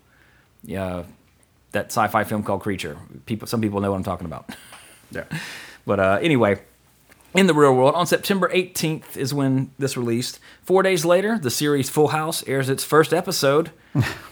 yeah, 0.64 1.04
that 1.72 1.88
sci-fi 1.88 2.24
film 2.24 2.44
called 2.44 2.62
Creature. 2.62 2.98
People, 3.26 3.48
some 3.48 3.62
people 3.62 3.82
know 3.82 3.92
what 3.92 3.98
I'm 3.98 4.04
talking 4.04 4.26
about. 4.26 4.56
Yeah. 5.14 5.26
But 5.86 6.00
uh, 6.00 6.20
anyway, 6.22 6.62
in 7.34 7.48
the 7.48 7.54
real 7.54 7.74
world, 7.76 7.96
on 7.96 8.08
September 8.08 8.50
18th 8.50 9.18
is 9.18 9.34
when 9.34 9.72
this 9.80 9.98
released. 9.98 10.40
Four 10.64 10.84
days 10.84 11.04
later, 11.04 11.38
the 11.38 11.52
series 11.52 11.90
Full 11.90 12.10
House 12.10 12.44
airs 12.48 12.70
its 12.70 12.84
first 12.84 13.14
episode. 13.14 13.72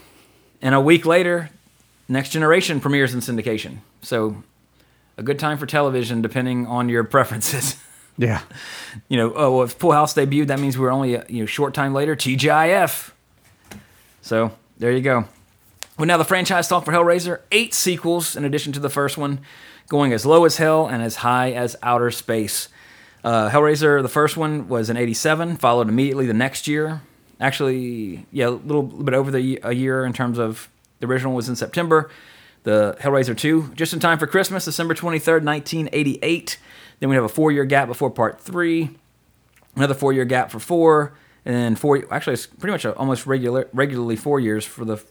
and 0.62 0.74
a 0.74 0.80
week 0.80 1.04
later, 1.04 1.50
Next 2.08 2.30
Generation 2.30 2.80
premieres 2.80 3.14
in 3.14 3.20
syndication. 3.20 3.78
So, 4.02 4.42
a 5.16 5.22
good 5.22 5.38
time 5.38 5.58
for 5.58 5.66
television, 5.66 6.22
depending 6.22 6.66
on 6.66 6.88
your 6.88 7.04
preferences. 7.04 7.76
Yeah. 8.18 8.42
you 9.08 9.16
know, 9.16 9.32
oh, 9.34 9.56
well, 9.56 9.62
if 9.64 9.72
Full 9.72 9.92
House 9.92 10.12
debuted, 10.12 10.48
that 10.48 10.60
means 10.60 10.76
we're 10.76 10.90
only 10.92 11.14
a 11.14 11.24
you 11.30 11.40
know, 11.40 11.46
short 11.46 11.72
time 11.72 11.94
later, 11.94 12.14
TGIF. 12.14 13.10
So, 14.20 14.52
there 14.76 14.92
you 14.92 15.00
go. 15.00 15.24
Well, 15.98 16.06
now 16.06 16.18
the 16.18 16.24
franchise 16.24 16.68
talk 16.68 16.84
for 16.84 16.92
Hellraiser, 16.92 17.40
eight 17.50 17.72
sequels 17.72 18.36
in 18.36 18.44
addition 18.44 18.72
to 18.72 18.80
the 18.80 18.90
first 18.90 19.16
one, 19.16 19.40
going 19.92 20.12
as 20.12 20.26
low 20.26 20.44
as 20.44 20.56
hell 20.56 20.88
and 20.88 21.02
as 21.02 21.16
high 21.16 21.52
as 21.52 21.76
outer 21.84 22.10
space. 22.10 22.68
Uh, 23.22 23.48
Hellraiser, 23.50 24.02
the 24.02 24.08
first 24.08 24.36
one 24.36 24.66
was 24.66 24.90
in 24.90 24.96
'87, 24.96 25.58
followed 25.58 25.88
immediately 25.88 26.26
the 26.26 26.34
next 26.34 26.66
year. 26.66 27.02
Actually, 27.40 28.26
yeah, 28.32 28.48
a 28.48 28.50
little 28.50 28.82
bit 28.82 29.14
over 29.14 29.30
the 29.30 29.60
a 29.62 29.72
year 29.72 30.04
in 30.04 30.12
terms 30.12 30.38
of 30.38 30.68
the 30.98 31.06
original 31.06 31.34
was 31.34 31.48
in 31.48 31.54
September. 31.54 32.10
The 32.64 32.96
Hellraiser 33.00 33.36
2, 33.36 33.72
just 33.74 33.92
in 33.92 33.98
time 33.98 34.18
for 34.18 34.26
Christmas, 34.28 34.64
December 34.64 34.94
23rd, 34.94 35.44
1988. 35.44 36.58
Then 37.00 37.08
we 37.08 37.16
have 37.16 37.24
a 37.24 37.28
four-year 37.28 37.64
gap 37.64 37.88
before 37.88 38.08
Part 38.10 38.40
Three 38.40 38.90
another 39.76 39.94
four 39.94 40.12
year 40.12 40.24
gap 40.24 40.50
for 40.50 40.58
four, 40.58 41.14
and 41.44 41.54
then 41.54 41.76
four. 41.76 42.04
Actually, 42.12 42.34
it's 42.34 42.46
pretty 42.46 42.72
much 42.72 42.84
almost 42.84 43.26
regular, 43.26 43.68
regularly 43.72 44.16
four 44.16 44.40
years 44.40 44.64
for 44.64 44.84
the 44.84 45.02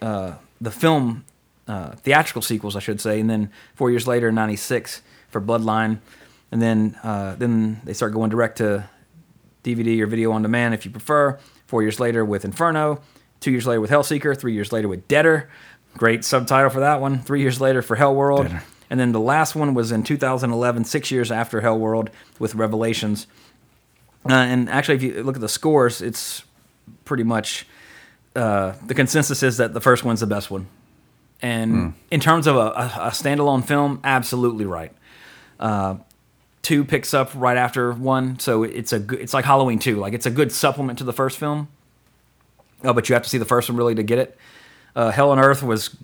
uh, 0.00 0.34
the 0.60 0.70
film 0.70 1.24
uh, 1.66 1.92
theatrical 1.92 2.42
sequels, 2.42 2.76
I 2.76 2.80
should 2.80 3.00
say, 3.00 3.20
and 3.20 3.28
then 3.28 3.50
four 3.74 3.90
years 3.90 4.06
later, 4.06 4.28
in 4.28 4.34
'96 4.34 5.02
for 5.28 5.40
Bloodline, 5.40 5.98
and 6.52 6.60
then 6.60 6.98
uh, 7.02 7.34
then 7.36 7.80
they 7.84 7.92
start 7.92 8.12
going 8.12 8.30
direct 8.30 8.58
to 8.58 8.88
DVD 9.62 10.00
or 10.00 10.06
video 10.06 10.32
on 10.32 10.42
demand 10.42 10.74
if 10.74 10.84
you 10.84 10.90
prefer. 10.90 11.38
Four 11.66 11.82
years 11.82 11.98
later 11.98 12.24
with 12.24 12.44
Inferno, 12.44 13.00
two 13.40 13.50
years 13.50 13.66
later 13.66 13.80
with 13.80 13.90
Hellseeker, 13.90 14.38
three 14.38 14.52
years 14.52 14.72
later 14.72 14.88
with 14.88 15.08
Deader. 15.08 15.50
Great 15.96 16.24
subtitle 16.24 16.70
for 16.70 16.80
that 16.80 17.00
one. 17.00 17.20
Three 17.20 17.40
years 17.40 17.60
later 17.60 17.80
for 17.80 17.96
Hellworld. 17.96 18.48
Deader. 18.48 18.62
And 18.90 19.00
then 19.00 19.12
the 19.12 19.20
last 19.20 19.56
one 19.56 19.74
was 19.74 19.90
in 19.90 20.02
2011, 20.02 20.84
six 20.84 21.10
years 21.10 21.32
after 21.32 21.62
Hellworld 21.62 22.10
with 22.38 22.54
Revelations. 22.54 23.26
Uh, 24.28 24.34
and 24.34 24.68
actually, 24.68 24.96
if 24.96 25.02
you 25.02 25.22
look 25.22 25.36
at 25.36 25.40
the 25.40 25.48
scores, 25.48 26.02
it's 26.02 26.44
pretty 27.04 27.22
much 27.22 27.66
uh, 28.36 28.74
the 28.86 28.94
consensus 28.94 29.42
is 29.42 29.56
that 29.56 29.74
the 29.74 29.80
first 29.80 30.04
one's 30.04 30.20
the 30.20 30.26
best 30.26 30.50
one. 30.50 30.66
And 31.42 31.94
in 32.10 32.20
terms 32.20 32.46
of 32.46 32.56
a, 32.56 32.70
a, 32.70 33.10
standalone 33.10 33.64
film, 33.64 34.00
absolutely 34.02 34.64
right. 34.64 34.92
Uh, 35.60 35.96
two 36.62 36.84
picks 36.84 37.12
up 37.12 37.30
right 37.34 37.58
after 37.58 37.92
one, 37.92 38.38
so 38.38 38.62
it's 38.62 38.92
a 38.92 38.98
good, 38.98 39.20
it's 39.20 39.34
like 39.34 39.44
Halloween 39.44 39.78
two, 39.78 39.96
like 39.96 40.14
it's 40.14 40.24
a 40.24 40.30
good 40.30 40.50
supplement 40.50 40.98
to 41.00 41.04
the 41.04 41.12
first 41.12 41.38
film. 41.38 41.68
Uh, 42.82 42.92
but 42.92 43.08
you 43.08 43.14
have 43.14 43.22
to 43.22 43.28
see 43.28 43.38
the 43.38 43.44
first 43.44 43.68
one 43.68 43.76
really 43.76 43.94
to 43.94 44.02
get 44.02 44.18
it. 44.18 44.38
Uh, 44.96 45.10
Hell 45.10 45.30
on 45.30 45.38
Earth 45.38 45.62
was 45.62 45.94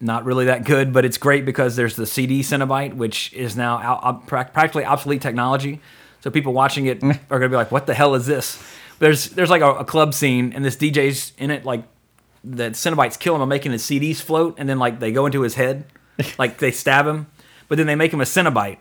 not 0.00 0.24
really 0.24 0.46
that 0.46 0.64
good, 0.64 0.92
but 0.92 1.04
it's 1.04 1.18
great 1.18 1.44
because 1.44 1.76
there's 1.76 1.96
the 1.96 2.06
CD 2.06 2.40
Cenobite, 2.40 2.94
which 2.94 3.32
is 3.32 3.56
now 3.56 3.78
out, 3.78 4.26
prac- 4.26 4.52
practically 4.52 4.84
obsolete 4.84 5.22
technology. 5.22 5.80
So 6.20 6.30
people 6.30 6.52
watching 6.52 6.86
it 6.86 7.02
are 7.04 7.38
going 7.38 7.42
to 7.42 7.48
be 7.48 7.56
like, 7.56 7.70
"What 7.70 7.86
the 7.86 7.94
hell 7.94 8.14
is 8.14 8.26
this?" 8.26 8.62
There's 8.98 9.30
there's 9.30 9.50
like 9.50 9.62
a, 9.62 9.70
a 9.70 9.84
club 9.84 10.14
scene, 10.14 10.52
and 10.52 10.64
this 10.64 10.76
DJ's 10.76 11.32
in 11.38 11.50
it, 11.50 11.64
like 11.64 11.84
the 12.44 12.70
Cenobite's 12.70 13.16
kill 13.16 13.34
him, 13.34 13.40
by 13.40 13.46
making 13.46 13.72
his 13.72 13.82
CDs 13.82 14.20
float, 14.20 14.56
and 14.58 14.68
then 14.68 14.78
like 14.78 15.00
they 15.00 15.12
go 15.12 15.26
into 15.26 15.42
his 15.42 15.54
head, 15.54 15.84
like 16.38 16.58
they 16.58 16.70
stab 16.70 17.06
him, 17.06 17.26
but 17.68 17.78
then 17.78 17.86
they 17.86 17.94
make 17.94 18.12
him 18.12 18.20
a 18.20 18.24
Cinebite. 18.24 18.78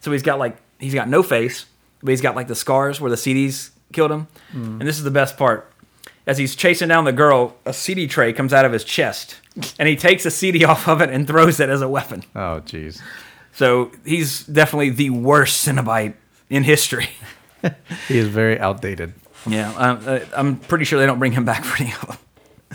So 0.00 0.12
he's 0.12 0.22
got 0.22 0.38
like 0.38 0.56
he's 0.78 0.94
got 0.94 1.08
no 1.08 1.22
face, 1.22 1.66
but 2.00 2.10
he's 2.10 2.20
got 2.20 2.36
like 2.36 2.48
the 2.48 2.54
scars 2.54 3.00
where 3.00 3.10
the 3.10 3.16
CDs 3.16 3.70
killed 3.92 4.10
him. 4.12 4.28
And 4.52 4.82
this 4.82 4.98
is 4.98 5.04
the 5.04 5.10
best 5.10 5.36
part. 5.36 5.72
As 6.26 6.38
he's 6.38 6.56
chasing 6.56 6.88
down 6.88 7.04
the 7.04 7.12
girl, 7.12 7.56
a 7.64 7.72
CD 7.72 8.08
tray 8.08 8.32
comes 8.32 8.52
out 8.52 8.64
of 8.64 8.72
his 8.72 8.82
chest, 8.84 9.36
and 9.78 9.88
he 9.88 9.96
takes 9.96 10.26
a 10.26 10.30
CD 10.30 10.64
off 10.64 10.88
of 10.88 11.00
it 11.00 11.10
and 11.10 11.26
throws 11.26 11.60
it 11.60 11.68
as 11.68 11.82
a 11.82 11.88
weapon. 11.88 12.24
Oh, 12.34 12.60
jeez. 12.64 13.00
So 13.52 13.90
he's 14.04 14.44
definitely 14.44 14.90
the 14.90 15.10
worst 15.10 15.66
Cenobite 15.66 16.14
in 16.50 16.64
history. 16.64 17.08
He 18.06 18.18
is 18.18 18.28
very 18.28 18.60
outdated. 18.60 19.14
Yeah, 19.44 19.72
uh, 19.72 20.20
I'm 20.36 20.56
pretty 20.56 20.84
sure 20.84 21.00
they 21.00 21.06
don't 21.06 21.18
bring 21.18 21.32
him 21.32 21.44
back 21.44 21.64
for 21.64 21.82
any 21.82 21.92
of 21.92 22.06
them. 22.06 22.16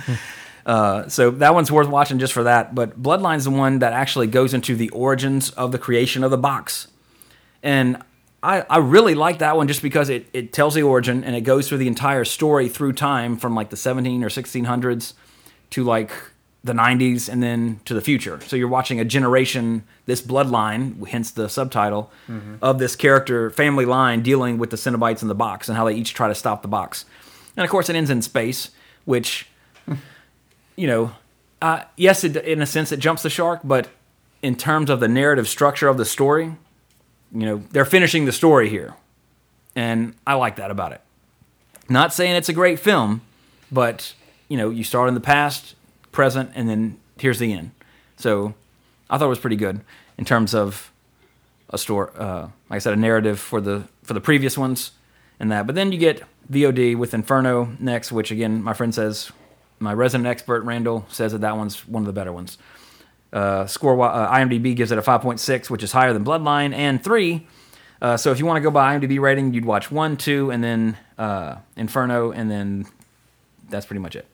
Uh, 0.63 1.09
so 1.09 1.31
that 1.31 1.55
one's 1.55 1.71
worth 1.71 1.87
watching 1.87 2.19
just 2.19 2.33
for 2.33 2.43
that. 2.43 2.75
But 2.75 3.01
Bloodline's 3.01 3.45
the 3.45 3.49
one 3.49 3.79
that 3.79 3.93
actually 3.93 4.27
goes 4.27 4.53
into 4.53 4.75
the 4.75 4.89
origins 4.89 5.49
of 5.49 5.71
the 5.71 5.79
creation 5.79 6.23
of 6.23 6.29
the 6.29 6.37
box. 6.37 6.87
And 7.63 7.97
I, 8.43 8.61
I 8.69 8.77
really 8.77 9.15
like 9.15 9.39
that 9.39 9.55
one 9.55 9.67
just 9.67 9.81
because 9.81 10.09
it, 10.09 10.27
it 10.33 10.53
tells 10.53 10.75
the 10.75 10.83
origin 10.83 11.23
and 11.23 11.35
it 11.35 11.41
goes 11.41 11.67
through 11.67 11.79
the 11.79 11.87
entire 11.87 12.25
story 12.25 12.69
through 12.69 12.93
time 12.93 13.37
from 13.37 13.55
like 13.55 13.69
the 13.69 13.77
17 13.77 14.23
or 14.23 14.29
1600s 14.29 15.13
to 15.71 15.83
like 15.83 16.11
the 16.63 16.73
90s 16.73 17.27
and 17.27 17.41
then 17.41 17.79
to 17.85 17.93
the 17.93 18.01
future. 18.01 18.39
So 18.41 18.55
you're 18.55 18.67
watching 18.67 18.99
a 18.99 19.05
generation, 19.05 19.83
this 20.05 20.21
bloodline, 20.21 21.07
hence 21.07 21.31
the 21.31 21.49
subtitle, 21.49 22.11
of 22.61 22.77
this 22.77 22.95
character 22.95 23.49
family 23.49 23.85
line 23.85 24.21
dealing 24.21 24.59
with 24.59 24.69
the 24.69 24.77
Cenobites 24.77 25.23
in 25.23 25.27
the 25.27 25.35
box 25.35 25.67
and 25.67 25.77
how 25.77 25.85
they 25.85 25.95
each 25.95 26.13
try 26.13 26.27
to 26.27 26.35
stop 26.35 26.61
the 26.61 26.67
box. 26.67 27.05
And 27.57 27.63
of 27.63 27.69
course, 27.69 27.89
it 27.89 27.95
ends 27.95 28.11
in 28.11 28.21
space, 28.21 28.69
which, 29.05 29.47
you 30.75 30.87
know, 30.87 31.13
uh, 31.61 31.83
yes, 31.95 32.23
it, 32.23 32.35
in 32.37 32.61
a 32.61 32.65
sense, 32.65 32.91
it 32.91 32.99
jumps 32.99 33.23
the 33.23 33.29
shark, 33.29 33.61
but 33.63 33.89
in 34.41 34.55
terms 34.55 34.89
of 34.89 34.99
the 34.99 35.07
narrative 35.07 35.47
structure 35.47 35.87
of 35.87 35.97
the 35.97 36.05
story, 36.05 36.55
you 37.33 37.45
know, 37.45 37.63
they're 37.71 37.85
finishing 37.85 38.25
the 38.25 38.31
story 38.31 38.69
here. 38.69 38.95
And 39.75 40.15
I 40.25 40.33
like 40.33 40.57
that 40.57 40.71
about 40.71 40.91
it. 40.91 41.01
Not 41.87 42.13
saying 42.13 42.35
it's 42.35 42.49
a 42.49 42.53
great 42.53 42.79
film, 42.79 43.21
but, 43.71 44.13
you 44.47 44.57
know, 44.57 44.69
you 44.69 44.83
start 44.83 45.07
in 45.07 45.13
the 45.13 45.21
past, 45.21 45.75
present, 46.11 46.51
and 46.55 46.67
then 46.67 46.97
here's 47.17 47.39
the 47.39 47.53
end. 47.53 47.71
So 48.17 48.53
I 49.09 49.17
thought 49.17 49.25
it 49.25 49.29
was 49.29 49.39
pretty 49.39 49.55
good 49.55 49.81
in 50.17 50.25
terms 50.25 50.53
of 50.53 50.91
a 51.69 51.77
story, 51.77 52.09
uh, 52.17 52.47
like 52.69 52.77
I 52.77 52.79
said, 52.79 52.93
a 52.93 52.97
narrative 52.97 53.39
for 53.39 53.61
the 53.61 53.83
for 54.03 54.13
the 54.13 54.21
previous 54.21 54.57
ones, 54.57 54.91
and 55.39 55.51
that. 55.51 55.65
But 55.65 55.75
then 55.75 55.91
you 55.91 55.97
get 55.97 56.23
VOD 56.51 56.97
with 56.97 57.13
Inferno 57.13 57.75
next, 57.79 58.11
which 58.11 58.29
again, 58.31 58.61
my 58.61 58.73
friend 58.73 58.93
says, 58.93 59.31
my 59.81 59.93
resident 59.93 60.27
expert 60.27 60.63
Randall 60.63 61.05
says 61.09 61.31
that 61.31 61.41
that 61.41 61.57
one's 61.57 61.87
one 61.87 62.03
of 62.03 62.07
the 62.07 62.13
better 62.13 62.31
ones. 62.31 62.57
Uh, 63.33 63.65
score 63.65 63.99
uh, 64.01 64.31
IMDb 64.33 64.75
gives 64.75 64.91
it 64.91 64.97
a 64.97 65.01
5.6, 65.01 65.69
which 65.69 65.83
is 65.83 65.91
higher 65.91 66.13
than 66.13 66.23
Bloodline, 66.23 66.73
and 66.73 67.03
three. 67.03 67.47
Uh, 68.01 68.17
so 68.17 68.31
if 68.31 68.39
you 68.39 68.45
want 68.45 68.57
to 68.57 68.61
go 68.61 68.71
by 68.71 68.97
IMDb 68.97 69.19
rating, 69.19 69.53
you'd 69.53 69.65
watch 69.65 69.91
one, 69.91 70.17
two, 70.17 70.51
and 70.51 70.63
then 70.63 70.97
uh, 71.17 71.55
Inferno, 71.75 72.31
and 72.31 72.49
then 72.49 72.85
that's 73.69 73.85
pretty 73.85 74.01
much 74.01 74.15
it. 74.15 74.27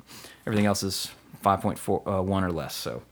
Everything 0.46 0.66
else 0.66 0.84
is 0.84 1.12
5.4 1.44 2.20
uh, 2.20 2.24
one 2.24 2.44
or 2.44 2.52
less. 2.52 2.76
So 2.76 3.04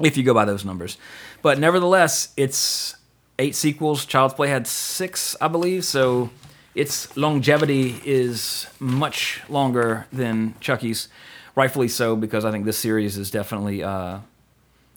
if 0.00 0.16
you 0.16 0.22
go 0.22 0.34
by 0.34 0.44
those 0.44 0.64
numbers, 0.64 0.98
but 1.42 1.58
nevertheless, 1.58 2.32
it's 2.36 2.96
eight 3.38 3.54
sequels. 3.54 4.06
Child's 4.06 4.34
Play 4.34 4.48
had 4.48 4.66
six, 4.66 5.36
I 5.40 5.48
believe. 5.48 5.84
So 5.84 6.30
its 6.74 7.16
longevity 7.16 8.00
is 8.04 8.66
much 8.78 9.42
longer 9.48 10.06
than 10.12 10.54
Chucky's, 10.60 11.08
rightfully 11.56 11.88
so, 11.88 12.14
because 12.14 12.44
I 12.44 12.52
think 12.52 12.64
this 12.64 12.78
series 12.78 13.18
is 13.18 13.30
definitely, 13.30 13.82
uh, 13.82 14.20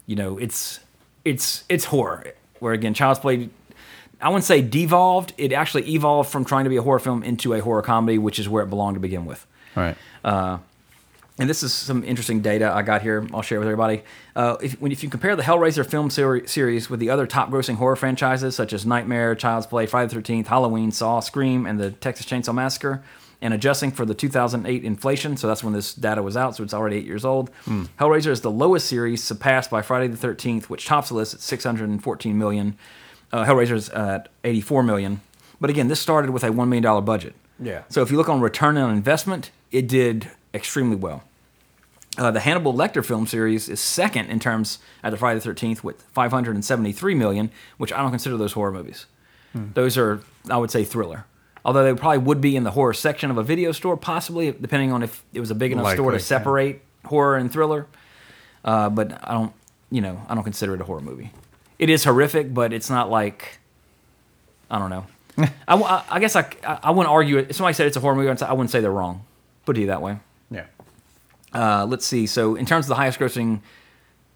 you 0.05 0.16
know, 0.16 0.38
it's 0.38 0.80
it's 1.26 1.64
it's 1.68 1.86
horror. 1.86 2.34
Where 2.60 2.74
again, 2.74 2.93
Child's 2.93 3.20
Play, 3.20 3.49
I 4.22 4.30
wouldn't 4.30 4.45
say 4.45 4.62
devolved. 4.62 5.34
It 5.38 5.53
actually 5.53 5.89
evolved 5.89 6.30
from 6.30 6.45
trying 6.45 6.66
to 6.66 6.70
be 6.70 6.78
a 6.78 6.82
horror 6.82 6.99
film 6.99 7.24
into 7.24 7.53
a 7.53 7.62
horror 7.62 7.82
comedy, 7.82 8.18
which 8.18 8.38
is 8.38 8.47
where 8.47 8.62
it 8.62 8.68
belonged 8.68 8.95
to 8.97 8.99
begin 8.99 9.26
with. 9.26 9.47
All 9.76 9.84
right. 9.84 9.97
And 11.39 11.49
this 11.49 11.64
is 11.64 11.74
some 11.74 12.03
interesting 12.03 12.41
data 12.41 12.70
I 12.70 12.82
got 12.82 13.01
here. 13.01 13.26
I'll 13.34 13.41
share 13.41 13.60
with 13.60 13.68
everybody. 13.70 14.03
Uh, 14.36 14.57
if, 14.62 14.74
when, 14.82 14.91
if 14.91 15.03
you 15.03 15.10
compare 15.10 15.38
the 15.38 15.43
Hellraiser 15.43 15.89
film 15.89 16.10
seri- 16.10 16.45
series 16.49 16.89
with 16.89 16.99
the 16.99 17.10
other 17.10 17.26
top 17.26 17.49
grossing 17.49 17.76
horror 17.76 17.95
franchises, 17.95 18.57
such 18.57 18.74
as 18.74 18.86
Nightmare, 18.86 19.36
Child's 19.36 19.66
Play, 19.66 19.86
Friday 19.86 20.14
the 20.14 20.22
13th, 20.22 20.47
Halloween, 20.47 20.91
Saw, 20.91 21.22
Scream, 21.22 21.66
and 21.66 21.80
the 21.80 21.91
Texas 21.91 22.26
Chainsaw 22.26 22.53
Massacre, 22.53 23.01
and 23.41 23.53
adjusting 23.53 23.91
for 23.91 24.05
the 24.05 24.13
2008 24.13 24.83
inflation, 24.83 25.37
so 25.37 25.47
that's 25.47 25.63
when 25.63 25.73
this 25.73 25.93
data 25.93 26.21
was 26.21 26.35
out, 26.35 26.55
so 26.55 26.63
it's 26.63 26.73
already 26.73 26.97
eight 26.97 27.05
years 27.05 27.23
old, 27.23 27.49
Hellraiser 27.97 28.31
is 28.31 28.41
the 28.41 28.51
lowest 28.51 28.87
series, 28.87 29.23
surpassed 29.23 29.69
by 29.69 29.81
Friday 29.81 30.07
the 30.07 30.27
13th, 30.27 30.65
which 30.65 30.85
tops 30.85 31.09
the 31.09 31.15
list 31.15 31.33
at 31.33 31.39
614 31.39 32.37
million. 32.37 32.77
Uh, 33.31 33.45
Hellraiser's 33.45 33.89
at 33.89 34.27
84 34.43 34.83
million. 34.83 35.21
But 35.61 35.69
again, 35.69 35.87
this 35.87 35.99
started 35.99 36.31
with 36.31 36.43
a 36.43 36.49
$1 36.49 36.67
million 36.67 37.05
budget. 37.05 37.33
Yeah. 37.59 37.83
So 37.89 38.01
if 38.01 38.11
you 38.11 38.17
look 38.17 38.29
on 38.29 38.41
return 38.41 38.77
on 38.77 38.91
investment, 38.93 39.51
it 39.71 39.87
did 39.87 40.31
extremely 40.53 40.95
well. 40.95 41.23
Uh, 42.17 42.31
the 42.31 42.39
Hannibal 42.39 42.73
Lecter 42.73 43.05
film 43.05 43.27
series 43.27 43.69
is 43.69 43.79
second 43.79 44.29
in 44.29 44.39
terms 44.39 44.79
at 45.03 45.11
the 45.11 45.17
Friday 45.17 45.39
the 45.39 45.49
13th 45.49 45.83
with 45.83 46.01
573 46.11 47.13
million, 47.15 47.51
which 47.77 47.93
I 47.93 48.01
don't 48.01 48.09
consider 48.09 48.35
those 48.35 48.53
horror 48.53 48.71
movies. 48.71 49.05
Those 49.53 49.97
are, 49.97 50.21
I 50.49 50.57
would 50.57 50.71
say, 50.71 50.83
thriller. 50.83 51.25
Although 51.66 51.84
they 51.84 51.99
probably 51.99 52.20
would 52.20 52.39
be 52.41 52.55
in 52.55 52.64
the 52.64 52.72
horror 52.72 52.93
section 52.93 53.30
of 53.32 53.38
a 53.38 53.43
video 53.43 53.72
store, 53.72 53.97
possibly, 53.97 54.51
depending 54.51 54.91
on 54.91 55.03
if 55.03 55.24
it 55.34 55.39
was 55.39 55.51
a 55.51 55.55
big 55.55 55.72
enough 55.72 55.86
store 55.88 55.95
to 55.97 56.03
Likely, 56.03 56.18
yeah. 56.18 56.24
separate 56.24 56.82
horror 57.05 57.36
and 57.38 57.51
thriller. 57.51 57.86
Uh, 58.64 58.89
but 58.89 59.20
I 59.28 59.34
don't, 59.34 59.53
you 59.91 60.01
know, 60.01 60.22
I 60.30 60.36
don't 60.36 60.43
consider 60.43 60.76
it 60.76 60.82
a 60.82 60.84
horror 60.86 61.01
movie. 61.01 61.32
It 61.78 61.89
is 61.89 62.03
horrific, 62.03 62.53
but 62.53 62.74
it's 62.74 62.89
not 62.89 63.10
like, 63.10 63.60
I 64.72 64.80
don't 64.80 64.89
know. 64.89 65.05
I, 65.68 66.20
guess 66.20 66.36
I, 66.36 66.49
I, 66.66 66.80
I 66.84 66.91
wouldn't 66.91 67.12
argue 67.12 67.38
it. 67.38 67.49
If 67.49 67.55
somebody 67.55 67.74
said 67.74 67.88
it's 67.88 67.97
a 67.97 68.01
horror 68.01 68.16
movie, 68.16 68.28
I 68.28 68.32
wouldn't 68.32 68.39
say- 68.39 68.45
I 68.47 68.53
wouldn't 68.53 68.72
say 68.72 68.80
they're 68.82 68.91
wrong. 68.91 69.26
Put 69.66 69.78
it 69.78 69.86
that 69.88 70.01
way. 70.01 70.18
Yeah. 70.51 70.66
Uh, 71.53 71.86
let's 71.86 72.05
see. 72.05 72.26
So, 72.28 72.55
in 72.55 72.66
terms 72.66 72.86
of 72.86 72.89
the 72.89 72.95
highest 72.95 73.20
grossing, 73.20 73.62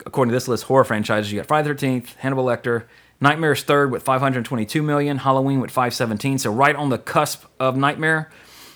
according 0.05 0.31
to 0.31 0.35
this 0.35 0.47
list, 0.47 0.63
horror 0.65 0.83
franchises, 0.83 1.31
you 1.31 1.39
got 1.39 1.47
Friday 1.47 1.67
the 1.67 1.75
13th, 1.75 2.15
Hannibal 2.17 2.45
Lecter, 2.45 2.83
Nightmare's 3.23 3.63
third 3.63 3.89
with 3.89 4.03
522 4.03 4.83
million, 4.83 5.19
Halloween 5.19 5.61
with 5.61 5.71
517. 5.71 6.39
So, 6.39 6.51
right 6.51 6.75
on 6.75 6.89
the 6.89 6.97
cusp 6.97 7.45
of 7.57 7.77
Nightmare. 7.77 8.29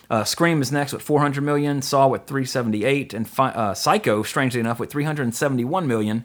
Uh, 0.10 0.24
Scream 0.24 0.62
is 0.62 0.72
next 0.72 0.94
with 0.94 1.02
400 1.02 1.42
million, 1.42 1.82
Saw 1.82 2.08
with 2.08 2.28
378, 2.28 3.14
and 3.14 3.28
Fi- 3.28 3.50
uh, 3.50 3.74
Psycho, 3.74 4.24
strangely 4.24 4.62
enough, 4.62 4.80
with 4.80 4.90
371 4.90 5.86
million, 5.86 6.24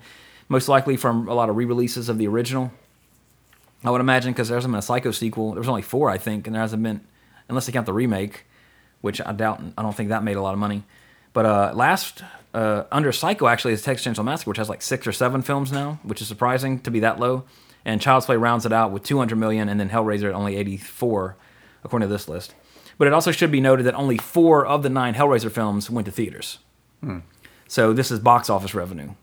most 0.49 0.69
likely 0.69 0.97
from 0.97 1.27
a 1.27 1.35
lot 1.35 1.49
of 1.51 1.57
re 1.57 1.65
releases 1.65 2.09
of 2.09 2.17
the 2.17 2.29
original. 2.29 2.71
I 3.83 3.91
would 3.91 4.01
imagine 4.01 4.33
because 4.33 4.47
there 4.47 4.57
hasn't 4.57 4.71
been 4.71 4.79
a 4.79 4.83
Psycho 4.83 5.11
sequel. 5.11 5.51
There 5.51 5.61
was 5.61 5.69
only 5.69 5.83
four, 5.83 6.09
I 6.09 6.17
think, 6.17 6.47
and 6.47 6.55
there 6.55 6.63
hasn't 6.63 6.81
been, 6.81 7.01
unless 7.49 7.67
they 7.67 7.73
count 7.73 7.87
the 7.87 7.93
remake, 7.93 8.45
which 9.01 9.21
I 9.21 9.33
doubt. 9.33 9.61
I 9.77 9.83
don't 9.83 9.97
think 9.97 10.11
that 10.11 10.23
made 10.23 10.37
a 10.37 10.43
lot 10.43 10.53
of 10.53 10.61
money. 10.61 10.85
But 11.33 11.47
uh, 11.47 11.73
last 11.75 12.23
uh, 12.55 12.85
under 12.93 13.11
Psycho 13.11 13.49
actually 13.49 13.73
is 13.73 13.83
Texas 13.83 14.07
Chainsaw 14.07 14.25
Massacre, 14.25 14.51
which 14.51 14.59
has 14.59 14.69
like 14.69 14.81
six 14.81 15.09
or 15.09 15.13
seven 15.13 15.43
films 15.43 15.73
now, 15.73 15.99
which 16.05 16.23
is 16.23 16.29
surprising 16.29 16.79
to 16.83 16.93
be 16.93 17.01
that 17.01 17.19
low. 17.19 17.43
And 17.85 18.01
Child's 18.01 18.27
Play 18.27 18.37
rounds 18.37 18.65
it 18.67 18.73
out 18.73 18.93
with 18.93 19.03
200 19.03 19.37
million, 19.37 19.69
and 19.69 19.79
then 19.81 19.91
Hellraiser 19.91 20.29
at 20.29 20.35
only 20.35 20.57
84, 20.57 21.37
according 21.85 22.09
to 22.09 22.13
this 22.13 22.29
list. 22.29 22.55
But 22.99 23.09
it 23.09 23.13
also 23.15 23.33
should 23.33 23.51
be 23.51 23.61
noted 23.61 23.85
that 23.87 23.95
only 23.95 24.19
four 24.19 24.65
of 24.65 24.83
the 24.83 24.89
nine 24.89 25.15
Hellraiser 25.15 25.51
films 25.51 25.91
went 25.91 26.05
to 26.07 26.13
theaters. 26.13 26.59
So 27.67 27.93
this 27.93 28.11
is 28.11 28.21
box 28.21 28.49
office 28.49 28.75
revenue. 28.75 29.15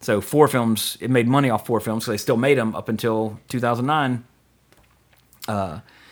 So 0.00 0.20
four 0.20 0.48
films, 0.48 0.96
it 1.00 1.10
made 1.10 1.26
money 1.28 1.50
off 1.50 1.66
four 1.66 1.80
films, 1.80 2.04
so 2.04 2.10
they 2.12 2.16
still 2.16 2.36
made 2.36 2.56
them 2.56 2.74
up 2.74 2.88
until 2.88 3.38
2009. 3.48 4.24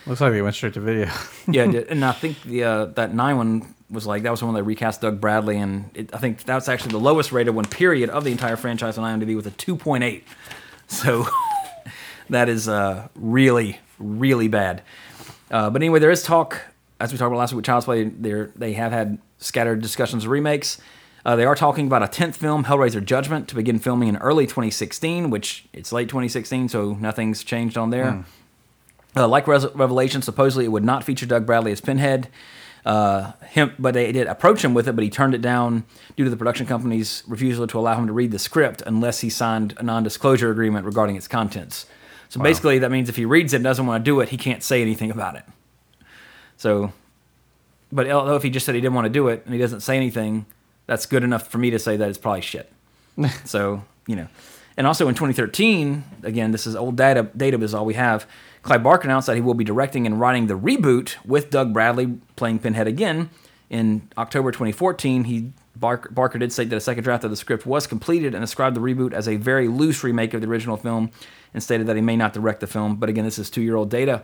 Looks 0.07 0.21
like 0.21 0.33
they 0.33 0.43
went 0.43 0.55
straight 0.55 0.75
to 0.75 0.81
video. 0.81 1.11
yeah, 1.49 1.65
it 1.65 1.71
did. 1.73 1.89
and 1.89 2.05
I 2.05 2.13
think 2.13 2.43
the 2.43 2.65
uh, 2.65 2.85
that 2.87 3.15
nine 3.15 3.37
one 3.39 3.75
was 3.91 4.07
like 4.07 4.23
that 4.25 4.31
was 4.31 4.41
the 4.41 4.47
one 4.47 4.55
they 4.55 4.63
recast 4.63 5.01
Doug 5.01 5.21
Bradley, 5.21 5.57
and 5.57 5.91
it, 5.95 6.15
I 6.15 6.19
think 6.19 6.45
that's 6.45 6.69
actually 6.69 6.93
the 6.93 7.01
lowest 7.01 7.33
rated 7.33 7.55
one 7.55 7.65
period 7.65 8.11
of 8.11 8.25
the 8.25 8.31
entire 8.31 8.57
franchise 8.57 8.99
on 8.99 9.05
IMDb 9.21 9.35
with 9.35 9.47
a 9.47 9.51
two 9.53 9.77
point 9.77 10.05
eight. 10.05 10.25
So 10.89 11.27
that 12.31 12.49
is 12.49 12.69
uh, 12.69 13.09
really 13.15 13.79
really 13.99 14.49
bad. 14.49 14.83
Uh, 15.51 15.71
but 15.71 15.83
anyway, 15.83 15.99
there 15.99 16.11
is 16.11 16.23
talk, 16.23 16.61
as 17.01 17.13
we 17.13 17.19
talked 17.19 17.29
about 17.29 17.39
last 17.39 17.53
week 17.53 17.59
with 17.59 17.65
Child's 17.67 17.85
Play. 17.85 18.05
They 18.05 18.47
they 18.57 18.73
have 18.75 18.93
had 18.93 19.19
scattered 19.39 19.83
discussions 19.83 20.25
of 20.25 20.31
remakes. 20.31 20.79
Uh, 21.27 21.37
they 21.37 21.47
are 21.47 21.55
talking 21.55 21.87
about 21.87 22.03
a 22.03 22.09
tenth 22.09 22.37
film, 22.37 22.65
Hellraiser 22.65 23.03
Judgment, 23.03 23.49
to 23.49 23.55
begin 23.55 23.79
filming 23.79 24.11
in 24.11 24.17
early 24.19 24.47
2016, 24.47 25.31
which 25.31 25.65
it's 25.73 25.91
late 25.91 26.11
2016, 26.11 26.69
so 26.69 26.93
nothing's 26.95 27.43
changed 27.43 27.79
on 27.79 27.89
there. 27.89 28.27
Uh, 29.17 29.27
like 29.27 29.47
Res- 29.47 29.73
Revelation, 29.75 30.21
supposedly 30.21 30.67
it 30.67 30.69
would 30.69 30.85
not 30.85 31.03
feature 31.03 31.25
Doug 31.25 31.47
Bradley 31.47 31.73
as 31.73 31.81
Pinhead. 31.81 32.29
Uh, 32.85 33.33
him, 33.49 33.73
but 33.79 33.95
they 33.95 34.13
did 34.13 34.27
approach 34.27 34.63
him 34.63 34.75
with 34.75 34.87
it, 34.87 34.95
but 34.95 35.03
he 35.03 35.09
turned 35.09 35.35
it 35.35 35.41
down 35.41 35.85
due 36.17 36.25
to 36.25 36.31
the 36.31 36.37
production 36.37 36.67
company's 36.67 37.23
refusal 37.27 37.67
to 37.67 37.79
allow 37.79 37.99
him 37.99 38.07
to 38.07 38.13
read 38.13 38.31
the 38.31 38.39
script 38.39 38.83
unless 38.85 39.21
he 39.21 39.31
signed 39.31 39.73
a 39.79 39.83
non-disclosure 39.83 40.51
agreement 40.51 40.85
regarding 40.85 41.17
its 41.17 41.27
contents. 41.27 41.87
So 42.35 42.43
basically, 42.43 42.81
that 42.81 42.91
means 42.91 43.09
if 43.09 43.15
he 43.15 43.27
reads 43.27 43.53
it 43.53 43.59
and 43.59 43.65
doesn't 43.65 43.87
want 43.87 44.05
to 44.05 44.11
do 44.11 44.19
it, 44.19 44.31
he 44.31 44.37
can't 44.37 44.61
say 44.61 44.83
anything 44.83 45.13
about 45.13 45.37
it. 45.37 45.45
So, 46.57 46.93
but 47.93 48.11
although 48.11 48.35
if 48.35 48.43
he 48.43 48.51
just 48.51 48.67
said 48.67 48.75
he 48.75 48.81
didn't 48.81 48.95
want 48.95 49.05
to 49.05 49.09
do 49.09 49.29
it 49.29 49.43
and 49.45 49.55
he 49.55 49.61
doesn't 49.61 49.83
say 49.83 49.97
anything, 49.97 50.45
that's 50.87 51.07
good 51.07 51.23
enough 51.23 51.47
for 51.47 51.59
me 51.59 51.71
to 51.71 51.79
say 51.79 51.97
that 51.97 52.09
it's 52.09 52.19
probably 52.19 52.41
shit. 52.41 52.73
so 53.45 53.85
you 54.09 54.17
know, 54.17 54.27
and 54.77 54.85
also 54.85 55.07
in 55.07 55.15
2013, 55.15 56.03
again, 56.25 56.51
this 56.51 56.67
is 56.67 56.75
old 56.75 56.97
data. 56.97 57.31
Data 57.37 57.57
is 57.63 57.73
all 57.73 57.87
we 57.87 57.95
have. 57.95 58.27
Clive 58.63 58.83
Barker 58.83 59.07
announced 59.07 59.29
that 59.29 59.37
he 59.37 59.41
will 59.41 59.55
be 59.55 59.63
directing 59.63 60.05
and 60.05 60.19
writing 60.19 60.49
the 60.49 60.59
reboot 60.59 61.15
with 61.25 61.51
Doug 61.51 61.73
Bradley 61.73 62.19
playing 62.35 62.59
Pinhead 62.59 62.89
again. 62.89 63.31
In 63.71 64.09
October 64.19 64.51
2014, 64.51 65.25
he 65.25 65.53
Barker, 65.77 66.09
Barker 66.11 66.39
did 66.39 66.53
say 66.53 66.65
that 66.65 66.77
a 66.77 66.81
second 66.81 67.05
draft 67.05 67.25
of 67.25 67.31
the 67.31 67.37
script 67.37 67.67
was 67.67 67.87
completed 67.87 68.35
and 68.35 68.43
described 68.43 68.77
the 68.77 68.81
reboot 68.81 69.13
as 69.13 69.29
a 69.29 69.37
very 69.37 69.69
loose 69.69 70.05
remake 70.05 70.33
of 70.35 70.41
the 70.41 70.47
original 70.47 70.77
film, 70.77 71.11
and 71.53 71.63
stated 71.63 71.87
that 71.87 71.97
he 71.97 72.03
may 72.03 72.17
not 72.17 72.33
direct 72.33 72.61
the 72.61 72.67
film. 72.67 72.97
But 72.97 73.09
again, 73.09 73.25
this 73.25 73.39
is 73.39 73.51
two-year-old 73.51 73.91
data, 73.91 74.23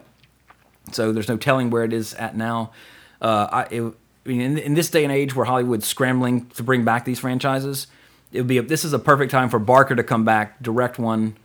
so 0.92 1.12
there's 1.12 1.28
no 1.28 1.36
telling 1.36 1.70
where 1.70 1.84
it 1.84 1.92
is 1.92 2.14
at 2.14 2.36
now. 2.36 2.72
Uh, 3.20 3.48
I, 3.51 3.62
it, 3.70 3.82
I 4.24 4.28
mean, 4.28 4.40
in, 4.40 4.59
in 4.59 4.74
this 4.74 4.90
day 4.90 5.03
and 5.05 5.12
age 5.12 5.34
where 5.34 5.46
Hollywood's 5.46 5.86
scrambling 5.86 6.46
to 6.51 6.62
bring 6.62 6.84
back 6.84 7.05
these 7.05 7.18
franchises, 7.18 7.86
it 8.32 8.38
would 8.38 8.46
be 8.46 8.59
a, 8.59 8.62
this 8.62 8.84
is 8.84 8.92
a 8.92 8.98
perfect 8.98 9.30
time 9.30 9.48
for 9.48 9.59
Barker 9.59 9.96
to 9.96 10.05
come 10.05 10.24
back, 10.24 10.62
direct 10.62 10.98
one 10.98 11.36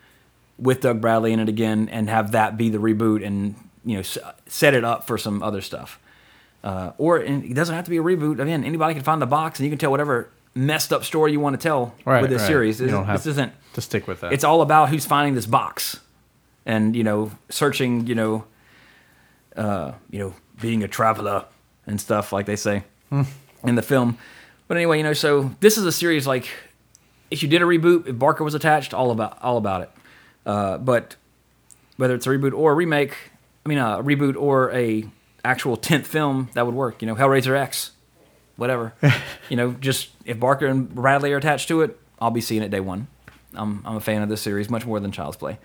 with 0.58 0.82
Doug 0.82 1.02
Bradley 1.02 1.34
in 1.34 1.40
it 1.40 1.50
again, 1.50 1.90
and 1.90 2.10
have 2.10 2.32
that 2.32 2.58
be 2.58 2.70
the 2.70 2.78
reboot, 2.78 3.26
and 3.26 3.56
you 3.84 3.98
know 3.98 4.04
set 4.48 4.74
it 4.74 4.84
up 4.84 5.08
for 5.08 5.18
some 5.18 5.42
other 5.42 5.62
stuff. 5.62 6.00
Uh, 6.66 6.92
or 6.98 7.20
it 7.20 7.54
doesn't 7.54 7.76
have 7.76 7.86
to 7.86 7.92
be 7.92 7.98
a 7.98 8.02
reboot. 8.04 8.40
Again, 8.40 8.64
anybody 8.64 8.96
can 8.96 9.04
find 9.04 9.22
the 9.22 9.28
box, 9.28 9.60
and 9.60 9.66
you 9.66 9.70
can 9.72 9.78
tell 9.78 9.92
whatever 9.92 10.30
messed 10.56 10.92
up 10.92 11.04
story 11.06 11.32
you 11.32 11.40
want 11.40 11.54
to 11.60 11.62
tell 11.62 11.94
Right, 12.06 12.22
with 12.22 12.32
this 12.32 12.42
right. 12.42 12.48
series. 12.48 12.78
This, 12.80 12.92
this 12.92 13.26
isn't 13.28 13.54
to 13.74 13.82
stick 13.82 14.08
with 14.08 14.22
that. 14.22 14.34
it's 14.34 14.44
all 14.44 14.62
about 14.64 14.90
who's 14.90 15.06
finding 15.06 15.36
this 15.36 15.46
box 15.46 16.00
and 16.66 16.96
you 16.96 17.04
know 17.04 17.30
searching 17.50 18.08
you 18.08 18.16
know 18.16 18.46
uh 19.58 19.92
you 20.10 20.18
know 20.18 20.34
being 20.62 20.82
a 20.84 20.88
traveler 20.88 21.46
and 21.86 22.00
stuff 22.02 22.32
like 22.34 22.46
they 22.46 22.56
say 22.56 22.84
in 23.64 23.76
the 23.76 23.82
film 23.82 24.18
but 24.70 24.78
anyway 24.78 24.98
you 24.98 25.04
know 25.04 25.14
so 25.14 25.52
this 25.60 25.78
is 25.78 25.86
a 25.86 25.92
series 25.92 26.26
like 26.26 26.48
if 27.30 27.44
you 27.44 27.50
did 27.50 27.62
a 27.62 27.66
reboot 27.66 28.08
if 28.08 28.18
barker 28.18 28.44
was 28.46 28.56
attached 28.56 28.94
all 28.94 29.12
about 29.12 29.38
all 29.44 29.58
about 29.58 29.82
it 29.82 29.92
uh 30.46 30.78
but 30.78 31.16
whether 31.98 32.16
it's 32.16 32.26
a 32.26 32.30
reboot 32.30 32.54
or 32.54 32.72
a 32.72 32.76
remake 32.76 33.16
i 33.66 33.70
mean 33.70 33.78
a 33.78 34.02
reboot 34.02 34.36
or 34.38 34.72
a 34.72 35.04
actual 35.46 35.78
10th 35.78 36.06
film 36.06 36.50
that 36.54 36.66
would 36.66 36.76
work 36.76 37.02
you 37.02 37.08
know 37.08 37.16
hellraiser 37.16 37.56
x 37.58 37.92
whatever 38.56 38.94
you 39.50 39.56
know 39.56 39.72
just 39.74 40.10
if 40.26 40.40
barker 40.40 40.66
and 40.66 40.94
bradley 40.94 41.32
are 41.34 41.38
attached 41.38 41.68
to 41.68 41.82
it 41.82 42.00
i'll 42.20 42.32
be 42.32 42.42
seeing 42.42 42.64
it 42.64 42.70
day 42.70 42.80
one 42.80 43.08
I'm, 43.58 43.82
I'm 43.86 43.96
a 43.96 44.02
fan 44.02 44.22
of 44.22 44.30
this 44.30 44.42
series 44.42 44.70
much 44.70 44.86
more 44.86 45.00
than 45.00 45.12
Child's 45.12 45.38
Play. 45.38 45.58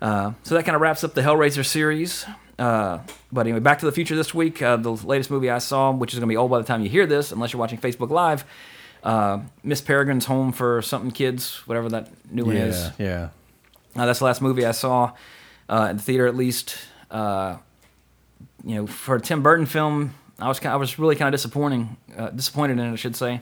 Uh, 0.00 0.32
so 0.42 0.54
that 0.54 0.64
kind 0.64 0.74
of 0.74 0.82
wraps 0.82 1.04
up 1.04 1.14
the 1.14 1.22
Hellraiser 1.22 1.64
series. 1.64 2.26
Uh, 2.58 2.98
but 3.30 3.42
anyway, 3.42 3.60
Back 3.60 3.78
to 3.80 3.86
the 3.86 3.92
Future 3.92 4.16
this 4.16 4.34
week. 4.34 4.60
Uh, 4.60 4.76
the 4.76 4.92
latest 4.92 5.30
movie 5.30 5.50
I 5.50 5.58
saw, 5.58 5.92
which 5.92 6.12
is 6.12 6.18
going 6.18 6.28
to 6.28 6.32
be 6.32 6.36
old 6.36 6.50
by 6.50 6.58
the 6.58 6.64
time 6.64 6.82
you 6.82 6.88
hear 6.88 7.06
this, 7.06 7.32
unless 7.32 7.52
you're 7.52 7.60
watching 7.60 7.78
Facebook 7.78 8.10
Live. 8.10 8.44
Uh, 9.02 9.40
Miss 9.62 9.80
Peregrine's 9.80 10.26
Home 10.26 10.52
for 10.52 10.82
Something 10.82 11.10
Kids, 11.10 11.66
whatever 11.66 11.88
that 11.88 12.10
new 12.30 12.44
one 12.44 12.56
is. 12.56 12.90
Yeah, 12.98 13.28
yeah. 13.94 14.02
Uh, 14.02 14.06
that's 14.06 14.20
the 14.20 14.24
last 14.24 14.42
movie 14.42 14.64
I 14.64 14.72
saw 14.72 15.12
uh, 15.68 15.88
in 15.90 15.96
the 15.96 16.02
theater, 16.02 16.26
at 16.26 16.36
least. 16.36 16.76
You 18.64 18.76
know, 18.76 18.86
for 18.86 19.16
a 19.16 19.20
Tim 19.20 19.42
Burton 19.42 19.66
film, 19.66 20.14
I 20.38 20.48
was 20.48 20.60
kind 20.60 20.72
I 20.72 20.76
was 20.76 20.98
really 20.98 21.16
kind 21.16 21.32
of 21.32 21.38
disappointing, 21.38 21.96
uh, 22.16 22.30
disappointed 22.30 22.78
in 22.78 22.80
it, 22.80 22.92
I 22.92 22.96
should 22.96 23.16
say. 23.16 23.40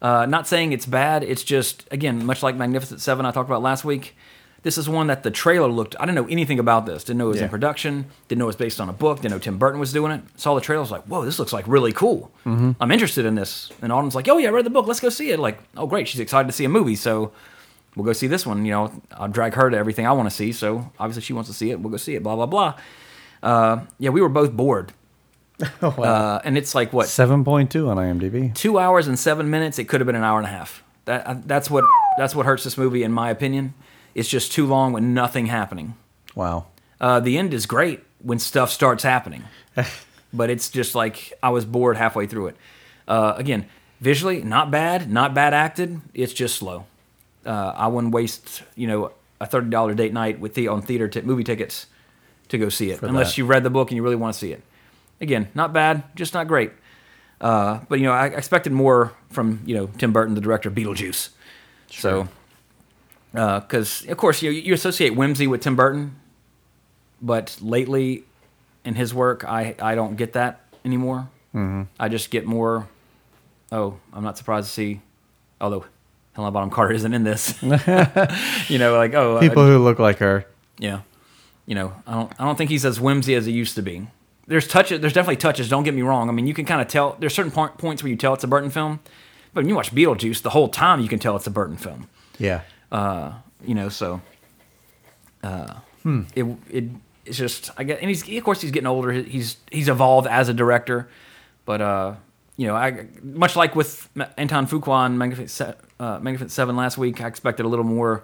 Uh, 0.00 0.26
not 0.26 0.48
saying 0.48 0.72
it's 0.72 0.86
bad. 0.86 1.22
It's 1.22 1.44
just 1.44 1.86
again, 1.90 2.24
much 2.26 2.42
like 2.42 2.56
Magnificent 2.56 3.00
Seven 3.00 3.24
I 3.26 3.30
talked 3.30 3.48
about 3.48 3.62
last 3.62 3.84
week. 3.84 4.16
This 4.64 4.78
is 4.78 4.88
one 4.88 5.08
that 5.08 5.24
the 5.24 5.30
trailer 5.32 5.66
looked. 5.68 5.96
I 5.98 6.06
didn't 6.06 6.14
know 6.14 6.28
anything 6.30 6.60
about 6.60 6.86
this. 6.86 7.02
Didn't 7.02 7.18
know 7.18 7.26
it 7.26 7.28
was 7.30 7.36
in 7.46 7.50
production. 7.50 8.06
Didn't 8.28 8.38
know 8.38 8.44
it 8.44 8.54
was 8.54 8.56
based 8.56 8.80
on 8.80 8.88
a 8.88 8.92
book. 8.92 9.16
Didn't 9.20 9.32
know 9.32 9.38
Tim 9.40 9.58
Burton 9.58 9.80
was 9.80 9.92
doing 9.92 10.12
it. 10.12 10.22
Saw 10.36 10.54
the 10.54 10.60
trailer. 10.60 10.78
I 10.78 10.82
was 10.82 10.90
like, 10.92 11.02
whoa, 11.04 11.24
this 11.24 11.40
looks 11.40 11.52
like 11.52 11.66
really 11.66 11.92
cool. 11.92 12.30
I'm 12.80 12.92
interested 12.92 13.24
in 13.26 13.34
this. 13.34 13.72
And 13.82 13.92
Autumn's 13.92 14.14
like, 14.14 14.28
oh 14.28 14.38
yeah, 14.38 14.48
I 14.48 14.52
read 14.52 14.64
the 14.64 14.70
book. 14.70 14.86
Let's 14.86 15.00
go 15.00 15.08
see 15.08 15.30
it. 15.32 15.40
Like, 15.40 15.58
oh 15.76 15.86
great, 15.88 16.06
she's 16.06 16.20
excited 16.20 16.46
to 16.46 16.52
see 16.52 16.64
a 16.64 16.68
movie. 16.68 16.94
So 16.94 17.32
we'll 17.96 18.06
go 18.06 18.12
see 18.12 18.28
this 18.28 18.46
one. 18.46 18.64
You 18.64 18.70
know, 18.70 19.02
I'll 19.12 19.26
drag 19.26 19.54
her 19.54 19.68
to 19.68 19.76
everything 19.76 20.06
I 20.06 20.12
want 20.12 20.30
to 20.30 20.34
see. 20.34 20.52
So 20.52 20.92
obviously 20.96 21.22
she 21.22 21.32
wants 21.32 21.50
to 21.50 21.54
see 21.54 21.70
it. 21.72 21.80
We'll 21.80 21.90
go 21.90 21.96
see 21.96 22.14
it. 22.14 22.22
Blah 22.22 22.36
blah 22.36 22.46
blah. 22.46 22.74
Uh, 23.42 23.80
yeah, 23.98 24.10
we 24.10 24.20
were 24.20 24.28
both 24.28 24.52
bored. 24.52 24.92
uh, 25.82 26.40
and 26.44 26.58
it's 26.58 26.74
like 26.74 26.92
what 26.92 27.06
Seven 27.08 27.44
point 27.44 27.70
two 27.70 27.88
on 27.88 27.96
IMDb. 27.96 28.54
two 28.54 28.78
hours 28.78 29.06
and 29.06 29.18
seven 29.18 29.48
minutes. 29.50 29.78
It 29.78 29.84
could 29.84 30.00
have 30.00 30.06
been 30.06 30.16
an 30.16 30.24
hour 30.24 30.38
and 30.38 30.46
a 30.46 30.50
half. 30.50 30.82
That 31.04 31.26
uh, 31.26 31.36
that's 31.44 31.70
what 31.70 31.84
that's 32.18 32.34
what 32.34 32.46
hurts 32.46 32.64
this 32.64 32.76
movie, 32.78 33.02
in 33.02 33.12
my 33.12 33.30
opinion. 33.30 33.74
It's 34.14 34.28
just 34.28 34.52
too 34.52 34.66
long 34.66 34.92
with 34.92 35.04
nothing 35.04 35.46
happening. 35.46 35.94
Wow. 36.34 36.66
Uh, 37.00 37.20
the 37.20 37.38
end 37.38 37.54
is 37.54 37.66
great 37.66 38.00
when 38.20 38.38
stuff 38.38 38.70
starts 38.70 39.02
happening, 39.02 39.44
but 40.32 40.50
it's 40.50 40.68
just 40.70 40.94
like 40.94 41.32
I 41.42 41.50
was 41.50 41.64
bored 41.64 41.96
halfway 41.96 42.26
through 42.26 42.48
it. 42.48 42.56
Uh, 43.06 43.34
again, 43.36 43.66
visually 44.00 44.42
not 44.42 44.70
bad, 44.70 45.10
not 45.10 45.34
bad 45.34 45.54
acted. 45.54 46.00
It's 46.14 46.32
just 46.32 46.56
slow. 46.56 46.86
Uh, 47.44 47.72
I 47.76 47.86
wouldn't 47.88 48.12
waste 48.14 48.62
you 48.74 48.86
know 48.86 49.12
a 49.40 49.46
thirty 49.46 49.70
dollar 49.70 49.94
date 49.94 50.12
night 50.12 50.40
with 50.40 50.54
the 50.54 50.68
on 50.68 50.82
theater 50.82 51.08
t- 51.08 51.20
movie 51.22 51.44
tickets 51.44 51.86
to 52.52 52.58
go 52.58 52.68
see 52.68 52.90
it, 52.90 53.02
unless 53.02 53.32
that. 53.32 53.38
you 53.38 53.46
read 53.46 53.64
the 53.64 53.70
book 53.70 53.90
and 53.90 53.96
you 53.96 54.02
really 54.02 54.16
want 54.16 54.34
to 54.34 54.38
see 54.38 54.52
it. 54.52 54.62
Again, 55.20 55.48
not 55.54 55.72
bad, 55.72 56.04
just 56.14 56.34
not 56.34 56.46
great. 56.46 56.70
Uh, 57.40 57.80
but 57.88 57.98
you 57.98 58.06
know, 58.06 58.12
I 58.12 58.26
expected 58.26 58.72
more 58.72 59.12
from 59.30 59.62
you 59.66 59.74
know 59.74 59.86
Tim 59.98 60.12
Burton, 60.12 60.34
the 60.34 60.40
director 60.40 60.68
of 60.68 60.74
Beetlejuice. 60.74 61.30
So, 61.90 62.28
because 63.32 64.06
of 64.06 64.16
course 64.16 64.42
you 64.42 64.50
you 64.50 64.72
associate 64.72 65.16
whimsy 65.16 65.46
with 65.46 65.62
Tim 65.62 65.74
Burton, 65.74 66.16
but 67.20 67.58
lately 67.60 68.24
in 68.84 68.94
his 68.94 69.12
work, 69.12 69.44
I 69.44 69.74
I 69.80 69.94
don't 69.94 70.16
get 70.16 70.34
that 70.34 70.60
anymore. 70.84 71.28
Mm-hmm. 71.54 71.82
I 71.98 72.08
just 72.08 72.30
get 72.30 72.46
more. 72.46 72.88
Oh, 73.70 73.98
I'm 74.12 74.22
not 74.22 74.36
surprised 74.38 74.68
to 74.68 74.72
see, 74.72 75.00
although 75.60 75.84
Helena 76.34 76.52
Bonham 76.52 76.70
Carter 76.70 76.94
isn't 76.94 77.12
in 77.12 77.24
this. 77.24 77.60
you 78.68 78.78
know, 78.78 78.96
like 78.96 79.14
oh, 79.14 79.40
People 79.40 79.62
uh, 79.62 79.66
who 79.66 79.78
look 79.78 79.98
like 79.98 80.18
her. 80.18 80.46
yeah, 80.78 81.00
you 81.66 81.74
know, 81.74 81.92
I 82.06 82.12
don't 82.14 82.32
I 82.40 82.44
don't 82.44 82.56
think 82.56 82.70
he's 82.70 82.84
as 82.84 83.00
whimsy 83.00 83.34
as 83.34 83.46
he 83.46 83.52
used 83.52 83.74
to 83.76 83.82
be. 83.82 84.06
There's 84.46 84.66
touches. 84.66 85.00
There's 85.00 85.12
definitely 85.12 85.36
touches. 85.36 85.68
Don't 85.68 85.84
get 85.84 85.94
me 85.94 86.02
wrong. 86.02 86.28
I 86.28 86.32
mean, 86.32 86.46
you 86.46 86.54
can 86.54 86.64
kind 86.64 86.80
of 86.80 86.88
tell. 86.88 87.16
There's 87.18 87.34
certain 87.34 87.52
point, 87.52 87.78
points 87.78 88.02
where 88.02 88.10
you 88.10 88.16
tell 88.16 88.34
it's 88.34 88.42
a 88.44 88.48
Burton 88.48 88.70
film, 88.70 88.98
but 89.54 89.60
when 89.62 89.68
you 89.68 89.76
watch 89.76 89.94
Beetlejuice, 89.94 90.42
the 90.42 90.50
whole 90.50 90.68
time 90.68 91.00
you 91.00 91.08
can 91.08 91.18
tell 91.20 91.36
it's 91.36 91.46
a 91.46 91.50
Burton 91.50 91.76
film 91.76 92.08
Yeah. 92.38 92.62
uh, 92.90 93.34
you 93.64 93.74
know, 93.76 93.88
so 93.88 94.20
uh, 95.44 95.74
it 96.04 96.44
it 96.70 96.84
it's 97.24 97.38
just 97.38 97.70
I 97.76 97.84
get, 97.84 98.00
and 98.00 98.08
he's 98.08 98.28
of 98.28 98.44
course 98.44 98.60
he's 98.60 98.70
getting 98.72 98.86
older. 98.88 99.12
He's 99.12 99.56
he's 99.70 99.88
evolved 99.88 100.26
as 100.26 100.48
a 100.48 100.54
director, 100.54 101.08
but 101.64 101.80
uh, 101.80 102.14
you 102.56 102.66
know, 102.66 102.74
I 102.74 103.06
much 103.22 103.54
like 103.56 103.76
with 103.76 104.08
Anton 104.36 104.66
Fuqua 104.66 105.06
and 105.06 105.18
Magnificent, 105.18 105.50
Se- 105.50 105.74
uh, 106.00 106.18
Magnificent 106.20 106.50
Seven 106.50 106.76
last 106.76 106.98
week, 106.98 107.20
I 107.20 107.26
expected 107.28 107.64
a 107.64 107.68
little 107.68 107.84
more 107.84 108.22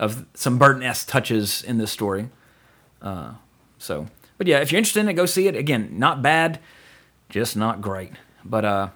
of 0.00 0.26
some 0.34 0.58
Burton-esque 0.58 1.06
touches 1.08 1.62
in 1.62 1.78
this 1.78 1.92
story. 1.92 2.28
Uh, 3.02 3.32
so, 3.78 4.06
but 4.38 4.46
yeah, 4.46 4.60
if 4.60 4.72
you're 4.72 4.78
interested 4.78 5.00
in 5.00 5.08
it, 5.08 5.14
go 5.14 5.26
see 5.26 5.48
it. 5.48 5.56
Again, 5.56 5.98
not 5.98 6.22
bad, 6.22 6.58
just 7.28 7.56
not 7.56 7.80
great. 7.80 8.12
But 8.44 8.64
uh, 8.64 8.88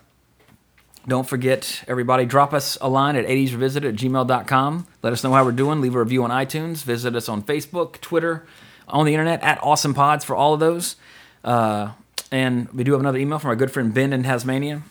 don't 1.06 1.28
forget, 1.28 1.84
everybody, 1.86 2.24
drop 2.24 2.54
us 2.54 2.78
a 2.80 2.88
line 2.88 3.16
at 3.16 3.26
80srevisited 3.26 3.88
at 3.88 3.94
gmail.com. 3.94 4.86
Let 5.02 5.12
us 5.12 5.22
know 5.22 5.32
how 5.32 5.44
we're 5.44 5.52
doing. 5.52 5.80
Leave 5.80 5.94
a 5.94 5.98
review 5.98 6.24
on 6.24 6.30
iTunes. 6.30 6.82
Visit 6.82 7.14
us 7.14 7.28
on 7.28 7.42
Facebook, 7.42 8.00
Twitter, 8.00 8.46
on 8.88 9.04
the 9.04 9.12
internet, 9.12 9.42
at 9.42 9.62
Awesome 9.62 9.94
Pods 9.94 10.24
for 10.24 10.34
all 10.34 10.54
of 10.54 10.60
those. 10.60 10.96
Uh, 11.42 11.92
and 12.32 12.70
we 12.72 12.84
do 12.84 12.92
have 12.92 13.00
another 13.00 13.18
email 13.18 13.38
from 13.38 13.50
our 13.50 13.56
good 13.56 13.70
friend 13.70 13.92
Ben 13.92 14.12
in 14.12 14.22
Tasmania. 14.22 14.82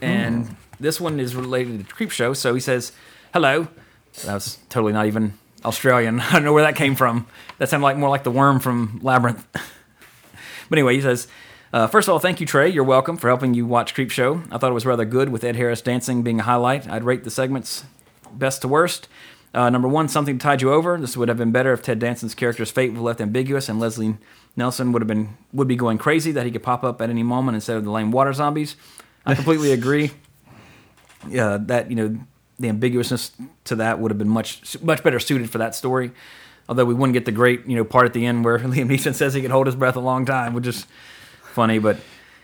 And 0.00 0.56
this 0.80 1.00
one 1.00 1.20
is 1.20 1.36
related 1.36 1.78
to 1.78 1.84
the 1.84 1.92
Creep 1.92 2.10
Show. 2.10 2.34
So 2.34 2.54
he 2.54 2.60
says, 2.60 2.92
Hello. 3.32 3.68
That 4.24 4.34
was 4.34 4.58
totally 4.68 4.92
not 4.92 5.06
even 5.06 5.34
Australian. 5.64 6.20
I 6.20 6.32
don't 6.32 6.44
know 6.44 6.52
where 6.52 6.64
that 6.64 6.76
came 6.76 6.94
from. 6.94 7.26
That 7.58 7.68
sounded 7.68 7.84
like 7.84 7.96
more 7.96 8.10
like 8.10 8.24
the 8.24 8.30
worm 8.30 8.60
from 8.60 9.00
Labyrinth. 9.02 9.46
But 10.68 10.78
anyway, 10.78 10.94
he 10.94 11.02
says, 11.02 11.28
uh, 11.74 11.86
first 11.86 12.08
of 12.08 12.12
all, 12.14 12.18
thank 12.18 12.40
you, 12.40 12.46
Trey. 12.46 12.70
You're 12.70 12.82
welcome 12.82 13.18
for 13.18 13.28
helping 13.28 13.52
you 13.52 13.66
watch 13.66 13.92
Creep 13.92 14.10
Show. 14.10 14.42
I 14.50 14.56
thought 14.56 14.70
it 14.70 14.74
was 14.74 14.86
rather 14.86 15.04
good 15.04 15.28
with 15.28 15.44
Ed 15.44 15.54
Harris 15.54 15.82
dancing 15.82 16.22
being 16.22 16.40
a 16.40 16.44
highlight. 16.44 16.88
I'd 16.88 17.04
rate 17.04 17.24
the 17.24 17.30
segments 17.30 17.84
best 18.32 18.62
to 18.62 18.68
worst. 18.68 19.06
Uh, 19.52 19.68
number 19.68 19.86
one, 19.86 20.08
something 20.08 20.38
to 20.38 20.42
tide 20.42 20.62
you 20.62 20.72
over. 20.72 20.96
This 20.98 21.14
would 21.14 21.28
have 21.28 21.36
been 21.36 21.52
better 21.52 21.74
if 21.74 21.82
Ted 21.82 21.98
Danson's 21.98 22.34
character's 22.34 22.70
fate 22.70 22.92
was 22.92 23.02
left 23.02 23.20
ambiguous 23.20 23.68
and 23.68 23.78
Leslie 23.78 24.16
Nielsen 24.56 24.92
would 24.92 25.02
have 25.02 25.08
been 25.08 25.36
would 25.52 25.68
be 25.68 25.76
going 25.76 25.98
crazy 25.98 26.32
that 26.32 26.46
he 26.46 26.52
could 26.52 26.62
pop 26.62 26.84
up 26.84 27.02
at 27.02 27.10
any 27.10 27.22
moment 27.22 27.54
instead 27.54 27.76
of 27.76 27.84
the 27.84 27.90
lame 27.90 28.10
water 28.10 28.32
zombies. 28.32 28.76
I 29.26 29.34
completely 29.34 29.72
agree. 29.78 30.12
Yeah, 31.28 31.58
that 31.60 31.90
you 31.90 31.96
know 31.96 32.18
the 32.58 32.68
ambiguousness 32.68 33.32
to 33.64 33.76
that 33.76 33.98
would 33.98 34.10
have 34.10 34.18
been 34.18 34.28
much 34.28 34.80
much 34.82 35.02
better 35.02 35.18
suited 35.18 35.50
for 35.50 35.58
that 35.58 35.74
story. 35.74 36.12
Although 36.68 36.84
we 36.84 36.94
wouldn't 36.94 37.14
get 37.14 37.24
the 37.24 37.32
great 37.32 37.66
you 37.66 37.76
know 37.76 37.84
part 37.84 38.06
at 38.06 38.12
the 38.12 38.24
end 38.26 38.44
where 38.44 38.58
Liam 38.60 38.88
Neeson 38.88 39.14
says 39.14 39.34
he 39.34 39.42
could 39.42 39.50
hold 39.50 39.66
his 39.66 39.76
breath 39.76 39.96
a 39.96 40.00
long 40.00 40.24
time, 40.24 40.54
which 40.54 40.66
is 40.66 40.86
funny. 41.42 41.78
But 41.78 41.98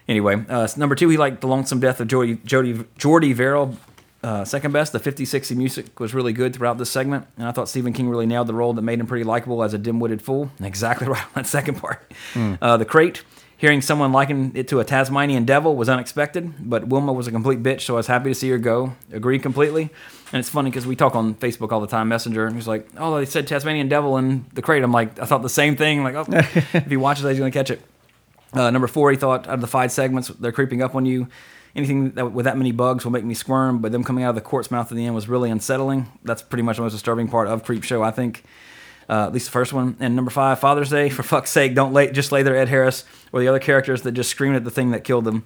anyway, 0.09 0.45
uh, 0.49 0.69
number 0.77 0.95
two, 0.95 1.09
he 1.09 1.17
liked 1.17 1.41
the 1.41 1.49
lonesome 1.49 1.81
death 1.81 2.01
of 2.01 2.09
Jody 2.09 2.39
Jody 2.45 2.85
Jordy 2.97 3.33
Verrill. 3.33 3.77
Uh, 4.21 4.45
second 4.45 4.73
best, 4.73 4.93
the 4.93 4.99
50-60 4.99 5.57
music 5.57 6.01
was 6.01 6.13
really 6.13 6.33
good 6.33 6.53
throughout 6.53 6.77
this 6.77 6.91
segment, 6.91 7.25
and 7.37 7.47
I 7.47 7.53
thought 7.53 7.69
Stephen 7.69 7.93
King 7.93 8.09
really 8.09 8.27
nailed 8.27 8.49
the 8.49 8.53
role 8.53 8.73
that 8.73 8.83
made 8.83 8.99
him 8.99 9.07
pretty 9.07 9.23
likable 9.23 9.63
as 9.63 9.75
a 9.75 9.79
dim-witted 9.79 10.21
fool. 10.21 10.51
Exactly 10.61 11.07
right 11.09 11.23
on 11.23 11.31
that 11.35 11.47
second 11.47 11.77
part. 11.77 12.13
Uh, 12.35 12.77
the 12.77 12.85
crate, 12.85 13.23
hearing 13.59 13.83
someone 13.83 14.13
liken 14.13 14.53
it 14.55 14.69
to 14.69 14.81
a 14.81 14.85
Tasmanian 14.85 15.45
devil 15.45 15.77
was 15.77 15.89
unexpected, 15.89 16.55
but 16.61 16.87
Wilma 16.87 17.13
was 17.13 17.27
a 17.27 17.33
complete 17.33 17.63
bitch, 17.63 17.83
so 17.83 17.95
I 17.95 17.99
was 17.99 18.07
happy 18.07 18.31
to 18.31 18.35
see 18.35 18.49
her 18.51 18.59
go. 18.59 18.95
Agree 19.13 19.39
completely. 19.39 19.91
And 20.33 20.41
it's 20.41 20.49
funny 20.49 20.71
because 20.71 20.87
we 20.87 20.95
talk 20.95 21.15
on 21.15 21.35
Facebook 21.35 21.73
all 21.73 21.81
the 21.81 21.87
time, 21.87 22.09
Messenger, 22.09 22.47
and 22.47 22.55
he's 22.55 22.69
like, 22.69 22.89
"Oh, 22.97 23.19
they 23.19 23.25
said 23.27 23.47
Tasmanian 23.47 23.89
devil 23.89 24.17
in 24.17 24.47
the 24.55 24.63
crate." 24.63 24.83
I'm 24.83 24.93
like, 24.93 25.19
I 25.19 25.27
thought 25.27 25.43
the 25.43 25.49
same 25.49 25.77
thing. 25.77 26.03
like, 26.05 26.15
oh, 26.15 26.25
if 26.31 26.87
he 26.87 26.97
watches 26.97 27.25
that, 27.25 27.31
he's 27.31 27.39
gonna 27.39 27.51
catch 27.51 27.71
it. 27.71 27.81
Uh, 28.53 28.71
number 28.71 28.87
four, 28.87 29.11
he 29.11 29.17
thought 29.17 29.47
out 29.49 29.55
of 29.55 29.61
the 29.61 29.67
five 29.67 29.93
segments, 29.93 30.29
they're 30.29 30.53
creeping 30.53 30.81
up 30.83 30.95
on 30.95 31.05
you. 31.05 31.29
Anything 31.75 32.13
that, 32.13 32.33
with 32.33 32.45
that 32.45 32.57
many 32.57 32.73
bugs 32.73 33.05
will 33.05 33.13
make 33.13 33.25
me 33.25 33.35
squirm, 33.35 33.81
but 33.81 33.93
them 33.93 34.05
coming 34.05 34.25
out 34.25 34.31
of 34.31 34.35
the 34.35 34.41
quartz 34.41 34.71
mouth 34.71 34.91
at 34.91 34.97
the 34.97 35.05
end 35.05 35.15
was 35.15 35.29
really 35.29 35.51
unsettling. 35.51 36.07
That's 36.25 36.43
pretty 36.43 36.63
much 36.63 36.77
the 36.77 36.83
most 36.83 36.93
disturbing 36.93 37.29
part 37.29 37.49
of 37.49 37.65
Creep 37.65 37.85
Show, 37.85 38.03
I 38.03 38.11
think. 38.11 38.45
Uh, 39.09 39.25
at 39.27 39.33
least 39.33 39.47
the 39.47 39.53
first 39.53 39.73
one. 39.73 39.97
And 40.01 40.15
number 40.15 40.31
five, 40.31 40.61
Father's 40.61 40.91
Day. 40.91 41.09
For 41.09 41.23
fuck's 41.23 41.51
sake, 41.51 41.75
don't 41.75 41.93
lay, 41.93 42.13
just 42.13 42.31
lay 42.31 42.43
there, 42.43 42.57
Ed 42.57 42.69
Harris, 42.69 43.05
or 43.33 43.41
the 43.41 43.49
other 43.49 43.59
characters 43.59 44.03
that 44.03 44.13
just 44.13 44.31
screamed 44.31 44.57
at 44.57 44.65
the 44.65 44.71
thing 44.71 44.91
that 44.91 45.05
killed 45.05 45.25
them. 45.25 45.45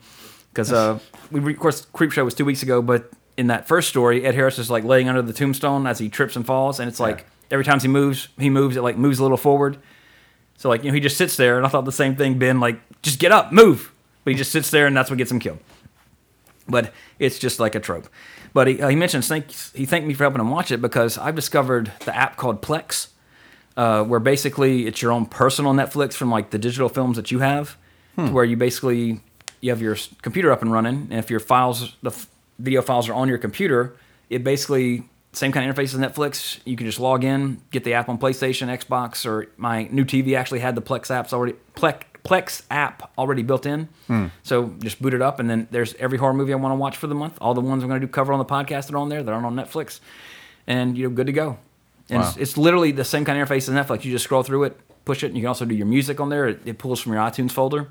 Because 0.53 0.73
uh, 0.73 0.99
we, 1.31 1.53
of 1.53 1.59
course, 1.59 1.87
Creep 1.93 2.13
Show 2.13 2.25
was 2.25 2.35
two 2.35 2.45
weeks 2.45 2.63
ago, 2.63 2.83
but 2.83 3.11
in 3.37 3.47
that 3.47 3.67
first 3.67 3.89
story, 3.89 4.25
Ed 4.25 4.35
Harris 4.35 4.59
is 4.59 4.71
like 4.71 4.85
laying 4.85 5.09
under 5.09 5.23
the 5.23 5.33
tombstone 5.33 5.87
as 5.87 5.99
he 5.99 6.09
trips 6.09 6.37
and 6.37 6.45
falls, 6.45 6.79
and 6.79 6.89
it's 6.89 7.01
like 7.01 7.27
every 7.51 7.65
time 7.65 7.81
he 7.81 7.89
moves, 7.89 8.29
he 8.39 8.51
moves, 8.51 8.77
it 8.77 8.83
like 8.83 8.97
moves 8.97 9.19
a 9.19 9.23
little 9.23 9.37
forward. 9.37 9.79
So 10.57 10.69
like 10.69 10.85
you 10.85 10.91
know, 10.91 10.95
he 10.95 11.01
just 11.01 11.17
sits 11.17 11.37
there, 11.37 11.57
and 11.57 11.65
I 11.65 11.69
thought 11.69 11.85
the 11.85 11.93
same 11.93 12.17
thing. 12.17 12.39
Ben 12.39 12.61
like, 12.61 12.81
just 13.03 13.19
get 13.19 13.33
up, 13.33 13.53
move, 13.53 13.93
but 14.25 14.33
he 14.33 14.37
just 14.37 14.53
sits 14.53 14.71
there, 14.71 14.87
and 14.87 14.97
that's 14.97 15.11
what 15.11 15.17
gets 15.17 15.31
him 15.31 15.39
killed. 15.39 15.59
But 16.69 16.93
it's 17.19 17.39
just 17.39 17.59
like 17.59 17.75
a 17.75 17.81
trope. 17.81 18.09
But 18.53 18.69
he, 18.69 18.83
uh, 18.83 18.89
he 18.89 18.97
mentioned 18.97 19.25
he 19.75 19.87
thanked 19.87 20.07
me 20.07 20.15
for 20.15 20.25
helping 20.25 20.41
him 20.41 20.51
watch 20.51 20.71
it 20.71 20.83
because 20.83 21.17
I've 21.17 21.35
discovered 21.35 21.91
the 22.05 22.15
app 22.15 22.37
called 22.37 22.61
Plex, 22.61 23.09
uh, 23.77 24.05
where 24.05 24.21
basically 24.21 24.87
it's 24.87 25.01
your 25.03 25.13
own 25.13 25.27
personal 25.27 25.73
Netflix 25.73 26.15
from 26.15 26.31
like 26.31 26.51
the 26.51 26.59
digital 26.59 26.89
films 26.89 27.17
that 27.17 27.31
you 27.31 27.39
have, 27.41 27.77
to 28.17 28.31
where 28.33 28.45
you 28.45 28.57
basically 28.57 29.21
you 29.61 29.71
have 29.71 29.81
your 29.81 29.97
computer 30.23 30.53
up 30.53 30.61
and 30.63 30.71
running, 30.73 31.09
and 31.11 31.15
if 31.15 31.31
your 31.31 31.41
files 31.41 31.97
the 32.03 32.11
f- 32.11 32.27
video 32.59 32.83
files 32.83 33.09
are 33.09 33.15
on 33.15 33.29
your 33.29 33.39
computer, 33.39 33.95
it 34.29 34.45
basically 34.45 35.05
same 35.33 35.51
kind 35.51 35.69
of 35.69 35.75
interface 35.75 35.95
as 35.95 35.99
Netflix. 35.99 36.59
You 36.67 36.77
can 36.77 36.87
just 36.87 37.01
log 37.01 37.25
in, 37.25 37.63
get 37.71 37.85
the 37.85 37.95
app 37.95 38.11
on 38.11 38.19
PlayStation, 38.19 38.69
Xbox, 38.69 39.25
or 39.25 39.47
my 39.57 39.85
new 39.91 40.05
TV 40.05 40.37
actually 40.37 40.61
had 40.61 40.75
the 40.75 40.83
Plex 40.83 41.07
apps 41.09 41.33
already 41.33 41.55
Plex, 41.75 42.03
Plex 42.23 42.63
app 42.71 43.11
already 43.17 43.43
built 43.43 43.65
in. 43.65 43.89
So 44.43 44.75
just 44.81 45.01
boot 45.01 45.15
it 45.15 45.23
up, 45.23 45.41
and 45.41 45.49
then 45.49 45.69
there's 45.71 45.95
every 45.95 46.19
horror 46.19 46.35
movie 46.35 46.53
I 46.53 46.57
want 46.57 46.73
to 46.73 46.77
watch 46.77 46.97
for 46.99 47.07
the 47.07 47.15
month. 47.15 47.39
All 47.41 47.55
the 47.55 47.63
ones 47.63 47.83
I'm 47.83 47.89
going 47.89 48.01
to 48.01 48.07
do 48.07 48.13
cover 48.13 48.33
on 48.35 48.39
the 48.39 48.45
podcast 48.45 48.87
that 48.89 48.95
are 48.95 48.99
on 48.99 49.09
there 49.09 49.23
that 49.23 49.33
aren't 49.33 49.47
on 49.47 49.55
Netflix, 49.57 50.01
and 50.67 50.99
you're 50.99 51.09
good 51.11 51.27
to 51.29 51.33
go. 51.33 51.57
And 52.13 52.23
it's, 52.23 52.37
Wow. 52.37 52.43
it's 52.43 52.57
literally 52.57 52.93
the 52.93 53.05
same 53.05 53.25
kind 53.25 53.41
of 53.41 53.49
interface 53.49 53.69
as 53.69 53.71
Netflix. 53.71 54.05
You 54.05 54.13
just 54.13 54.25
scroll 54.25 54.43
through 54.43 54.65
it, 54.65 54.79
push 55.05 55.23
it. 55.25 55.27
And 55.29 55.37
you 55.37 55.43
can 55.43 55.49
also 55.49 55.65
do 55.65 55.75
your 55.75 55.87
music 55.87 56.21
on 56.21 56.29
there. 56.29 56.47
It, 56.47 56.61
it 56.65 56.79
pulls 56.79 57.01
from 57.01 57.13
your 57.13 57.23
iTunes 57.23 57.51
folder. 57.51 57.89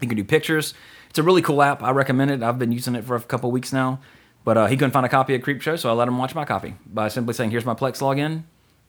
You 0.00 0.08
can 0.08 0.16
do 0.16 0.24
pictures. 0.24 0.74
It's 1.10 1.18
a 1.18 1.22
really 1.22 1.42
cool 1.42 1.62
app. 1.62 1.82
I 1.82 1.90
recommend 1.90 2.30
it. 2.30 2.42
I've 2.42 2.58
been 2.58 2.72
using 2.72 2.94
it 2.94 3.04
for 3.04 3.14
a 3.16 3.20
couple 3.20 3.50
weeks 3.50 3.72
now. 3.72 4.00
But 4.44 4.56
uh, 4.56 4.66
he 4.66 4.76
couldn't 4.76 4.92
find 4.92 5.04
a 5.04 5.08
copy 5.08 5.34
of 5.34 5.42
Creepshow, 5.42 5.78
so 5.78 5.88
I 5.90 5.92
let 5.92 6.06
him 6.08 6.18
watch 6.18 6.34
my 6.34 6.44
copy 6.44 6.74
by 6.86 7.08
simply 7.08 7.34
saying, 7.34 7.50
"Here's 7.50 7.64
my 7.64 7.74
Plex 7.74 7.98
login." 8.00 8.44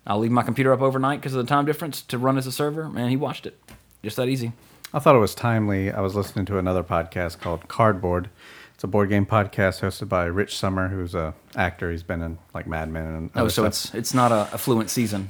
I'll 0.05 0.19
leave 0.19 0.29
my 0.31 0.43
computer 0.43 0.71
up 0.71 0.81
overnight 0.81 1.19
because 1.19 1.33
of 1.33 1.43
the 1.43 1.49
time 1.49 1.65
difference 1.65 2.01
to 2.03 2.17
run 2.17 2.37
as 2.37 2.45
a 2.45 2.51
server, 2.51 2.83
and 2.83 3.09
he 3.09 3.17
watched 3.17 3.45
it. 3.47 3.59
Just 4.03 4.17
that 4.17 4.27
easy. 4.29 4.53
I 4.93 4.99
thought 4.99 5.15
it 5.15 5.19
was 5.19 5.33
timely. 5.35 5.91
I 5.91 5.99
was 6.01 6.15
listening 6.15 6.45
to 6.45 6.59
another 6.59 6.83
podcast 6.83 7.39
called 7.39 7.67
Cardboard. 7.67 8.29
It's 8.77 8.83
a 8.83 8.87
board 8.87 9.09
game 9.09 9.25
podcast 9.25 9.81
hosted 9.81 10.07
by 10.07 10.25
Rich 10.25 10.55
Sommer, 10.55 10.87
who's 10.89 11.15
a 11.15 11.33
actor. 11.55 11.89
He's 11.89 12.03
been 12.03 12.21
in 12.21 12.37
like 12.53 12.67
Mad 12.67 12.91
Men 12.91 13.05
and 13.07 13.31
Oh, 13.35 13.47
so 13.47 13.63
stuff. 13.63 13.67
it's 13.69 13.95
it's 13.95 14.13
not 14.13 14.31
a 14.31 14.47
affluent 14.53 14.91
season. 14.91 15.29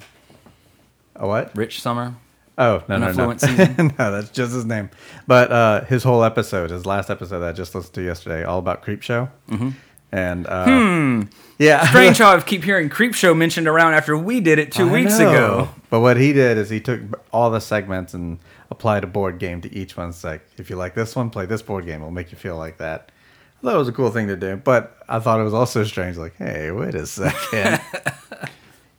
a 1.15 1.25
what? 1.25 1.55
Rich 1.55 1.81
Sommer. 1.81 2.15
Oh 2.57 2.83
no 2.89 2.97
no 2.97 3.13
no 3.13 3.37
season? 3.37 3.93
no 3.97 4.11
that's 4.11 4.31
just 4.31 4.51
his 4.53 4.65
name. 4.65 4.89
But 5.27 5.49
uh, 5.49 5.85
his 5.85 6.03
whole 6.03 6.25
episode, 6.25 6.71
his 6.71 6.85
last 6.85 7.09
episode 7.09 7.39
that 7.39 7.47
I 7.47 7.51
just 7.53 7.73
listened 7.73 7.93
to 7.93 8.01
yesterday, 8.01 8.43
all 8.43 8.59
about 8.59 8.81
Creep 8.81 9.01
Show. 9.01 9.29
Mm-hmm. 9.47 9.69
And 10.11 10.45
uh, 10.47 11.25
yeah, 11.57 11.87
Strange 11.87 12.17
how 12.19 12.35
I 12.35 12.41
keep 12.41 12.65
hearing 12.65 12.89
Creepshow 12.89 13.35
mentioned 13.37 13.69
around 13.69 13.93
after 13.93 14.17
we 14.17 14.41
did 14.41 14.59
it 14.59 14.73
two 14.73 14.89
I 14.89 14.91
weeks 14.91 15.19
know. 15.19 15.29
ago. 15.29 15.69
But 15.89 16.01
what 16.01 16.17
he 16.17 16.33
did 16.33 16.57
is 16.57 16.69
he 16.69 16.81
took 16.81 16.99
all 17.31 17.49
the 17.49 17.59
segments 17.61 18.13
and 18.13 18.39
applied 18.69 19.05
a 19.05 19.07
board 19.07 19.39
game 19.39 19.61
to 19.61 19.73
each 19.73 19.95
one. 19.95 20.09
It's 20.09 20.23
like, 20.25 20.45
if 20.57 20.69
you 20.69 20.75
like 20.75 20.95
this 20.95 21.15
one, 21.15 21.29
play 21.29 21.45
this 21.45 21.61
board 21.61 21.85
game. 21.85 22.01
It'll 22.01 22.11
make 22.11 22.31
you 22.33 22.37
feel 22.37 22.57
like 22.57 22.77
that. 22.79 23.11
I 23.59 23.65
thought 23.65 23.75
it 23.75 23.79
was 23.79 23.87
a 23.87 23.91
cool 23.93 24.11
thing 24.11 24.27
to 24.27 24.35
do, 24.35 24.55
but 24.57 24.97
I 25.09 25.19
thought 25.19 25.39
it 25.39 25.43
was 25.43 25.53
also 25.53 25.83
strange. 25.83 26.15
Like, 26.17 26.35
hey, 26.37 26.71
wait 26.71 26.93
a 26.95 27.05
second. 27.07 27.81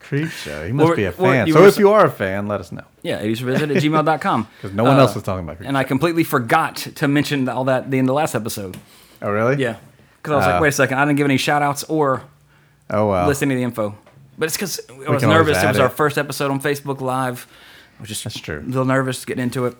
Creep 0.01 0.31
show. 0.31 0.67
He 0.67 0.73
must 0.73 0.87
Well, 0.87 0.97
be 0.97 1.05
a 1.05 1.13
fan. 1.13 1.47
you 1.47 1.53
so 1.53 1.61
were 1.61 1.69
if 1.69 1.77
you 1.79 1.91
are 1.91 2.07
a 2.07 2.11
fan, 2.11 2.49
let 2.49 2.61
us 2.61 2.73
know. 2.73 2.85
Yeah, 3.03 3.19
visit 3.23 3.71
at 3.71 3.77
gmail.com. 3.77 4.49
Because 4.57 4.75
no 4.77 4.85
one 4.85 4.99
else 4.99 5.15
was 5.15 5.23
talking 5.23 5.45
about 5.45 5.59
Creep 5.59 5.67
Uh, 5.67 5.69
And 5.69 5.79
I 5.79 5.85
completely 5.85 6.25
forgot 6.25 6.77
to 6.77 7.09
mention 7.09 7.49
all 7.49 7.65
that 7.65 7.85
in 7.85 7.91
the 7.91 7.99
end 7.99 8.07
of 8.07 8.09
the 8.09 8.15
last 8.15 8.35
episode. 8.35 8.77
Oh, 9.21 9.31
really? 9.31 9.63
Yeah. 9.63 9.77
Because 10.17 10.33
I 10.33 10.37
was 10.37 10.47
Uh, 10.47 10.51
like, 10.53 10.61
wait 10.63 10.69
a 10.69 10.73
second, 10.73 10.99
I 10.99 11.05
didn't 11.05 11.19
give 11.19 11.27
any 11.27 11.37
shout 11.37 11.61
outs 11.63 11.85
or 11.85 12.23
Oh, 12.91 13.07
wow. 13.07 13.27
list 13.29 13.43
any 13.43 13.55
of 13.55 13.59
the 13.59 13.65
info. 13.65 13.95
But 14.39 14.47
it's 14.47 14.57
because 14.57 14.81
I 14.89 14.93
was 14.95 15.21
can 15.21 15.31
always 15.31 15.47
nervous. 15.47 15.59
It 15.59 15.65
add 15.67 15.69
was 15.71 15.81
our 15.81 15.87
it. 15.87 15.93
first 15.93 16.17
episode 16.17 16.51
on 16.51 16.61
Facebook 16.61 17.01
Live. 17.01 17.47
I 17.99 18.01
was 18.01 18.09
just 18.09 18.25
That's 18.25 18.39
true. 18.41 18.61
a 18.61 18.67
little 18.67 18.85
nervous 18.87 19.25
getting 19.25 19.43
into 19.43 19.67
it. 19.67 19.77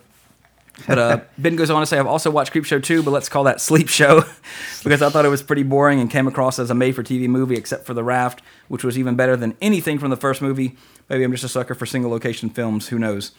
But 0.87 0.97
uh, 0.97 1.19
Ben 1.37 1.55
goes 1.55 1.69
on 1.69 1.81
to 1.81 1.85
say, 1.85 1.97
I've 1.99 2.07
also 2.07 2.31
watched 2.31 2.53
Creepshow 2.53 2.83
2, 2.83 3.03
but 3.03 3.11
let's 3.11 3.29
call 3.29 3.43
that 3.45 3.61
Sleep 3.61 3.87
Show 3.87 4.23
because 4.83 5.01
I 5.01 5.09
thought 5.09 5.25
it 5.25 5.29
was 5.29 5.43
pretty 5.43 5.63
boring 5.63 5.99
and 5.99 6.09
came 6.09 6.27
across 6.27 6.59
as 6.59 6.69
a 6.69 6.75
made 6.75 6.95
for 6.95 7.03
TV 7.03 7.27
movie, 7.27 7.55
except 7.55 7.85
for 7.85 7.93
The 7.93 8.03
Raft, 8.03 8.41
which 8.67 8.83
was 8.83 8.97
even 8.97 9.15
better 9.15 9.35
than 9.35 9.55
anything 9.61 9.99
from 9.99 10.09
the 10.09 10.17
first 10.17 10.41
movie. 10.41 10.75
Maybe 11.09 11.23
I'm 11.23 11.31
just 11.31 11.43
a 11.43 11.49
sucker 11.49 11.75
for 11.75 11.85
single 11.85 12.11
location 12.11 12.49
films. 12.49 12.89
Who 12.89 12.99
knows? 12.99 13.31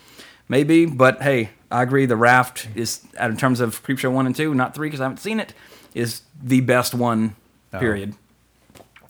Maybe, 0.48 0.84
but 0.86 1.22
hey, 1.22 1.50
I 1.70 1.82
agree. 1.82 2.06
The 2.06 2.16
Raft 2.16 2.68
is, 2.74 3.06
in 3.20 3.36
terms 3.36 3.60
of 3.60 3.82
Creepshow 3.84 4.12
1 4.12 4.26
and 4.26 4.34
2, 4.34 4.54
not 4.54 4.74
3 4.74 4.88
because 4.88 5.00
I 5.00 5.04
haven't 5.04 5.18
seen 5.18 5.38
it, 5.38 5.54
is 5.94 6.22
the 6.42 6.60
best 6.60 6.94
one, 6.94 7.36
period. 7.72 8.14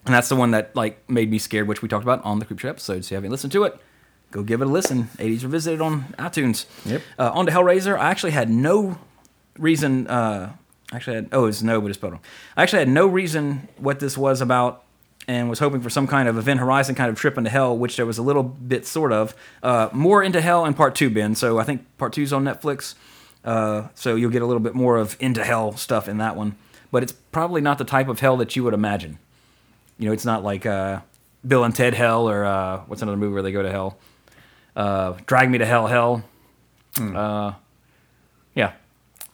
And 0.04 0.14
that's 0.14 0.28
the 0.28 0.36
one 0.36 0.50
that 0.52 0.74
like 0.74 1.08
made 1.08 1.30
me 1.30 1.38
scared, 1.38 1.68
which 1.68 1.82
we 1.82 1.88
talked 1.88 2.04
about 2.04 2.24
on 2.24 2.38
the 2.38 2.44
Creepshow 2.44 2.68
episode. 2.70 3.04
So 3.04 3.06
if 3.06 3.10
you 3.10 3.14
haven't 3.16 3.30
listened 3.30 3.52
to 3.52 3.64
it, 3.64 3.78
go 4.30 4.42
give 4.42 4.62
it 4.62 4.66
a 4.66 4.70
listen. 4.70 5.04
80s 5.18 5.42
Revisited 5.42 5.80
on 5.80 6.14
iTunes. 6.18 6.66
Yep. 6.84 7.02
Uh, 7.18 7.30
on 7.32 7.46
to 7.46 7.52
Hellraiser. 7.52 7.98
I 7.98 8.10
actually 8.10 8.32
had 8.32 8.50
no 8.50 8.98
reason. 9.58 10.06
Uh, 10.06 10.52
actually, 10.92 11.16
had, 11.16 11.28
oh, 11.32 11.46
it's 11.46 11.62
no, 11.62 11.80
but 11.80 11.88
it's 11.88 11.98
spelled 11.98 12.14
wrong. 12.14 12.22
I 12.56 12.62
actually 12.62 12.80
had 12.80 12.88
no 12.88 13.06
reason 13.06 13.68
what 13.76 14.00
this 14.00 14.16
was 14.16 14.40
about, 14.40 14.84
and 15.28 15.48
was 15.48 15.58
hoping 15.58 15.80
for 15.80 15.90
some 15.90 16.06
kind 16.06 16.28
of 16.28 16.38
Event 16.38 16.60
Horizon 16.60 16.94
kind 16.94 17.10
of 17.10 17.18
trip 17.18 17.38
into 17.38 17.50
hell, 17.50 17.76
which 17.76 17.96
there 17.96 18.06
was 18.06 18.18
a 18.18 18.22
little 18.22 18.42
bit 18.42 18.86
sort 18.86 19.12
of. 19.12 19.34
Uh, 19.62 19.88
more 19.92 20.22
into 20.22 20.40
hell 20.40 20.64
in 20.64 20.74
part 20.74 20.94
two, 20.94 21.10
Ben. 21.10 21.34
So 21.34 21.58
I 21.58 21.64
think 21.64 21.84
part 21.98 22.12
two's 22.12 22.32
on 22.32 22.44
Netflix. 22.44 22.94
Uh, 23.44 23.88
so 23.94 24.16
you'll 24.16 24.30
get 24.30 24.42
a 24.42 24.46
little 24.46 24.60
bit 24.60 24.74
more 24.74 24.96
of 24.96 25.16
into 25.20 25.44
hell 25.44 25.72
stuff 25.76 26.08
in 26.08 26.18
that 26.18 26.36
one. 26.36 26.56
But 26.90 27.02
it's 27.02 27.12
probably 27.12 27.60
not 27.60 27.78
the 27.78 27.84
type 27.84 28.08
of 28.08 28.20
hell 28.20 28.36
that 28.38 28.56
you 28.56 28.64
would 28.64 28.74
imagine. 28.74 29.18
You 29.98 30.06
know, 30.06 30.12
it's 30.12 30.24
not 30.24 30.42
like 30.42 30.66
uh, 30.66 31.00
Bill 31.46 31.64
and 31.64 31.74
Ted 31.74 31.94
Hell 31.94 32.28
or 32.28 32.44
uh, 32.44 32.78
what's 32.86 33.02
another 33.02 33.16
movie 33.16 33.34
where 33.34 33.42
they 33.42 33.52
go 33.52 33.62
to 33.62 33.70
hell? 33.70 33.98
Uh, 34.76 35.14
Drag 35.26 35.50
Me 35.50 35.58
to 35.58 35.66
Hell, 35.66 35.86
Hell. 35.86 36.24
Uh, 36.98 37.52
yeah. 38.54 38.72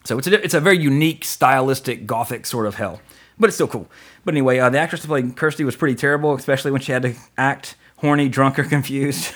So 0.03 0.17
it's 0.17 0.27
a 0.27 0.43
it's 0.43 0.53
a 0.53 0.61
very 0.61 0.77
unique, 0.77 1.25
stylistic, 1.25 2.05
gothic 2.07 2.45
sort 2.45 2.65
of 2.65 2.75
hell, 2.75 3.01
but 3.37 3.47
it's 3.47 3.55
still 3.55 3.67
cool. 3.67 3.89
But 4.23 4.33
anyway, 4.33 4.59
uh, 4.59 4.69
the 4.69 4.79
actress 4.79 5.01
who 5.01 5.09
played 5.09 5.35
Kirsty 5.35 5.63
was 5.65 5.75
pretty 5.75 5.95
terrible, 5.95 6.33
especially 6.33 6.71
when 6.71 6.81
she 6.81 6.93
had 6.93 7.01
to 7.01 7.15
act 7.37 7.75
horny, 7.97 8.29
drunk, 8.29 8.57
or 8.57 8.63
confused. 8.63 9.33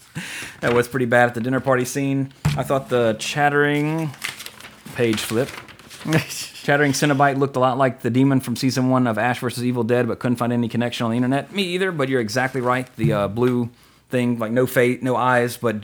that 0.60 0.72
was 0.72 0.88
pretty 0.88 1.06
bad 1.06 1.28
at 1.28 1.34
the 1.34 1.40
dinner 1.40 1.60
party 1.60 1.84
scene. 1.84 2.32
I 2.56 2.62
thought 2.62 2.88
the 2.88 3.16
chattering 3.18 4.10
page 4.94 5.20
flip. 5.20 5.50
Chattering 6.66 6.92
Cenobite 6.92 7.36
looked 7.36 7.56
a 7.56 7.60
lot 7.60 7.78
like 7.78 8.02
the 8.02 8.10
demon 8.10 8.40
from 8.40 8.56
season 8.56 8.90
one 8.90 9.06
of 9.06 9.18
Ash 9.18 9.40
vs. 9.40 9.64
Evil 9.64 9.82
Dead, 9.84 10.06
but 10.06 10.18
couldn't 10.18 10.36
find 10.36 10.52
any 10.52 10.68
connection 10.68 11.04
on 11.04 11.10
the 11.10 11.16
internet. 11.16 11.52
Me 11.52 11.62
either, 11.62 11.92
but 11.92 12.08
you're 12.08 12.20
exactly 12.20 12.60
right. 12.60 12.88
The 12.96 13.12
uh, 13.12 13.28
blue 13.28 13.70
thing, 14.10 14.38
like 14.38 14.52
no 14.52 14.66
face, 14.66 15.02
no 15.02 15.16
eyes, 15.16 15.56
but 15.56 15.76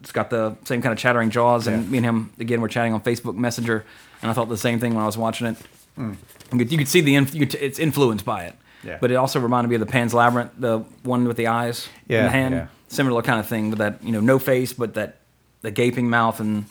it's 0.00 0.12
got 0.12 0.30
the 0.30 0.56
same 0.64 0.82
kind 0.82 0.92
of 0.92 0.98
chattering 0.98 1.30
jaws. 1.30 1.66
And 1.66 1.90
me 1.90 1.98
and 1.98 2.04
him, 2.06 2.32
again, 2.38 2.60
were 2.60 2.68
chatting 2.68 2.92
on 2.92 3.00
Facebook 3.02 3.36
Messenger, 3.36 3.84
and 4.22 4.30
I 4.30 4.34
thought 4.34 4.48
the 4.48 4.56
same 4.56 4.78
thing 4.80 4.94
when 4.94 5.02
I 5.02 5.06
was 5.06 5.18
watching 5.18 5.46
it. 5.46 5.56
You, 5.98 6.16
could, 6.52 6.72
you 6.72 6.78
could 6.78 6.88
see 6.88 7.00
the 7.00 7.14
inf- 7.16 7.34
you 7.34 7.46
could, 7.46 7.54
it's 7.60 7.78
influenced 7.78 8.24
by 8.24 8.44
it. 8.44 8.54
Yeah. 8.82 8.96
But 9.00 9.10
it 9.10 9.16
also 9.16 9.38
reminded 9.40 9.68
me 9.68 9.74
of 9.74 9.80
the 9.80 9.86
Pan's 9.86 10.14
Labyrinth, 10.14 10.52
the 10.58 10.78
one 11.02 11.26
with 11.28 11.36
the 11.36 11.48
eyes 11.48 11.86
in 12.08 12.14
Yeah, 12.14 12.22
the 12.24 12.30
hand. 12.30 12.54
yeah. 12.54 12.66
Similar 12.88 13.20
kind 13.22 13.38
of 13.38 13.46
thing, 13.46 13.70
with 13.70 13.78
that 13.78 14.02
you 14.02 14.10
know 14.12 14.20
no 14.20 14.38
face, 14.38 14.72
but 14.72 14.94
that 14.94 15.18
the 15.60 15.70
gaping 15.70 16.08
mouth 16.10 16.40
and 16.40 16.64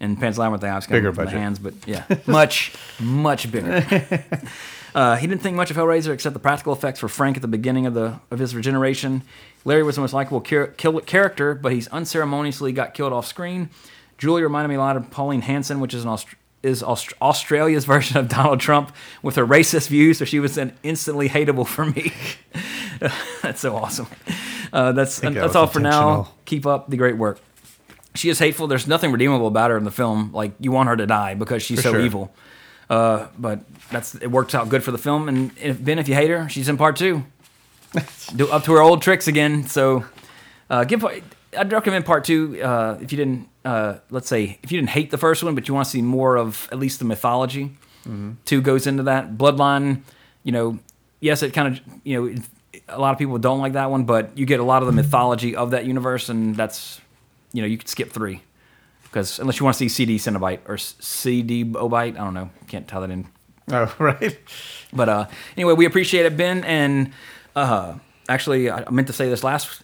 and 0.00 0.18
Pan's 0.18 0.36
Labyrinth 0.38 0.62
the 0.62 0.68
eyes 0.68 0.86
Bigger 0.86 1.12
from 1.12 1.26
the 1.26 1.30
budget. 1.30 1.38
hands, 1.40 1.58
but 1.58 1.74
yeah, 1.86 2.04
much 2.26 2.72
much 2.98 3.50
bigger. 3.52 3.84
Uh, 4.94 5.16
he 5.16 5.26
didn't 5.26 5.42
think 5.42 5.56
much 5.56 5.72
of 5.72 5.76
Hellraiser 5.76 6.12
except 6.14 6.34
the 6.34 6.38
practical 6.38 6.72
effects 6.72 7.00
for 7.00 7.08
Frank 7.08 7.34
at 7.36 7.42
the 7.42 7.48
beginning 7.48 7.84
of 7.84 7.94
the 7.94 8.20
of 8.30 8.38
his 8.38 8.54
regeneration. 8.54 9.22
Larry 9.64 9.82
was 9.82 9.94
the 9.96 10.00
most 10.02 10.12
likable 10.12 10.40
char- 10.40 10.68
kill- 10.68 11.00
character, 11.00 11.54
but 11.54 11.72
he's 11.72 11.88
unceremoniously 11.88 12.72
got 12.72 12.94
killed 12.94 13.12
off 13.12 13.26
screen. 13.26 13.70
Julie 14.18 14.42
reminded 14.42 14.68
me 14.68 14.74
a 14.76 14.78
lot 14.78 14.96
of 14.96 15.10
Pauline 15.10 15.42
Hanson, 15.42 15.80
which 15.80 15.94
is 15.94 16.04
an 16.04 16.10
Aust- 16.10 16.28
is 16.62 16.82
Aust- 16.82 17.12
Australia's 17.20 17.84
version 17.94 18.16
of 18.16 18.28
Donald 18.28 18.60
Trump 18.60 18.94
with 19.22 19.36
her 19.36 19.46
racist 19.46 19.88
views, 19.88 20.18
so 20.18 20.24
she 20.24 20.40
was 20.40 20.54
then 20.54 20.74
instantly 20.82 21.28
hateable 21.28 21.66
for 21.66 21.86
me. 21.86 22.12
that's 23.42 23.60
so 23.60 23.76
awesome. 23.76 24.06
Uh, 24.72 24.92
that's 24.92 25.18
that 25.20 25.34
that's 25.34 25.54
all 25.54 25.66
for 25.66 25.80
now. 25.80 26.28
Keep 26.44 26.66
up 26.66 26.88
the 26.90 26.96
great 26.96 27.16
work. 27.16 27.40
She 28.14 28.28
is 28.28 28.38
hateful. 28.38 28.66
There's 28.66 28.86
nothing 28.86 29.10
redeemable 29.12 29.46
about 29.48 29.70
her 29.70 29.76
in 29.76 29.84
the 29.84 29.90
film. 29.90 30.32
Like 30.32 30.52
you 30.60 30.70
want 30.72 30.88
her 30.88 30.96
to 30.96 31.06
die 31.06 31.34
because 31.34 31.62
she's 31.62 31.78
For 31.78 31.82
so 31.84 31.92
sure. 31.92 32.00
evil. 32.00 32.34
Uh, 32.88 33.28
but 33.38 33.60
that's 33.90 34.14
it 34.16 34.28
works 34.30 34.54
out 34.54 34.68
good 34.68 34.84
for 34.84 34.90
the 34.92 34.98
film. 34.98 35.28
And 35.28 35.50
if, 35.60 35.82
Ben, 35.84 35.98
if 35.98 36.08
you 36.08 36.14
hate 36.14 36.30
her, 36.30 36.48
she's 36.48 36.68
in 36.68 36.76
part 36.76 36.96
two. 36.96 37.24
Do 38.36 38.48
up 38.50 38.64
to 38.64 38.72
her 38.72 38.80
old 38.80 39.02
tricks 39.02 39.28
again. 39.28 39.66
So 39.66 40.04
uh, 40.70 40.84
give. 40.84 41.04
I'd 41.56 41.72
recommend 41.72 42.04
part 42.04 42.24
two 42.24 42.60
uh, 42.62 42.98
if 43.00 43.12
you 43.12 43.18
didn't. 43.18 43.48
Uh, 43.64 43.98
let's 44.10 44.28
say 44.28 44.58
if 44.62 44.70
you 44.72 44.78
didn't 44.78 44.90
hate 44.90 45.10
the 45.10 45.18
first 45.18 45.42
one, 45.42 45.54
but 45.54 45.68
you 45.68 45.74
want 45.74 45.86
to 45.86 45.90
see 45.90 46.02
more 46.02 46.36
of 46.36 46.68
at 46.72 46.78
least 46.78 46.98
the 46.98 47.04
mythology. 47.04 47.70
Two 48.44 48.60
goes 48.60 48.86
into 48.86 49.04
that. 49.04 49.38
Bloodline. 49.38 50.02
You 50.42 50.52
know, 50.52 50.78
yes, 51.20 51.42
it 51.42 51.52
kind 51.54 51.68
of 51.78 51.80
you 52.04 52.20
know. 52.30 52.42
A 52.88 52.98
lot 53.00 53.12
of 53.12 53.18
people 53.18 53.38
don't 53.38 53.60
like 53.60 53.72
that 53.74 53.90
one, 53.90 54.04
but 54.04 54.36
you 54.36 54.44
get 54.44 54.60
a 54.60 54.64
lot 54.64 54.82
of 54.82 54.86
the 54.86 54.92
mythology 54.92 55.56
of 55.56 55.70
that 55.70 55.86
universe, 55.86 56.28
and 56.28 56.54
that's 56.54 57.00
you 57.52 57.62
know 57.62 57.68
you 57.68 57.78
could 57.78 57.88
skip 57.88 58.10
three 58.12 58.42
because 59.04 59.38
unless 59.38 59.58
you 59.58 59.64
want 59.64 59.74
to 59.74 59.78
see 59.78 59.88
CD 59.88 60.16
Cenobite 60.18 60.58
or 60.66 60.76
CD 60.76 61.62
Obite, 61.76 62.14
I 62.18 62.24
don't 62.24 62.34
know, 62.34 62.50
can't 62.66 62.86
tell 62.86 63.00
that 63.00 63.10
in 63.10 63.26
Oh, 63.70 63.90
right. 63.98 64.36
but 64.92 65.08
uh, 65.08 65.26
anyway, 65.56 65.72
we 65.72 65.86
appreciate 65.86 66.26
it, 66.26 66.36
Ben. 66.36 66.62
And 66.64 67.12
uh, 67.54 67.94
actually, 68.28 68.70
I 68.70 68.88
meant 68.90 69.06
to 69.08 69.12
say 69.12 69.28
this 69.28 69.44
last 69.44 69.82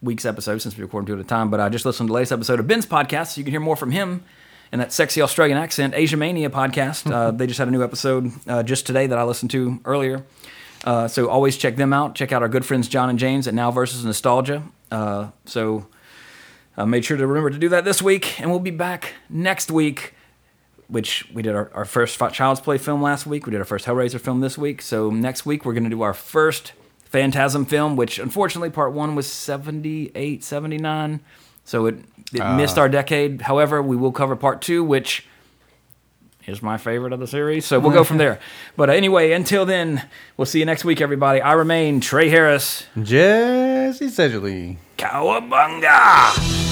week's 0.00 0.24
episode 0.24 0.58
since 0.58 0.76
we 0.76 0.82
recorded 0.82 1.06
two 1.06 1.14
at 1.14 1.20
a 1.20 1.24
time, 1.24 1.50
but 1.50 1.60
I 1.60 1.68
just 1.68 1.84
listened 1.84 2.08
to 2.08 2.10
the 2.10 2.14
latest 2.14 2.32
episode 2.32 2.60
of 2.60 2.66
Ben's 2.66 2.86
podcast, 2.86 3.28
so 3.28 3.40
you 3.40 3.44
can 3.44 3.52
hear 3.52 3.60
more 3.60 3.76
from 3.76 3.90
him 3.90 4.24
and 4.72 4.80
that 4.80 4.92
sexy 4.92 5.20
Australian 5.20 5.58
accent, 5.58 5.94
Asia 5.94 6.16
Mania 6.16 6.50
podcast. 6.50 7.10
Uh, 7.10 7.30
they 7.32 7.46
just 7.46 7.58
had 7.58 7.68
a 7.68 7.70
new 7.70 7.84
episode 7.84 8.32
uh, 8.48 8.62
just 8.62 8.86
today 8.86 9.06
that 9.06 9.18
I 9.18 9.24
listened 9.24 9.50
to 9.52 9.80
earlier. 9.84 10.24
Uh, 10.84 11.06
so 11.06 11.28
always 11.28 11.56
check 11.56 11.76
them 11.76 11.92
out. 11.92 12.14
Check 12.14 12.32
out 12.32 12.42
our 12.42 12.48
good 12.48 12.64
friends 12.64 12.88
John 12.88 13.08
and 13.08 13.18
James 13.18 13.46
at 13.46 13.54
Now 13.54 13.70
versus 13.70 14.04
Nostalgia. 14.04 14.64
Uh, 14.90 15.30
so 15.44 15.86
I 16.76 16.86
made 16.86 17.04
sure 17.04 17.16
to 17.16 17.26
remember 17.26 17.50
to 17.50 17.58
do 17.58 17.68
that 17.68 17.84
this 17.84 18.02
week, 18.02 18.40
and 18.40 18.50
we'll 18.50 18.60
be 18.60 18.70
back 18.70 19.14
next 19.28 19.70
week 19.70 20.14
which 20.92 21.26
we 21.32 21.40
did 21.40 21.54
our, 21.54 21.70
our 21.72 21.86
first 21.86 22.20
Child's 22.32 22.60
Play 22.60 22.76
film 22.76 23.00
last 23.00 23.26
week. 23.26 23.46
We 23.46 23.52
did 23.52 23.60
our 23.60 23.64
first 23.64 23.86
Hellraiser 23.86 24.20
film 24.20 24.40
this 24.40 24.58
week. 24.58 24.82
So 24.82 25.08
next 25.08 25.46
week 25.46 25.64
we're 25.64 25.72
going 25.72 25.84
to 25.84 25.90
do 25.90 26.02
our 26.02 26.12
first 26.12 26.72
Phantasm 27.12 27.66
film, 27.66 27.94
which 27.94 28.18
unfortunately 28.18 28.70
part 28.70 28.92
one 28.92 29.14
was 29.14 29.30
78, 29.30 30.42
79. 30.42 31.20
So 31.64 31.86
it, 31.86 31.96
it 32.32 32.56
missed 32.56 32.78
our 32.78 32.88
decade. 32.88 33.42
However, 33.42 33.82
we 33.82 33.96
will 33.96 34.12
cover 34.12 34.34
part 34.34 34.62
two, 34.62 34.82
which 34.82 35.26
is 36.46 36.62
my 36.62 36.78
favorite 36.78 37.12
of 37.12 37.20
the 37.20 37.26
series. 37.26 37.66
So 37.66 37.78
we'll 37.78 37.92
go 37.92 38.02
from 38.02 38.16
there. 38.24 38.40
But 38.76 38.88
uh, 38.88 38.94
anyway, 38.94 39.32
until 39.32 39.66
then, 39.66 40.08
we'll 40.38 40.46
see 40.46 40.58
you 40.58 40.64
next 40.64 40.84
week, 40.86 41.02
everybody. 41.02 41.42
I 41.42 41.52
remain 41.52 42.00
Trey 42.00 42.30
Harris. 42.30 42.86
Jesse 43.00 44.06
Sedgley. 44.06 44.78
Cowabunga! 44.96 46.71